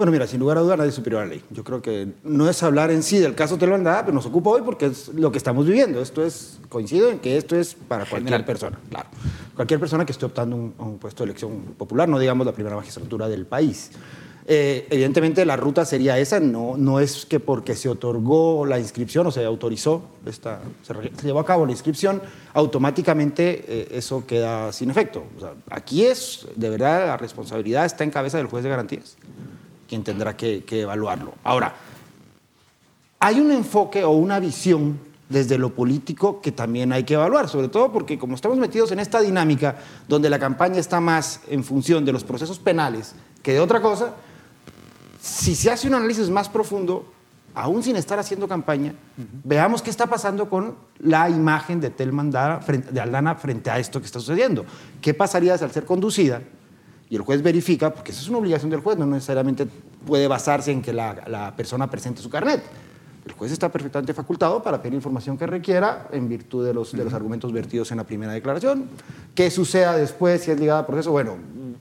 Bueno, 0.00 0.12
mira, 0.12 0.26
sin 0.26 0.40
lugar 0.40 0.56
a 0.56 0.62
dudas 0.62 0.78
nadie 0.78 0.88
es 0.88 0.94
superior 0.94 1.20
a 1.20 1.26
la 1.26 1.32
ley. 1.32 1.42
Yo 1.50 1.62
creo 1.62 1.82
que 1.82 2.08
no 2.24 2.48
es 2.48 2.62
hablar 2.62 2.90
en 2.90 3.02
sí 3.02 3.18
del 3.18 3.34
caso 3.34 3.58
Telvandada, 3.58 4.00
pero 4.00 4.14
nos 4.14 4.24
ocupa 4.24 4.48
hoy 4.48 4.62
porque 4.64 4.86
es 4.86 5.08
lo 5.08 5.30
que 5.30 5.36
estamos 5.36 5.66
viviendo. 5.66 6.00
Esto 6.00 6.24
es, 6.24 6.58
coincido 6.70 7.10
en 7.10 7.18
que 7.18 7.36
esto 7.36 7.54
es 7.54 7.74
para 7.74 8.06
cualquier 8.06 8.22
General. 8.22 8.44
persona, 8.46 8.78
claro. 8.88 9.10
Cualquier 9.54 9.78
persona 9.78 10.06
que 10.06 10.12
esté 10.12 10.24
optando 10.24 10.56
un- 10.56 10.72
a 10.78 10.84
un 10.84 10.96
puesto 10.96 11.22
de 11.22 11.32
elección 11.32 11.52
popular, 11.76 12.08
no 12.08 12.18
digamos 12.18 12.46
la 12.46 12.52
primera 12.54 12.76
magistratura 12.76 13.28
del 13.28 13.44
país. 13.44 13.90
Eh, 14.46 14.86
evidentemente 14.88 15.44
la 15.44 15.56
ruta 15.56 15.84
sería 15.84 16.18
esa, 16.18 16.40
no, 16.40 16.78
no 16.78 16.98
es 16.98 17.26
que 17.26 17.38
porque 17.38 17.76
se 17.76 17.90
otorgó 17.90 18.64
la 18.64 18.78
inscripción 18.78 19.26
o 19.26 19.30
se 19.30 19.44
autorizó, 19.44 20.02
esta, 20.24 20.62
se, 20.82 20.94
llevó 21.26 21.40
a 21.40 21.44
cabo 21.44 21.66
la 21.66 21.72
inscripción, 21.72 22.22
automáticamente 22.54 23.64
eh, 23.68 23.88
eso 23.92 24.24
queda 24.26 24.72
sin 24.72 24.88
efecto. 24.90 25.24
aquí 25.68 26.06
es, 26.06 26.46
de 26.56 26.70
verdad, 26.70 27.06
la 27.06 27.16
responsabilidad 27.18 27.84
está 27.84 28.02
en 28.02 28.10
cabeza 28.10 28.38
del 28.38 28.46
juez 28.46 28.64
de 28.64 28.70
garantías, 28.70 29.18
quien 29.90 30.04
tendrá 30.04 30.36
que, 30.36 30.62
que 30.62 30.82
evaluarlo. 30.82 31.34
Ahora, 31.42 31.74
hay 33.18 33.40
un 33.40 33.50
enfoque 33.50 34.04
o 34.04 34.10
una 34.10 34.38
visión 34.38 35.00
desde 35.28 35.58
lo 35.58 35.74
político 35.74 36.40
que 36.40 36.52
también 36.52 36.92
hay 36.92 37.02
que 37.02 37.14
evaluar, 37.14 37.48
sobre 37.48 37.68
todo 37.68 37.92
porque 37.92 38.16
como 38.16 38.36
estamos 38.36 38.56
metidos 38.56 38.92
en 38.92 39.00
esta 39.00 39.20
dinámica 39.20 39.78
donde 40.06 40.30
la 40.30 40.38
campaña 40.38 40.78
está 40.78 41.00
más 41.00 41.40
en 41.48 41.64
función 41.64 42.04
de 42.04 42.12
los 42.12 42.22
procesos 42.22 42.60
penales 42.60 43.16
que 43.42 43.52
de 43.52 43.60
otra 43.60 43.82
cosa, 43.82 44.14
si 45.20 45.56
se 45.56 45.72
hace 45.72 45.88
un 45.88 45.94
análisis 45.94 46.30
más 46.30 46.48
profundo, 46.48 47.04
aún 47.52 47.82
sin 47.82 47.96
estar 47.96 48.18
haciendo 48.20 48.46
campaña, 48.46 48.94
veamos 49.42 49.82
qué 49.82 49.90
está 49.90 50.06
pasando 50.06 50.48
con 50.48 50.76
la 51.00 51.28
imagen 51.28 51.80
de 51.80 51.90
Telman 51.90 52.30
de 52.30 53.00
Aldana 53.00 53.34
frente 53.34 53.70
a 53.70 53.78
esto 53.80 53.98
que 53.98 54.06
está 54.06 54.20
sucediendo. 54.20 54.64
¿Qué 55.00 55.14
pasaría 55.14 55.58
si 55.58 55.64
al 55.64 55.72
ser 55.72 55.84
conducida, 55.84 56.42
y 57.10 57.16
el 57.16 57.22
juez 57.22 57.42
verifica, 57.42 57.92
porque 57.92 58.12
eso 58.12 58.22
es 58.22 58.28
una 58.28 58.38
obligación 58.38 58.70
del 58.70 58.80
juez, 58.80 58.96
no 58.96 59.04
necesariamente 59.04 59.66
puede 60.06 60.28
basarse 60.28 60.70
en 60.70 60.80
que 60.80 60.92
la, 60.92 61.52
persona 61.56 61.90
presente 61.90 62.22
su 62.22 62.30
carnet. 62.30 62.62
El 63.26 63.32
juez 63.32 63.50
está 63.50 63.68
perfectamente 63.68 64.14
facultado 64.14 64.62
para 64.62 64.80
pedir 64.80 64.94
información 64.94 65.36
que 65.36 65.46
requiera 65.46 66.08
en 66.12 66.28
virtud 66.28 66.64
de 66.64 66.72
los, 66.72 66.92
de 66.92 67.04
los 67.04 67.12
argumentos 67.12 67.52
vertidos 67.52 67.90
en 67.90 67.98
la 67.98 68.04
primera 68.04 68.32
declaración. 68.32 68.88
¿Qué 69.34 69.50
suceda 69.50 69.96
después 69.96 70.42
si 70.42 70.52
es 70.52 70.60
ligada 70.60 70.80
a 70.80 70.86
proceso? 70.86 71.10
Bueno, 71.10 71.36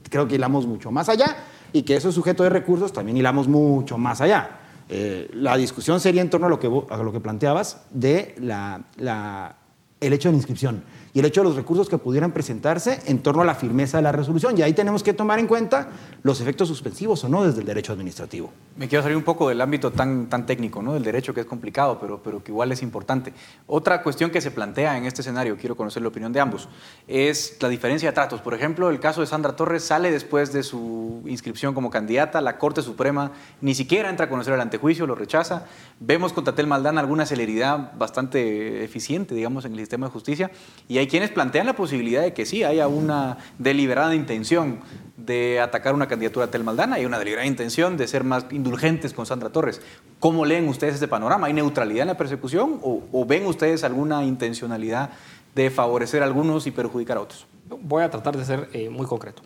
creo 0.09 0.27
que 0.27 0.35
hilamos 0.35 0.65
mucho 0.65 0.91
más 0.91 1.07
allá 1.09 1.37
y 1.71 1.83
que 1.83 1.95
eso 1.95 2.09
es 2.09 2.15
sujeto 2.15 2.43
de 2.43 2.49
recursos, 2.49 2.91
también 2.91 3.15
hilamos 3.15 3.47
mucho 3.47 3.99
más 3.99 4.21
allá. 4.21 4.59
Eh, 4.89 5.29
la 5.33 5.55
discusión 5.55 5.99
sería 5.99 6.23
en 6.23 6.31
torno 6.31 6.47
a 6.47 6.49
lo 6.49 6.59
que, 6.59 6.67
a 6.89 6.97
lo 6.97 7.11
que 7.11 7.19
planteabas 7.19 7.83
de 7.91 8.33
la, 8.39 8.81
la, 8.97 9.55
el 10.01 10.13
hecho 10.13 10.29
de 10.29 10.33
la 10.33 10.37
inscripción 10.37 10.83
el 11.19 11.25
hecho 11.25 11.41
de 11.41 11.49
los 11.49 11.55
recursos 11.55 11.89
que 11.89 11.97
pudieran 11.97 12.31
presentarse 12.31 12.99
en 13.05 13.19
torno 13.19 13.41
a 13.41 13.45
la 13.45 13.55
firmeza 13.55 13.97
de 13.97 14.03
la 14.03 14.11
resolución. 14.11 14.57
Y 14.57 14.61
ahí 14.61 14.73
tenemos 14.73 15.03
que 15.03 15.13
tomar 15.13 15.39
en 15.39 15.47
cuenta 15.47 15.89
los 16.23 16.41
efectos 16.41 16.67
suspensivos 16.67 17.23
o 17.23 17.29
no 17.29 17.43
desde 17.43 17.61
el 17.61 17.65
derecho 17.65 17.93
administrativo. 17.93 18.51
Me 18.77 18.87
quiero 18.87 19.03
salir 19.03 19.17
un 19.17 19.23
poco 19.23 19.49
del 19.49 19.61
ámbito 19.61 19.91
tan, 19.91 20.27
tan 20.29 20.45
técnico, 20.45 20.81
¿no? 20.81 20.93
del 20.93 21.03
derecho 21.03 21.33
que 21.33 21.41
es 21.41 21.45
complicado, 21.45 21.99
pero, 21.99 22.21
pero 22.23 22.43
que 22.43 22.51
igual 22.51 22.71
es 22.71 22.81
importante. 22.81 23.33
Otra 23.67 24.01
cuestión 24.01 24.31
que 24.31 24.41
se 24.41 24.51
plantea 24.51 24.97
en 24.97 25.05
este 25.05 25.21
escenario, 25.21 25.57
quiero 25.57 25.75
conocer 25.75 26.01
la 26.01 26.07
opinión 26.07 26.31
de 26.31 26.39
ambos, 26.39 26.69
es 27.07 27.57
la 27.59 27.69
diferencia 27.69 28.09
de 28.09 28.13
tratos. 28.13 28.41
Por 28.41 28.53
ejemplo, 28.53 28.89
el 28.89 28.99
caso 28.99 29.21
de 29.21 29.27
Sandra 29.27 29.55
Torres 29.55 29.83
sale 29.83 30.11
después 30.11 30.53
de 30.53 30.63
su 30.63 31.23
inscripción 31.25 31.73
como 31.73 31.89
candidata, 31.89 32.41
la 32.41 32.57
Corte 32.57 32.81
Suprema 32.81 33.31
ni 33.61 33.75
siquiera 33.75 34.09
entra 34.09 34.27
a 34.27 34.29
conocer 34.29 34.53
el 34.53 34.61
antejuicio, 34.61 35.05
lo 35.05 35.15
rechaza. 35.15 35.65
Vemos 35.99 36.33
con 36.33 36.43
Tatel 36.43 36.67
Maldana 36.67 37.01
alguna 37.01 37.25
celeridad 37.25 37.93
bastante 37.97 38.83
eficiente, 38.83 39.35
digamos, 39.35 39.65
en 39.65 39.73
el 39.73 39.79
sistema 39.79 40.07
de 40.07 40.11
justicia, 40.13 40.51
y 40.87 40.97
hay 40.97 41.07
quienes 41.09 41.31
plantean 41.31 41.65
la 41.65 41.73
posibilidad 41.73 42.21
de 42.21 42.33
que 42.33 42.45
sí 42.45 42.63
haya 42.63 42.87
una 42.87 43.37
deliberada 43.57 44.15
intención 44.15 44.79
de 45.17 45.59
atacar 45.59 45.93
una 45.93 46.07
candidatura 46.07 46.45
a 46.45 46.51
Tel 46.51 46.63
Maldana 46.63 46.99
y 46.99 47.05
una 47.05 47.19
deliberada 47.19 47.45
intención 47.45 47.97
de 47.97 48.07
ser 48.07 48.23
más 48.23 48.45
indulgentes 48.51 49.13
con 49.13 49.25
Sandra 49.25 49.49
Torres. 49.49 49.81
¿Cómo 50.19 50.45
leen 50.45 50.67
ustedes 50.67 50.95
este 50.95 51.07
panorama? 51.07 51.47
¿Hay 51.47 51.53
neutralidad 51.53 52.03
en 52.03 52.07
la 52.07 52.17
persecución 52.17 52.79
o, 52.81 53.25
ven 53.25 53.45
ustedes 53.45 53.83
alguna 53.83 54.23
intencionalidad 54.23 55.11
de 55.55 55.69
favorecer 55.69 56.23
a 56.23 56.25
algunos 56.25 56.65
y 56.67 56.71
perjudicar 56.71 57.17
a 57.17 57.21
otros? 57.21 57.45
Voy 57.81 58.03
a 58.03 58.09
tratar 58.09 58.37
de 58.37 58.45
ser 58.45 58.69
eh, 58.73 58.89
muy 58.89 59.05
concreto. 59.05 59.41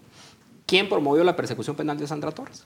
¿Quién 0.65 0.87
promovió 0.87 1.23
la 1.23 1.35
persecución 1.35 1.75
penal 1.75 1.97
de 1.97 2.07
Sandra 2.07 2.31
Torres? 2.31 2.65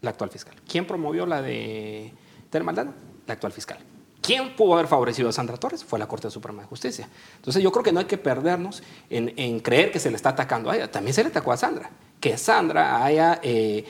La 0.00 0.10
actual 0.10 0.30
fiscal. 0.30 0.54
¿Quién 0.68 0.86
promovió 0.86 1.26
la 1.26 1.42
de 1.42 2.12
Tel 2.50 2.64
Maldana? 2.64 2.92
La 3.26 3.34
actual 3.34 3.52
fiscal. 3.52 3.78
¿Quién 4.24 4.56
pudo 4.56 4.72
haber 4.72 4.86
favorecido 4.86 5.28
a 5.28 5.32
Sandra 5.32 5.58
Torres? 5.58 5.84
Fue 5.84 5.98
la 5.98 6.08
Corte 6.08 6.30
Suprema 6.30 6.62
de 6.62 6.68
Justicia. 6.68 7.06
Entonces 7.36 7.62
yo 7.62 7.70
creo 7.70 7.84
que 7.84 7.92
no 7.92 8.00
hay 8.00 8.06
que 8.06 8.16
perdernos 8.16 8.82
en, 9.10 9.60
creer 9.60 9.92
que 9.92 10.00
se 10.00 10.08
le 10.08 10.16
está 10.16 10.30
atacando 10.30 10.70
a 10.70 10.76
ella. 10.76 10.90
También 10.90 11.12
se 11.12 11.22
le 11.22 11.28
atacó 11.28 11.52
a 11.52 11.58
Sandra. 11.58 11.90
Que 12.20 12.38
Sandra 12.38 13.04
haya, 13.04 13.38
eh, 13.42 13.84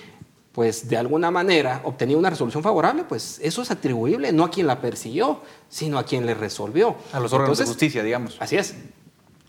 pues 0.50 0.88
de 0.88 0.96
alguna 0.96 1.30
manera, 1.30 1.82
obtenido 1.84 2.18
una 2.18 2.30
resolución 2.30 2.64
favorable, 2.64 3.04
pues 3.04 3.38
eso 3.44 3.62
es 3.62 3.70
atribuible 3.70 4.32
no 4.32 4.42
a 4.42 4.50
quien 4.50 4.66
la 4.66 4.80
persiguió, 4.80 5.40
sino 5.68 6.00
a 6.00 6.04
quien 6.04 6.26
le 6.26 6.34
resolvió. 6.34 6.96
A 7.12 7.20
los 7.20 7.32
órganos 7.32 7.58
de 7.58 7.66
justicia, 7.66 8.02
digamos. 8.02 8.36
Así 8.40 8.56
es. 8.56 8.74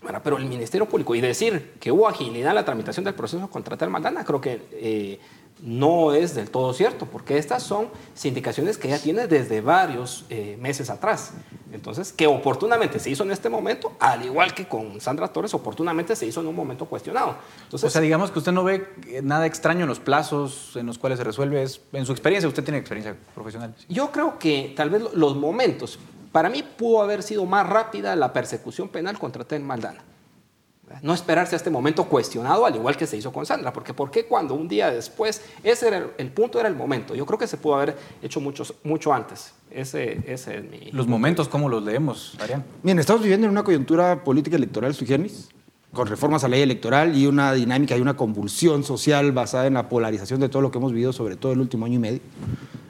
Bueno, 0.02 0.20
pero 0.22 0.36
el 0.36 0.44
Ministerio 0.44 0.86
Público, 0.86 1.14
y 1.14 1.20
decir 1.20 1.74
que 1.80 1.90
hubo 1.90 2.06
agilidad 2.08 2.50
en 2.50 2.56
la 2.56 2.64
tramitación 2.64 3.04
del 3.04 3.14
proceso 3.14 3.48
contra 3.48 3.88
Maldana, 3.88 4.24
creo 4.24 4.40
que... 4.40 4.62
Eh, 4.72 5.20
no 5.62 6.12
es 6.12 6.34
del 6.34 6.50
todo 6.50 6.72
cierto, 6.74 7.06
porque 7.06 7.38
estas 7.38 7.62
son 7.62 7.88
sindicaciones 8.14 8.76
que 8.76 8.88
ya 8.88 8.98
tiene 8.98 9.26
desde 9.26 9.60
varios 9.60 10.26
eh, 10.28 10.58
meses 10.60 10.90
atrás. 10.90 11.32
Entonces, 11.72 12.12
que 12.12 12.26
oportunamente 12.26 12.98
se 12.98 13.10
hizo 13.10 13.22
en 13.22 13.30
este 13.30 13.48
momento, 13.48 13.92
al 13.98 14.24
igual 14.24 14.54
que 14.54 14.68
con 14.68 15.00
Sandra 15.00 15.28
Torres, 15.28 15.54
oportunamente 15.54 16.14
se 16.14 16.26
hizo 16.26 16.40
en 16.40 16.48
un 16.48 16.54
momento 16.54 16.84
cuestionado. 16.86 17.36
Entonces, 17.64 17.88
o 17.88 17.90
sea, 17.90 18.00
digamos 18.00 18.30
que 18.30 18.38
usted 18.38 18.52
no 18.52 18.64
ve 18.64 18.86
nada 19.22 19.46
extraño 19.46 19.82
en 19.82 19.88
los 19.88 19.98
plazos 19.98 20.76
en 20.76 20.86
los 20.86 20.98
cuales 20.98 21.18
se 21.18 21.24
resuelve. 21.24 21.66
en 21.92 22.06
su 22.06 22.12
experiencia, 22.12 22.48
usted 22.48 22.64
tiene 22.64 22.78
experiencia 22.78 23.16
profesional. 23.34 23.74
Yo 23.88 24.10
creo 24.10 24.38
que 24.38 24.74
tal 24.76 24.90
vez 24.90 25.02
los 25.14 25.36
momentos, 25.36 25.98
para 26.36 26.50
mí 26.50 26.62
pudo 26.62 27.00
haber 27.00 27.22
sido 27.22 27.46
más 27.46 27.66
rápida 27.66 28.14
la 28.14 28.30
persecución 28.30 28.90
penal 28.90 29.18
contra 29.18 29.42
Ten 29.44 29.66
Maldana. 29.66 30.00
No 31.00 31.14
esperarse 31.14 31.54
a 31.54 31.56
este 31.56 31.70
momento 31.70 32.04
cuestionado, 32.04 32.66
al 32.66 32.76
igual 32.76 32.94
que 32.94 33.06
se 33.06 33.16
hizo 33.16 33.32
con 33.32 33.46
Sandra, 33.46 33.72
porque 33.72 33.94
¿por 33.94 34.10
qué 34.10 34.26
cuando 34.26 34.52
un 34.52 34.68
día 34.68 34.90
después, 34.90 35.40
ese 35.64 35.88
era 35.88 36.10
el, 36.18 36.30
punto, 36.32 36.60
era 36.60 36.68
el 36.68 36.76
momento? 36.76 37.14
Yo 37.14 37.24
creo 37.24 37.38
que 37.38 37.46
se 37.46 37.56
pudo 37.56 37.76
haber 37.76 37.96
hecho 38.20 38.42
mucho, 38.42 38.64
mucho 38.84 39.14
antes. 39.14 39.54
Ese, 39.70 40.30
ese 40.30 40.58
es 40.58 40.64
mi... 40.70 40.90
Los 40.92 41.06
momentos, 41.06 41.48
¿cómo 41.48 41.70
los 41.70 41.82
leemos, 41.82 42.36
Arián? 42.38 42.62
Bien, 42.82 42.98
estamos 42.98 43.22
viviendo 43.22 43.46
en 43.46 43.52
una 43.52 43.64
coyuntura 43.64 44.22
política 44.22 44.56
electoral 44.56 44.94
sui 44.94 45.06
generis, 45.06 45.48
con 45.94 46.06
reformas 46.06 46.44
a 46.44 46.48
la 46.48 46.56
ley 46.56 46.64
electoral 46.64 47.16
y 47.16 47.26
una 47.26 47.54
dinámica 47.54 47.96
y 47.96 48.02
una 48.02 48.14
convulsión 48.14 48.84
social 48.84 49.32
basada 49.32 49.68
en 49.68 49.72
la 49.72 49.88
polarización 49.88 50.40
de 50.40 50.50
todo 50.50 50.60
lo 50.60 50.70
que 50.70 50.76
hemos 50.76 50.92
vivido, 50.92 51.14
sobre 51.14 51.36
todo 51.36 51.52
el 51.52 51.60
último 51.60 51.86
año 51.86 51.94
y 51.94 52.00
medio, 52.00 52.20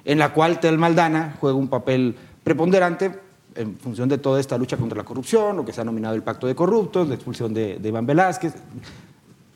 en 0.05 0.18
la 0.18 0.32
cual 0.32 0.59
Tel 0.59 0.78
Maldana 0.78 1.36
juega 1.40 1.57
un 1.57 1.68
papel 1.68 2.16
preponderante 2.42 3.26
en 3.57 3.77
función 3.79 4.09
de 4.09 4.19
toda 4.19 4.41
esta 4.41 4.59
lucha 4.59 4.77
contra 4.77 4.97
la 4.97 5.05
corrupción, 5.05 5.57
lo 5.57 5.65
que 5.65 5.73
se 5.73 5.81
ha 5.81 5.85
nominado 5.85 6.15
el 6.15 6.23
Pacto 6.23 6.47
de 6.47 6.55
Corruptos, 6.55 7.09
la 7.09 7.15
expulsión 7.15 7.53
de, 7.55 7.81
Iván 7.83 8.07
Velázquez. 8.07 8.55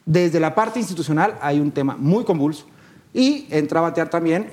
Desde 0.07 0.41
la 0.41 0.55
parte 0.55 0.79
institucional 0.79 1.39
hay 1.41 1.61
un 1.61 1.71
tema 1.71 1.97
muy 1.97 2.25
convulso 2.25 2.67
y 3.13 3.47
entra 3.51 3.81
a 3.81 3.83
batear 3.83 4.09
también 4.09 4.49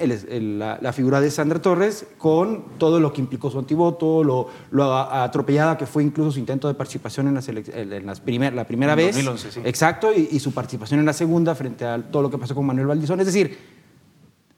la, 0.59 0.93
figura 0.93 1.21
de 1.21 1.29
Sandra 1.29 1.61
Torres 1.61 2.05
con 2.17 2.63
todo 2.77 2.99
lo 2.99 3.13
que 3.13 3.21
implicó 3.21 3.51
su 3.51 3.59
antivoto, 3.59 4.23
lo, 4.23 4.47
lo 4.71 4.95
atropellada 4.95 5.77
que 5.77 5.85
fue 5.85 6.03
incluso 6.03 6.31
su 6.31 6.39
intento 6.39 6.67
de 6.67 6.73
participación 6.73 7.27
en, 7.27 7.35
las 7.35 7.47
en 7.47 8.05
las 8.05 8.19
primer, 8.19 8.53
la 8.53 8.65
primera 8.65 8.95
vez. 8.95 9.15
2011, 9.15 9.51
sí. 9.51 9.61
Exacto, 9.63 10.11
y, 10.13 10.29
y, 10.31 10.39
su 10.39 10.53
participación 10.53 10.99
en 10.99 11.05
la 11.05 11.13
segunda 11.13 11.53
frente 11.53 11.85
a 11.85 12.01
todo 12.01 12.23
lo 12.23 12.31
que 12.31 12.37
pasó 12.37 12.55
con 12.55 12.65
Manuel 12.65 12.87
Valdizón. 12.87 13.19
Es 13.19 13.27
decir, 13.27 13.76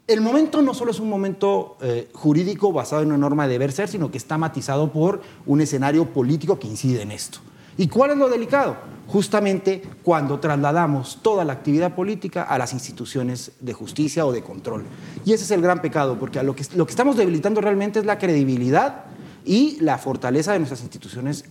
el 0.10 0.22
momento 0.22 0.64
no 0.64 0.74
solo 0.74 0.89
es 0.89 0.99
un 0.99 1.07
momento 1.07 1.78
eh, 1.82 2.10
jurídico 2.14 2.74
basado 2.74 3.03
en 3.03 3.10
una 3.10 3.18
norma 3.18 3.45
de 3.45 3.53
deber 3.53 3.72
ser, 3.72 3.88
sino 3.88 4.10
que 4.10 4.18
está 4.18 4.39
matizado 4.39 4.91
por 4.91 5.22
un 5.45 5.62
escenario 5.62 6.05
político 6.05 6.57
que 6.57 6.68
incide 6.68 7.03
en 7.03 7.12
esto. 7.12 7.39
¿Y 7.78 7.88
cuál 7.88 8.12
es 8.12 8.18
lo 8.18 8.28
delicado? 8.28 8.76
Justamente 9.07 9.84
cuando 10.03 10.39
trasladamos 10.39 11.20
toda 11.22 11.45
la 11.45 11.53
actividad 11.53 11.93
política 11.93 12.41
a 12.41 12.57
las 12.57 12.74
instituciones 12.74 13.51
de 13.60 13.74
justicia 13.74 14.26
o 14.26 14.32
de 14.32 14.41
control. 14.41 14.84
Y 15.26 15.34
ese 15.34 15.43
es 15.43 15.51
el 15.51 15.62
gran 15.62 15.80
pecado, 15.80 16.18
porque 16.20 16.41
lo 16.41 16.55
que, 16.55 16.66
lo 16.76 16.88
que 16.88 16.91
estamos 16.91 17.16
debilitando 17.16 17.62
realmente 17.62 17.99
es 17.99 18.05
la 18.05 18.18
credibilidad 18.18 19.05
y 19.45 19.78
la 19.80 19.99
fortaleza 19.99 20.53
de 20.53 20.60
nuestras 20.60 20.82
instituciones 20.82 21.45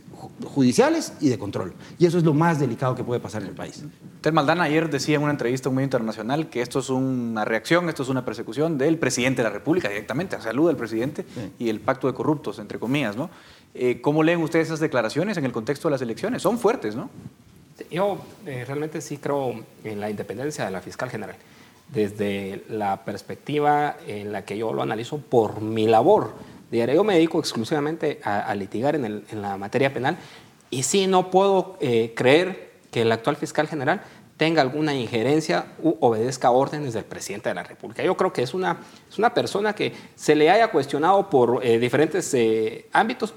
judiciales 0.45 1.13
y 1.21 1.29
de 1.29 1.39
control. 1.39 1.75
Y 1.99 2.07
eso 2.07 2.19
es 2.19 2.25
lo 2.25 2.35
más 2.35 2.59
delicado 2.59 2.95
que 2.95 3.05
puede 3.05 3.21
pasar 3.21 3.43
en 3.43 3.49
el 3.49 3.55
país. 3.55 3.85
Ted 4.21 4.33
Maldana 4.33 4.65
ayer 4.65 4.91
decía 4.91 5.17
en 5.17 5.23
una 5.23 5.33
entrevista 5.33 5.69
a 5.69 5.71
un 5.71 5.77
medio 5.77 5.87
internacional 5.87 6.49
que 6.49 6.61
esto 6.61 6.81
es 6.81 6.91
una 6.91 7.45
reacción, 7.45 7.89
esto 7.89 8.03
es 8.03 8.09
una 8.09 8.25
persecución 8.25 8.79
del 8.79 8.99
presidente 8.99 9.43
de 9.43 9.49
la 9.49 9.55
República 9.55 9.89
directamente, 9.89 10.37
a 10.37 10.41
salud 10.41 10.69
del 10.69 10.77
presidente 10.77 11.25
y 11.59 11.69
el 11.69 11.81
pacto 11.81 12.07
de 12.07 12.15
corruptos, 12.15 12.59
entre 12.59 12.79
comillas, 12.79 13.17
¿no? 13.17 13.31
Eh, 13.75 14.01
¿Cómo 14.01 14.23
leen 14.23 14.43
ustedes 14.43 14.69
esas 14.69 14.81
declaraciones 14.81 15.37
en 15.37 15.45
el 15.45 15.53
contexto 15.53 15.89
de 15.89 15.93
las 15.93 16.03
elecciones? 16.03 16.43
Son 16.43 16.59
fuertes, 16.59 16.97
¿no? 16.97 17.11
Yo 17.91 18.19
eh, 18.45 18.65
realmente 18.67 19.01
sí 19.01 19.19
creo 19.19 19.55
en 19.85 20.01
la 20.01 20.11
independencia 20.11 20.65
de 20.65 20.71
la 20.71 20.81
fiscal 20.81 21.11
general, 21.11 21.37
desde 21.93 22.65
la 22.69 23.05
perspectiva 23.05 23.97
en 24.07 24.33
la 24.33 24.45
que 24.45 24.59
yo 24.59 24.73
lo 24.73 24.83
analizo 24.83 25.19
por 25.19 25.61
mi 25.61 25.87
labor 25.87 26.33
yo 26.71 27.05
me 27.05 27.15
dedico 27.15 27.39
exclusivamente 27.39 28.21
a, 28.25 28.55
litigar 28.55 28.95
en, 28.95 29.25
la 29.33 29.57
materia 29.57 29.93
penal 29.93 30.19
y 30.71 30.83
sí 30.83 31.07
no 31.07 31.31
puedo 31.31 31.77
eh, 31.81 32.13
creer 32.15 32.73
que 32.91 33.03
el 33.03 33.13
actual 33.13 33.37
fiscal 33.37 33.67
general 33.67 34.03
tenga 34.37 34.63
alguna 34.63 34.95
injerencia 34.95 35.67
u 35.83 35.97
obedezca 36.01 36.51
órdenes 36.51 36.95
del 36.95 37.05
presidente 37.05 37.49
de 37.49 37.57
la 37.57 37.65
República. 37.65 38.03
Yo 38.03 38.17
creo 38.17 38.33
que 38.33 38.43
es 38.43 38.55
una, 38.55 38.79
es 39.11 39.19
una 39.19 39.35
persona 39.35 39.75
que 39.75 39.93
se 40.15 40.37
le 40.37 40.49
haya 40.49 40.71
cuestionado 40.71 41.29
por 41.29 41.61
eh, 41.65 41.79
diferentes 41.79 42.33
eh, 42.35 42.87
ámbitos, 42.93 43.35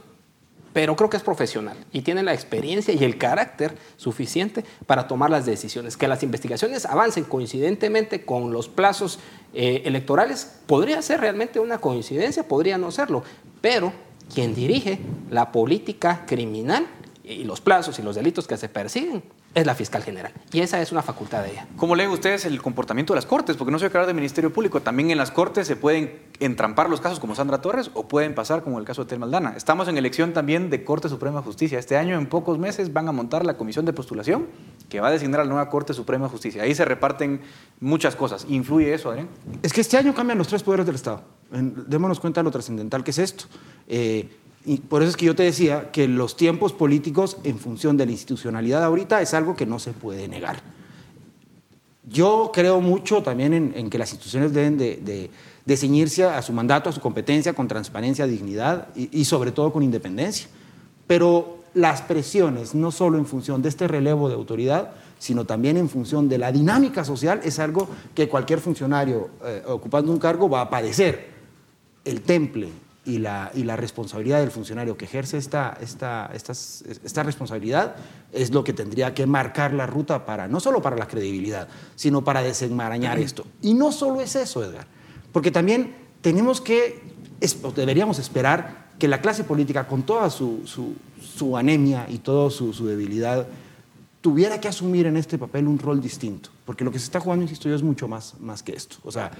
pero 0.73 0.95
creo 0.95 1.09
que 1.09 1.17
es 1.17 1.23
profesional 1.23 1.77
y 1.91 2.01
tiene 2.01 2.23
la 2.23 2.33
experiencia 2.33 2.93
y 2.93 3.03
el 3.03 3.17
carácter 3.17 3.75
suficiente 3.97 4.63
para 4.85 5.07
tomar 5.07 5.29
las 5.29 5.45
decisiones. 5.45 5.97
Que 5.97 6.07
las 6.07 6.23
investigaciones 6.23 6.85
avancen 6.85 7.25
coincidentemente 7.25 8.23
con 8.25 8.51
los 8.53 8.69
plazos 8.69 9.19
eh, 9.53 9.83
electorales 9.85 10.59
podría 10.67 11.01
ser 11.01 11.19
realmente 11.19 11.59
una 11.59 11.79
coincidencia, 11.79 12.47
podría 12.47 12.77
no 12.77 12.91
serlo, 12.91 13.23
pero 13.59 13.91
quien 14.33 14.55
dirige 14.55 14.99
la 15.29 15.51
política 15.51 16.25
criminal 16.25 16.87
y 17.23 17.43
los 17.43 17.61
plazos 17.61 17.99
y 17.99 18.01
los 18.01 18.15
delitos 18.15 18.47
que 18.47 18.57
se 18.57 18.69
persiguen 18.69 19.23
es 19.53 19.65
la 19.65 19.75
fiscal 19.75 20.03
general. 20.03 20.31
Y 20.53 20.61
esa 20.61 20.81
es 20.81 20.91
una 20.91 21.01
facultad 21.01 21.43
de 21.43 21.51
ella. 21.51 21.67
¿Cómo 21.75 21.95
leen 21.95 22.09
ustedes 22.09 22.45
el 22.45 22.61
comportamiento 22.61 23.13
de 23.13 23.17
las 23.17 23.25
Cortes? 23.25 23.57
Porque 23.57 23.71
no 23.71 23.79
soy 23.79 23.87
hablar 23.87 24.05
del 24.05 24.15
Ministerio 24.15 24.53
Público. 24.53 24.81
También 24.81 25.11
en 25.11 25.17
las 25.17 25.31
Cortes 25.31 25.67
se 25.67 25.75
pueden 25.75 26.21
entrampar 26.39 26.89
los 26.89 27.01
casos 27.01 27.19
como 27.19 27.35
Sandra 27.35 27.59
Torres 27.61 27.91
o 27.93 28.07
pueden 28.07 28.33
pasar 28.33 28.63
como 28.63 28.79
el 28.79 28.85
caso 28.85 29.03
de 29.03 29.09
Tel 29.09 29.19
Maldana. 29.19 29.53
Estamos 29.57 29.87
en 29.89 29.97
elección 29.97 30.31
también 30.33 30.69
de 30.69 30.83
Corte 30.85 31.09
Suprema 31.09 31.39
de 31.39 31.43
Justicia. 31.43 31.79
Este 31.79 31.97
año, 31.97 32.17
en 32.17 32.27
pocos 32.27 32.57
meses, 32.59 32.93
van 32.93 33.09
a 33.09 33.11
montar 33.11 33.45
la 33.45 33.57
comisión 33.57 33.85
de 33.85 33.93
postulación 33.93 34.47
que 34.89 35.01
va 35.01 35.09
a 35.09 35.11
designar 35.11 35.41
a 35.41 35.43
la 35.43 35.49
nueva 35.49 35.69
Corte 35.69 35.93
Suprema 35.93 36.25
de 36.25 36.31
Justicia. 36.31 36.63
Ahí 36.63 36.73
se 36.73 36.85
reparten 36.85 37.41
muchas 37.79 38.15
cosas. 38.15 38.45
¿Influye 38.47 38.93
eso, 38.93 39.09
Adrián? 39.09 39.27
Es 39.61 39.73
que 39.73 39.81
este 39.81 39.97
año 39.97 40.13
cambian 40.13 40.37
los 40.37 40.47
tres 40.47 40.63
poderes 40.63 40.85
del 40.85 40.95
Estado. 40.95 41.23
Démonos 41.51 42.21
cuenta 42.21 42.39
de 42.39 42.45
lo 42.45 42.51
trascendental 42.51 43.03
que 43.03 43.11
es 43.11 43.17
esto. 43.17 43.45
Eh, 43.87 44.29
y 44.65 44.77
por 44.77 45.01
eso 45.01 45.09
es 45.09 45.17
que 45.17 45.25
yo 45.25 45.35
te 45.35 45.43
decía 45.43 45.91
que 45.91 46.07
los 46.07 46.37
tiempos 46.37 46.73
políticos 46.73 47.37
en 47.43 47.57
función 47.57 47.97
de 47.97 48.05
la 48.05 48.11
institucionalidad 48.11 48.83
ahorita 48.83 49.21
es 49.21 49.33
algo 49.33 49.55
que 49.55 49.65
no 49.65 49.79
se 49.79 49.91
puede 49.91 50.27
negar. 50.27 50.61
Yo 52.07 52.51
creo 52.53 52.81
mucho 52.81 53.23
también 53.23 53.73
en, 53.75 53.89
que 53.89 53.97
las 53.97 54.11
instituciones 54.11 54.53
deben 54.53 54.77
de, 54.77 55.29
de, 55.65 55.77
ceñirse 55.77 56.25
a 56.25 56.41
su 56.41 56.51
mandato, 56.51 56.89
a 56.89 56.93
su 56.93 56.99
competencia, 56.99 57.53
con 57.53 57.67
transparencia, 57.67 58.27
dignidad 58.27 58.89
y, 58.95 59.23
sobre 59.25 59.51
todo 59.51 59.71
con 59.71 59.81
independencia. 59.81 60.47
Pero 61.07 61.59
las 61.73 62.01
presiones, 62.01 62.75
no 62.75 62.91
solo 62.91 63.17
en 63.17 63.25
función 63.25 63.61
de 63.61 63.69
este 63.69 63.87
relevo 63.87 64.27
de 64.27 64.35
autoridad, 64.35 64.91
sino 65.19 65.45
también 65.45 65.77
en 65.77 65.87
función 65.87 66.27
de 66.27 66.37
la 66.37 66.51
dinámica 66.51 67.05
social, 67.05 67.39
es 67.43 67.59
algo 67.59 67.87
que 68.13 68.27
cualquier 68.27 68.59
funcionario 68.59 69.29
eh, 69.45 69.63
ocupando 69.67 70.11
un 70.11 70.19
cargo 70.19 70.49
va 70.49 70.61
a 70.61 70.69
padecer. 70.69 71.29
El 72.03 72.21
temple 72.21 72.69
y 73.03 73.17
la, 73.17 73.51
y 73.55 73.63
la 73.63 73.75
responsabilidad 73.75 74.39
del 74.39 74.51
funcionario 74.51 74.95
que 74.95 75.05
ejerce 75.05 75.37
esta, 75.37 75.77
esta, 75.81 76.29
esta, 76.33 77.23
responsabilidad 77.23 77.95
es 78.31 78.51
lo 78.51 78.63
que 78.63 78.73
tendría 78.73 79.13
que 79.15 79.25
marcar 79.25 79.73
la 79.73 79.87
ruta 79.87 80.25
para, 80.25 80.47
no 80.47 80.59
solo 80.59 80.81
para 80.81 80.95
la 80.95 81.07
credibilidad, 81.07 81.67
sino 81.95 82.23
para 82.23 82.43
desenmarañar 82.43 83.17
esto. 83.17 83.45
Y 83.61 83.73
no 83.73 83.91
solo 83.91 84.21
es 84.21 84.35
eso, 84.35 84.63
Edgar, 84.63 84.85
porque 85.31 85.49
también 85.49 85.95
tenemos 86.21 86.61
que, 86.61 87.01
deberíamos 87.75 88.19
esperar 88.19 88.91
que 88.99 89.07
la 89.07 89.19
clase 89.19 89.43
política, 89.43 89.87
con 89.87 90.03
toda 90.03 90.29
su, 90.29 90.61
su, 90.65 90.93
su 91.19 91.57
anemia 91.57 92.05
y 92.07 92.19
toda 92.19 92.51
su, 92.51 92.71
su, 92.71 92.85
debilidad, 92.85 93.47
tuviera 94.21 94.61
que 94.61 94.67
asumir 94.67 95.07
en 95.07 95.17
este 95.17 95.39
papel 95.39 95.67
un 95.67 95.79
rol 95.79 95.99
distinto, 95.99 96.51
porque 96.65 96.83
lo 96.83 96.91
que 96.91 96.99
se 96.99 97.05
está 97.05 97.19
jugando, 97.19 97.41
insisto 97.41 97.67
yo, 97.67 97.73
es 97.73 97.81
mucho 97.81 98.07
más, 98.07 98.35
más 98.39 98.61
que 98.61 98.73
esto. 98.73 98.97
O 99.03 99.11
sea, 99.11 99.31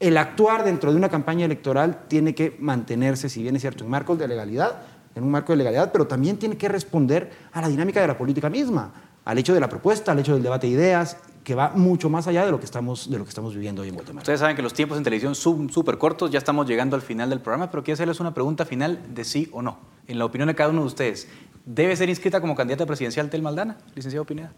el 0.00 0.16
actuar 0.16 0.64
dentro 0.64 0.92
de 0.92 0.96
una 0.96 1.08
campaña 1.08 1.44
electoral 1.44 2.04
tiene 2.08 2.34
que 2.34 2.56
mantenerse, 2.60 3.28
si 3.28 3.42
bien 3.42 3.56
es 3.56 3.62
cierto, 3.62 3.84
en 3.84 3.90
marcos 3.90 4.18
de 4.18 4.28
legalidad, 4.28 4.82
en 5.14 5.24
un 5.24 5.30
marco 5.30 5.52
de 5.52 5.58
legalidad, 5.58 5.90
pero 5.92 6.06
también 6.06 6.36
tiene 6.38 6.56
que 6.56 6.68
responder 6.68 7.30
a 7.52 7.60
la 7.60 7.68
dinámica 7.68 8.00
de 8.00 8.06
la 8.06 8.16
política 8.16 8.48
misma, 8.48 8.92
al 9.24 9.38
hecho 9.38 9.52
de 9.52 9.60
la 9.60 9.68
propuesta, 9.68 10.12
al 10.12 10.18
hecho 10.20 10.34
del 10.34 10.42
debate 10.42 10.68
de 10.68 10.74
ideas, 10.74 11.16
que 11.42 11.54
va 11.54 11.72
mucho 11.74 12.10
más 12.10 12.26
allá 12.26 12.44
de 12.44 12.50
lo 12.50 12.58
que 12.60 12.66
estamos, 12.66 13.10
de 13.10 13.18
lo 13.18 13.24
que 13.24 13.30
estamos 13.30 13.54
viviendo 13.54 13.82
hoy 13.82 13.88
en 13.88 13.94
Guatemala. 13.94 14.22
Ustedes 14.22 14.40
saben 14.40 14.54
que 14.54 14.62
los 14.62 14.74
tiempos 14.74 14.98
en 14.98 15.04
televisión 15.04 15.34
son 15.34 15.70
súper 15.70 15.98
cortos, 15.98 16.30
ya 16.30 16.38
estamos 16.38 16.66
llegando 16.66 16.94
al 16.94 17.02
final 17.02 17.30
del 17.30 17.40
programa, 17.40 17.70
pero 17.70 17.82
quiero 17.82 17.94
hacerles 17.94 18.20
una 18.20 18.32
pregunta 18.32 18.64
final 18.64 19.00
de 19.14 19.24
sí 19.24 19.48
o 19.52 19.62
no. 19.62 19.78
En 20.06 20.18
la 20.18 20.24
opinión 20.24 20.46
de 20.46 20.54
cada 20.54 20.70
uno 20.70 20.82
de 20.82 20.86
ustedes, 20.86 21.26
¿debe 21.64 21.96
ser 21.96 22.08
inscrita 22.08 22.40
como 22.40 22.54
candidata 22.54 22.86
presidencial 22.86 23.28
Tel 23.30 23.42
Maldana, 23.42 23.78
licenciado 23.94 24.24
Pineda? 24.24 24.52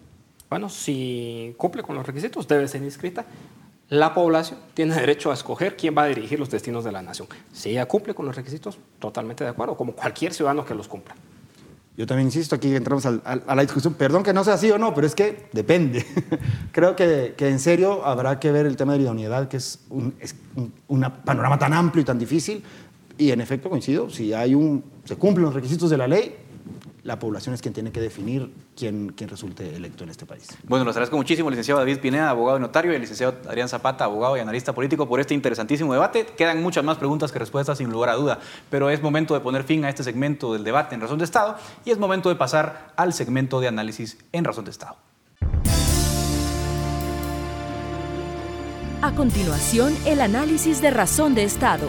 Bueno, 0.51 0.69
si 0.69 1.55
cumple 1.57 1.83
con 1.83 1.95
los 1.95 2.05
requisitos, 2.05 2.47
debe 2.49 2.67
ser 2.67 2.83
inscrita 2.83 3.25
la 3.91 4.15
población 4.15 4.59
tiene 4.73 4.95
derecho 4.95 5.33
a 5.33 5.35
escoger 5.35 5.77
quién 5.77 5.95
va 5.99 6.05
a 6.05 6.07
dirigir 6.07 6.39
los 6.39 6.49
destinos 6.49 6.85
de 6.85 6.93
la 6.93 7.03
nación. 7.03 7.27
Si 7.53 7.71
ella 7.71 7.87
cumple 7.87 8.15
con 8.15 8.25
los 8.25 8.37
requisitos, 8.37 8.79
totalmente 9.01 9.43
de 9.43 9.51
acuerdo, 9.51 9.77
como 9.77 9.93
cualquier 9.93 10.33
ciudadano 10.33 10.65
que 10.65 10.75
los 10.77 10.87
cumpla. 10.87 11.17
Yo 11.97 12.07
también 12.07 12.29
insisto, 12.29 12.55
aquí 12.55 12.75
entramos 12.75 13.05
a 13.05 13.55
la 13.55 13.63
discusión, 13.63 13.95
perdón 13.95 14.23
que 14.23 14.33
no 14.33 14.45
sea 14.45 14.55
así 14.55 14.71
o 14.71 14.79
no, 14.79 14.95
pero 14.95 15.07
es 15.09 15.15
que 15.17 15.49
depende. 15.53 16.07
Creo 16.73 16.95
que, 16.95 17.35
en 17.37 17.59
serio 17.59 18.07
habrá 18.07 18.39
que 18.39 18.53
ver 18.53 18.65
el 18.65 18.77
tema 18.77 18.93
de 18.93 19.01
la 19.01 19.05
idoneidad, 19.05 19.49
que 19.49 19.57
es 19.57 19.81
un, 19.91 20.15
panorama 21.25 21.59
tan 21.59 21.75
amplio 21.75 22.03
y 22.03 22.05
tan 22.05 22.19
difícil, 22.19 22.63
y 23.19 23.33
en 23.33 23.41
efecto 23.41 23.69
coincido, 23.69 24.09
si 24.09 24.33
hay 24.33 24.55
un, 24.55 24.85
se 25.05 25.17
cumplen 25.17 25.45
los 25.45 25.53
requisitos 25.53 25.91
de 25.91 25.97
la 25.97 26.07
ley, 26.07 26.37
la 27.03 27.19
población 27.19 27.55
es 27.55 27.63
quien 27.63 27.75
tiene 27.75 27.93
que 27.93 28.01
definir 28.01 28.53
quién, 28.77 29.11
quién 29.11 29.29
resulte 29.29 29.77
electo 29.77 30.05
en 30.05 30.11
este 30.11 30.27
país. 30.27 30.49
Bueno, 30.65 30.85
los 30.85 30.95
agradezco 30.95 31.17
muchísimo, 31.17 31.51
licenciado 31.51 31.81
David 31.81 31.99
Pineda, 31.99 32.31
abogado 32.31 32.59
y 32.59 32.61
notario, 32.61 32.93
y 32.93 32.95
el 32.95 33.01
licenciado 33.01 33.37
Adrián 33.49 33.69
Zapata, 33.69 34.05
abogado 34.05 34.37
y 34.37 34.41
analista 34.41 34.75
político, 34.75 35.09
por 35.09 35.21
este 35.21 35.35
interesantísimo 35.35 35.93
debate. 35.93 36.27
Quedan 36.37 36.63
muchas 36.63 36.85
más 36.85 36.99
preguntas 36.99 37.33
que 37.33 37.39
respuestas, 37.39 37.79
sin 37.79 37.91
lugar 37.91 38.11
a 38.11 38.15
duda, 38.15 38.39
pero 38.69 38.91
es 38.91 39.03
momento 39.03 39.35
de 39.35 39.41
poner 39.41 39.65
fin 39.65 39.85
a 39.85 39.89
este 39.89 40.05
segmento 40.05 40.53
del 40.53 40.65
debate 40.65 40.95
en 40.95 41.01
Razón 41.01 41.19
de 41.19 41.25
Estado 41.25 41.57
y 41.85 41.91
es 41.91 41.99
momento 41.99 42.29
de 42.29 42.37
pasar 42.37 42.93
al 42.97 43.13
segmento 43.13 43.61
de 43.61 43.69
análisis 43.69 44.19
en 44.33 44.45
Razón 44.45 44.65
de 44.65 44.71
Estado. 44.71 44.97
A 49.03 49.15
continuación, 49.15 49.97
el 50.05 50.21
análisis 50.21 50.83
de 50.83 50.91
Razón 50.91 51.35
de 51.35 51.45
Estado. 51.45 51.89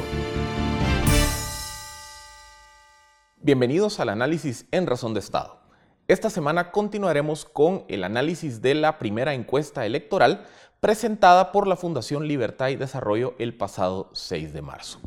Bienvenidos 3.44 4.00
al 4.00 4.10
análisis 4.10 4.68
en 4.70 4.86
Razón 4.86 5.16
de 5.16 5.20
Estado. 5.20 5.58
Esta 6.08 6.30
semana 6.30 6.70
continuaremos 6.70 7.44
con 7.44 7.86
el 7.88 8.04
análisis 8.04 8.62
de 8.62 8.76
la 8.76 9.00
primera 9.00 9.34
encuesta 9.34 9.84
electoral 9.84 10.46
presentada 10.80 11.52
por 11.52 11.66
la 11.66 11.76
Fundación 11.76 12.28
Libertad 12.28 12.68
y 12.68 12.76
Desarrollo 12.76 13.34
el 13.40 13.58
pasado 13.58 14.12
6 14.14 14.54
de 14.54 14.62
marzo. 14.62 15.00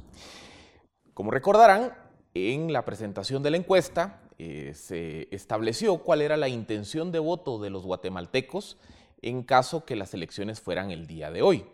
Como 1.14 1.30
recordarán, 1.30 1.94
en 2.34 2.72
la 2.72 2.84
presentación 2.84 3.44
de 3.44 3.52
la 3.52 3.56
encuesta 3.56 4.20
eh, 4.38 4.72
se 4.74 5.28
estableció 5.30 5.98
cuál 5.98 6.20
era 6.20 6.36
la 6.36 6.48
intención 6.48 7.12
de 7.12 7.20
voto 7.20 7.60
de 7.60 7.70
los 7.70 7.84
guatemaltecos 7.84 8.78
en 9.22 9.44
caso 9.44 9.84
que 9.84 9.94
las 9.94 10.12
elecciones 10.12 10.60
fueran 10.60 10.90
el 10.90 11.06
día 11.06 11.30
de 11.30 11.42
hoy. 11.42 11.66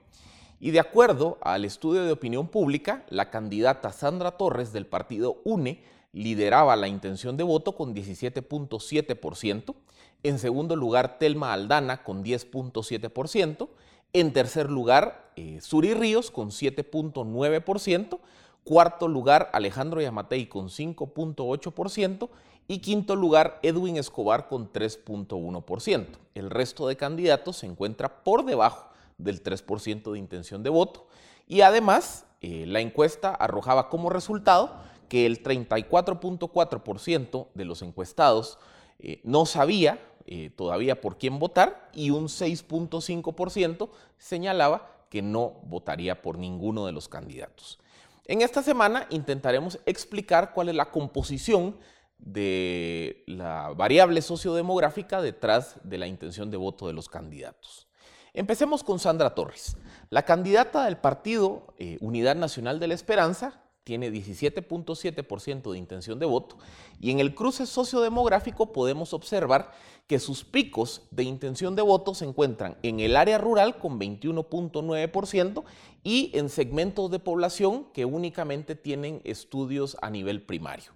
Y 0.61 0.73
de 0.73 0.81
acuerdo 0.81 1.39
al 1.41 1.65
estudio 1.65 2.05
de 2.05 2.13
opinión 2.13 2.49
pública, 2.49 3.07
la 3.09 3.31
candidata 3.31 3.93
Sandra 3.93 4.33
Torres 4.33 4.75
del 4.75 4.87
partido 4.87 5.41
UNE 5.45 5.83
lideraba 6.13 6.77
la 6.77 6.89
intención 6.89 7.37
de 7.37 7.45
voto 7.45 7.75
con 7.75 7.95
17.7%, 7.95 9.75
en 10.23 10.39
segundo 10.39 10.77
lugar 10.77 11.19
Telma 11.19 11.53
Aldana 11.53 12.03
con 12.03 12.25
10.7%, 12.25 13.69
en 14.13 14.33
tercer 14.33 14.71
lugar 14.71 15.31
eh, 15.37 15.61
Suri 15.61 15.95
Ríos 15.95 16.31
con 16.31 16.51
7.9%, 16.51 18.19
cuarto 18.65 19.09
lugar 19.09 19.51
Alejandro 19.53 20.01
Yamatei 20.01 20.47
con 20.47 20.69
5.8% 20.69 22.29
y 22.69 22.79
quinto 22.79 23.17
lugar 23.17 23.59
Edwin 23.63 23.97
Escobar 23.97 24.49
con 24.49 24.73
3.1%. 24.73 26.07
El 26.35 26.51
resto 26.51 26.87
de 26.87 26.97
candidatos 26.97 27.59
se 27.59 27.67
encuentra 27.67 28.23
por 28.23 28.45
debajo 28.45 28.91
del 29.19 29.43
3% 29.43 30.13
de 30.13 30.19
intención 30.19 30.63
de 30.63 30.71
voto 30.71 31.07
y 31.47 31.63
además 31.63 32.27
eh, 32.41 32.65
la 32.67 32.81
encuesta 32.81 33.35
arrojaba 33.35 33.89
como 33.89 34.11
resultado 34.11 34.75
que 35.11 35.27
el 35.27 35.43
34.4% 35.43 37.49
de 37.53 37.65
los 37.67 37.83
encuestados 37.83 38.59
eh, 39.01 39.21
no 39.25 39.45
sabía 39.45 39.99
eh, 40.25 40.51
todavía 40.55 41.01
por 41.01 41.19
quién 41.19 41.41
votar 41.41 41.91
y 41.93 42.11
un 42.11 42.29
6.5% 42.29 43.91
señalaba 44.17 44.89
que 45.11 45.21
no 45.21 45.57
votaría 45.65 46.23
por 46.23 46.39
ninguno 46.39 46.87
de 46.87 46.93
los 46.93 47.09
candidatos. 47.09 47.81
En 48.27 48.41
esta 48.41 48.63
semana 48.63 49.09
intentaremos 49.11 49.81
explicar 49.85 50.53
cuál 50.55 50.69
es 50.69 50.77
la 50.77 50.93
composición 50.93 51.77
de 52.19 53.25
la 53.27 53.71
variable 53.71 54.23
sociodemográfica 54.23 55.21
detrás 55.21 55.81
de 55.83 55.99
la 55.99 56.07
intención 56.07 56.53
de 56.53 56.57
voto 56.57 56.87
de 56.87 56.93
los 56.93 57.09
candidatos. 57.09 57.89
Empecemos 58.33 58.85
con 58.85 59.01
Sandra 59.01 59.35
Torres, 59.35 59.77
la 60.09 60.23
candidata 60.23 60.85
del 60.85 60.99
partido 60.99 61.75
eh, 61.79 61.99
Unidad 62.01 62.37
Nacional 62.37 62.79
de 62.79 62.87
la 62.87 62.95
Esperanza, 62.95 63.61
tiene 63.91 64.13
17.7% 64.13 65.73
de 65.73 65.77
intención 65.77 66.21
de 66.21 66.25
voto 66.25 66.59
y 67.01 67.11
en 67.11 67.19
el 67.19 67.35
cruce 67.35 67.67
sociodemográfico 67.67 68.71
podemos 68.71 69.13
observar 69.13 69.73
que 70.07 70.21
sus 70.21 70.45
picos 70.45 71.03
de 71.11 71.25
intención 71.25 71.75
de 71.75 71.83
voto 71.83 72.15
se 72.15 72.25
encuentran 72.25 72.77
en 72.85 73.01
el 73.01 73.17
área 73.17 73.37
rural 73.39 73.79
con 73.79 73.99
21.9% 73.99 75.65
y 76.05 76.31
en 76.35 76.51
segmentos 76.51 77.11
de 77.11 77.19
población 77.19 77.87
que 77.93 78.05
únicamente 78.05 78.77
tienen 78.77 79.23
estudios 79.25 79.97
a 80.03 80.09
nivel 80.09 80.41
primario. 80.43 80.93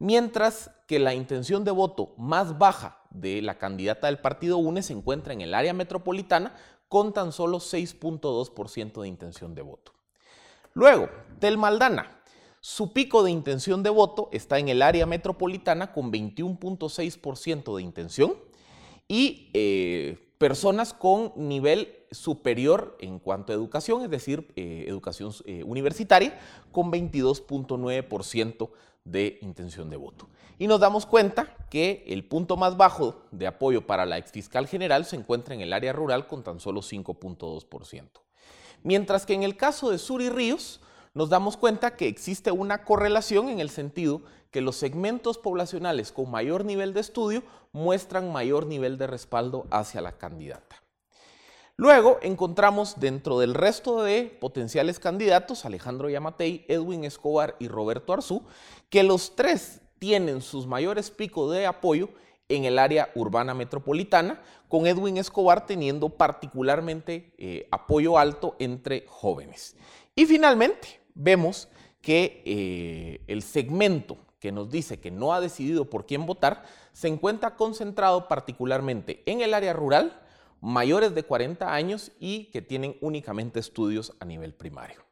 Mientras 0.00 0.72
que 0.88 0.98
la 0.98 1.14
intención 1.14 1.62
de 1.62 1.70
voto 1.70 2.12
más 2.16 2.58
baja 2.58 2.98
de 3.10 3.40
la 3.40 3.56
candidata 3.56 4.08
del 4.08 4.18
partido 4.18 4.58
UNE 4.58 4.82
se 4.82 4.94
encuentra 4.94 5.32
en 5.32 5.42
el 5.42 5.54
área 5.54 5.74
metropolitana 5.74 6.56
con 6.88 7.12
tan 7.12 7.30
solo 7.30 7.58
6.2% 7.58 9.00
de 9.00 9.06
intención 9.06 9.54
de 9.54 9.62
voto. 9.62 9.92
Luego, 10.76 11.08
Tel 11.38 11.56
Maldana. 11.56 12.15
Su 12.68 12.92
pico 12.92 13.22
de 13.22 13.30
intención 13.30 13.84
de 13.84 13.90
voto 13.90 14.28
está 14.32 14.58
en 14.58 14.68
el 14.68 14.82
área 14.82 15.06
metropolitana 15.06 15.92
con 15.92 16.10
21.6% 16.12 17.76
de 17.76 17.80
intención 17.80 18.34
y 19.06 19.50
eh, 19.54 20.32
personas 20.38 20.92
con 20.92 21.32
nivel 21.36 21.94
superior 22.10 22.98
en 22.98 23.20
cuanto 23.20 23.52
a 23.52 23.54
educación, 23.54 24.02
es 24.02 24.10
decir, 24.10 24.52
eh, 24.56 24.84
educación 24.88 25.32
eh, 25.44 25.62
universitaria, 25.62 26.40
con 26.72 26.90
22.9% 26.90 28.70
de 29.04 29.38
intención 29.42 29.88
de 29.88 29.96
voto. 29.96 30.28
Y 30.58 30.66
nos 30.66 30.80
damos 30.80 31.06
cuenta 31.06 31.54
que 31.70 32.02
el 32.08 32.24
punto 32.24 32.56
más 32.56 32.76
bajo 32.76 33.22
de 33.30 33.46
apoyo 33.46 33.86
para 33.86 34.06
la 34.06 34.18
exfiscal 34.18 34.66
general 34.66 35.04
se 35.04 35.14
encuentra 35.14 35.54
en 35.54 35.60
el 35.60 35.72
área 35.72 35.92
rural 35.92 36.26
con 36.26 36.42
tan 36.42 36.58
solo 36.58 36.80
5.2%. 36.82 38.08
Mientras 38.82 39.24
que 39.24 39.34
en 39.34 39.44
el 39.44 39.56
caso 39.56 39.92
de 39.92 39.98
Sur 39.98 40.20
y 40.20 40.30
Ríos, 40.30 40.80
nos 41.16 41.30
damos 41.30 41.56
cuenta 41.56 41.96
que 41.96 42.08
existe 42.08 42.50
una 42.50 42.84
correlación 42.84 43.48
en 43.48 43.58
el 43.58 43.70
sentido 43.70 44.20
que 44.50 44.60
los 44.60 44.76
segmentos 44.76 45.38
poblacionales 45.38 46.12
con 46.12 46.30
mayor 46.30 46.66
nivel 46.66 46.92
de 46.92 47.00
estudio 47.00 47.42
muestran 47.72 48.30
mayor 48.30 48.66
nivel 48.66 48.98
de 48.98 49.06
respaldo 49.06 49.66
hacia 49.70 50.02
la 50.02 50.12
candidata. 50.12 50.82
Luego 51.78 52.18
encontramos 52.20 53.00
dentro 53.00 53.38
del 53.38 53.54
resto 53.54 54.02
de 54.02 54.24
potenciales 54.24 55.00
candidatos, 55.00 55.64
Alejandro 55.64 56.10
Yamatei, 56.10 56.66
Edwin 56.68 57.04
Escobar 57.04 57.56
y 57.58 57.68
Roberto 57.68 58.12
Arzú, 58.12 58.42
que 58.90 59.02
los 59.02 59.36
tres 59.36 59.80
tienen 59.98 60.42
sus 60.42 60.66
mayores 60.66 61.10
picos 61.10 61.50
de 61.50 61.64
apoyo 61.64 62.10
en 62.50 62.66
el 62.66 62.78
área 62.78 63.10
urbana 63.14 63.54
metropolitana, 63.54 64.42
con 64.68 64.86
Edwin 64.86 65.16
Escobar 65.16 65.64
teniendo 65.64 66.10
particularmente 66.10 67.32
eh, 67.38 67.68
apoyo 67.70 68.18
alto 68.18 68.54
entre 68.58 69.06
jóvenes. 69.08 69.76
Y 70.14 70.26
finalmente 70.26 71.05
vemos 71.16 71.68
que 72.00 72.42
eh, 72.44 73.20
el 73.26 73.42
segmento 73.42 74.18
que 74.38 74.52
nos 74.52 74.70
dice 74.70 75.00
que 75.00 75.10
no 75.10 75.34
ha 75.34 75.40
decidido 75.40 75.90
por 75.90 76.06
quién 76.06 76.26
votar 76.26 76.64
se 76.92 77.08
encuentra 77.08 77.56
concentrado 77.56 78.28
particularmente 78.28 79.22
en 79.26 79.40
el 79.40 79.54
área 79.54 79.72
rural, 79.72 80.20
mayores 80.60 81.14
de 81.14 81.24
40 81.24 81.72
años 81.72 82.12
y 82.20 82.44
que 82.46 82.62
tienen 82.62 82.96
únicamente 83.00 83.58
estudios 83.58 84.12
a 84.20 84.24
nivel 84.24 84.54
primario. 84.54 85.05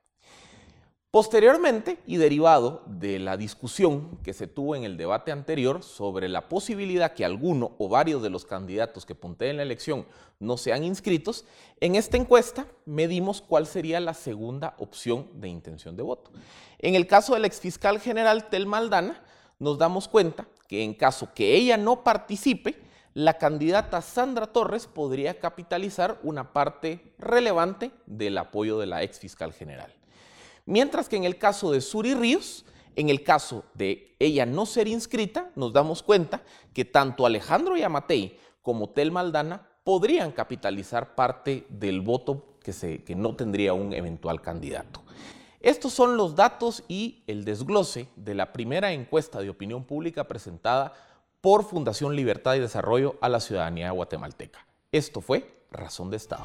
Posteriormente, 1.14 1.98
y 2.08 2.16
derivado 2.16 2.82
de 2.86 3.20
la 3.20 3.36
discusión 3.36 4.18
que 4.24 4.32
se 4.32 4.48
tuvo 4.48 4.74
en 4.74 4.82
el 4.82 4.96
debate 4.96 5.30
anterior 5.30 5.84
sobre 5.84 6.28
la 6.28 6.48
posibilidad 6.48 7.12
que 7.12 7.24
alguno 7.24 7.76
o 7.78 7.88
varios 7.88 8.20
de 8.20 8.30
los 8.30 8.44
candidatos 8.44 9.06
que 9.06 9.14
punteen 9.14 9.58
la 9.58 9.62
elección 9.62 10.06
no 10.40 10.56
sean 10.56 10.82
inscritos, 10.82 11.44
en 11.78 11.94
esta 11.94 12.16
encuesta 12.16 12.66
medimos 12.84 13.40
cuál 13.40 13.68
sería 13.68 14.00
la 14.00 14.12
segunda 14.12 14.74
opción 14.78 15.28
de 15.34 15.46
intención 15.46 15.94
de 15.94 16.02
voto. 16.02 16.32
En 16.80 16.96
el 16.96 17.06
caso 17.06 17.34
del 17.34 17.44
exfiscal 17.44 18.00
general 18.00 18.48
Tel 18.48 18.66
Maldana, 18.66 19.22
nos 19.60 19.78
damos 19.78 20.08
cuenta 20.08 20.48
que 20.66 20.82
en 20.82 20.94
caso 20.94 21.28
que 21.32 21.54
ella 21.54 21.76
no 21.76 22.02
participe, 22.02 22.82
la 23.12 23.38
candidata 23.38 24.02
Sandra 24.02 24.48
Torres 24.48 24.88
podría 24.88 25.38
capitalizar 25.38 26.18
una 26.24 26.52
parte 26.52 27.14
relevante 27.18 27.92
del 28.04 28.36
apoyo 28.36 28.80
de 28.80 28.86
la 28.86 29.04
ex 29.04 29.20
fiscal 29.20 29.52
general. 29.52 29.94
Mientras 30.66 31.08
que 31.08 31.16
en 31.16 31.24
el 31.24 31.38
caso 31.38 31.70
de 31.70 31.80
Suri 31.80 32.14
Ríos, 32.14 32.64
en 32.96 33.10
el 33.10 33.22
caso 33.22 33.64
de 33.74 34.14
ella 34.18 34.46
no 34.46 34.66
ser 34.66 34.88
inscrita, 34.88 35.50
nos 35.56 35.72
damos 35.72 36.02
cuenta 36.02 36.42
que 36.72 36.84
tanto 36.84 37.26
Alejandro 37.26 37.76
Yamatei 37.76 38.38
como 38.62 38.88
Tel 38.90 39.12
Maldana 39.12 39.66
podrían 39.84 40.32
capitalizar 40.32 41.14
parte 41.14 41.66
del 41.68 42.00
voto 42.00 42.54
que, 42.62 43.14
no 43.14 43.36
tendría 43.36 43.74
un 43.74 43.92
eventual 43.92 44.40
candidato. 44.40 45.02
Estos 45.60 45.92
son 45.92 46.16
los 46.16 46.34
datos 46.34 46.82
y 46.88 47.22
el 47.26 47.44
desglose 47.44 48.08
de 48.16 48.34
la 48.34 48.52
primera 48.52 48.92
encuesta 48.92 49.40
de 49.40 49.50
opinión 49.50 49.84
pública 49.84 50.24
presentada 50.24 50.94
por 51.40 51.64
Fundación 51.64 52.16
Libertad 52.16 52.54
y 52.54 52.60
Desarrollo 52.60 53.16
a 53.20 53.28
la 53.28 53.40
ciudadanía 53.40 53.90
guatemalteca. 53.90 54.66
Esto 54.92 55.20
fue 55.20 55.66
Razón 55.70 56.10
de 56.10 56.16
Estado. 56.16 56.44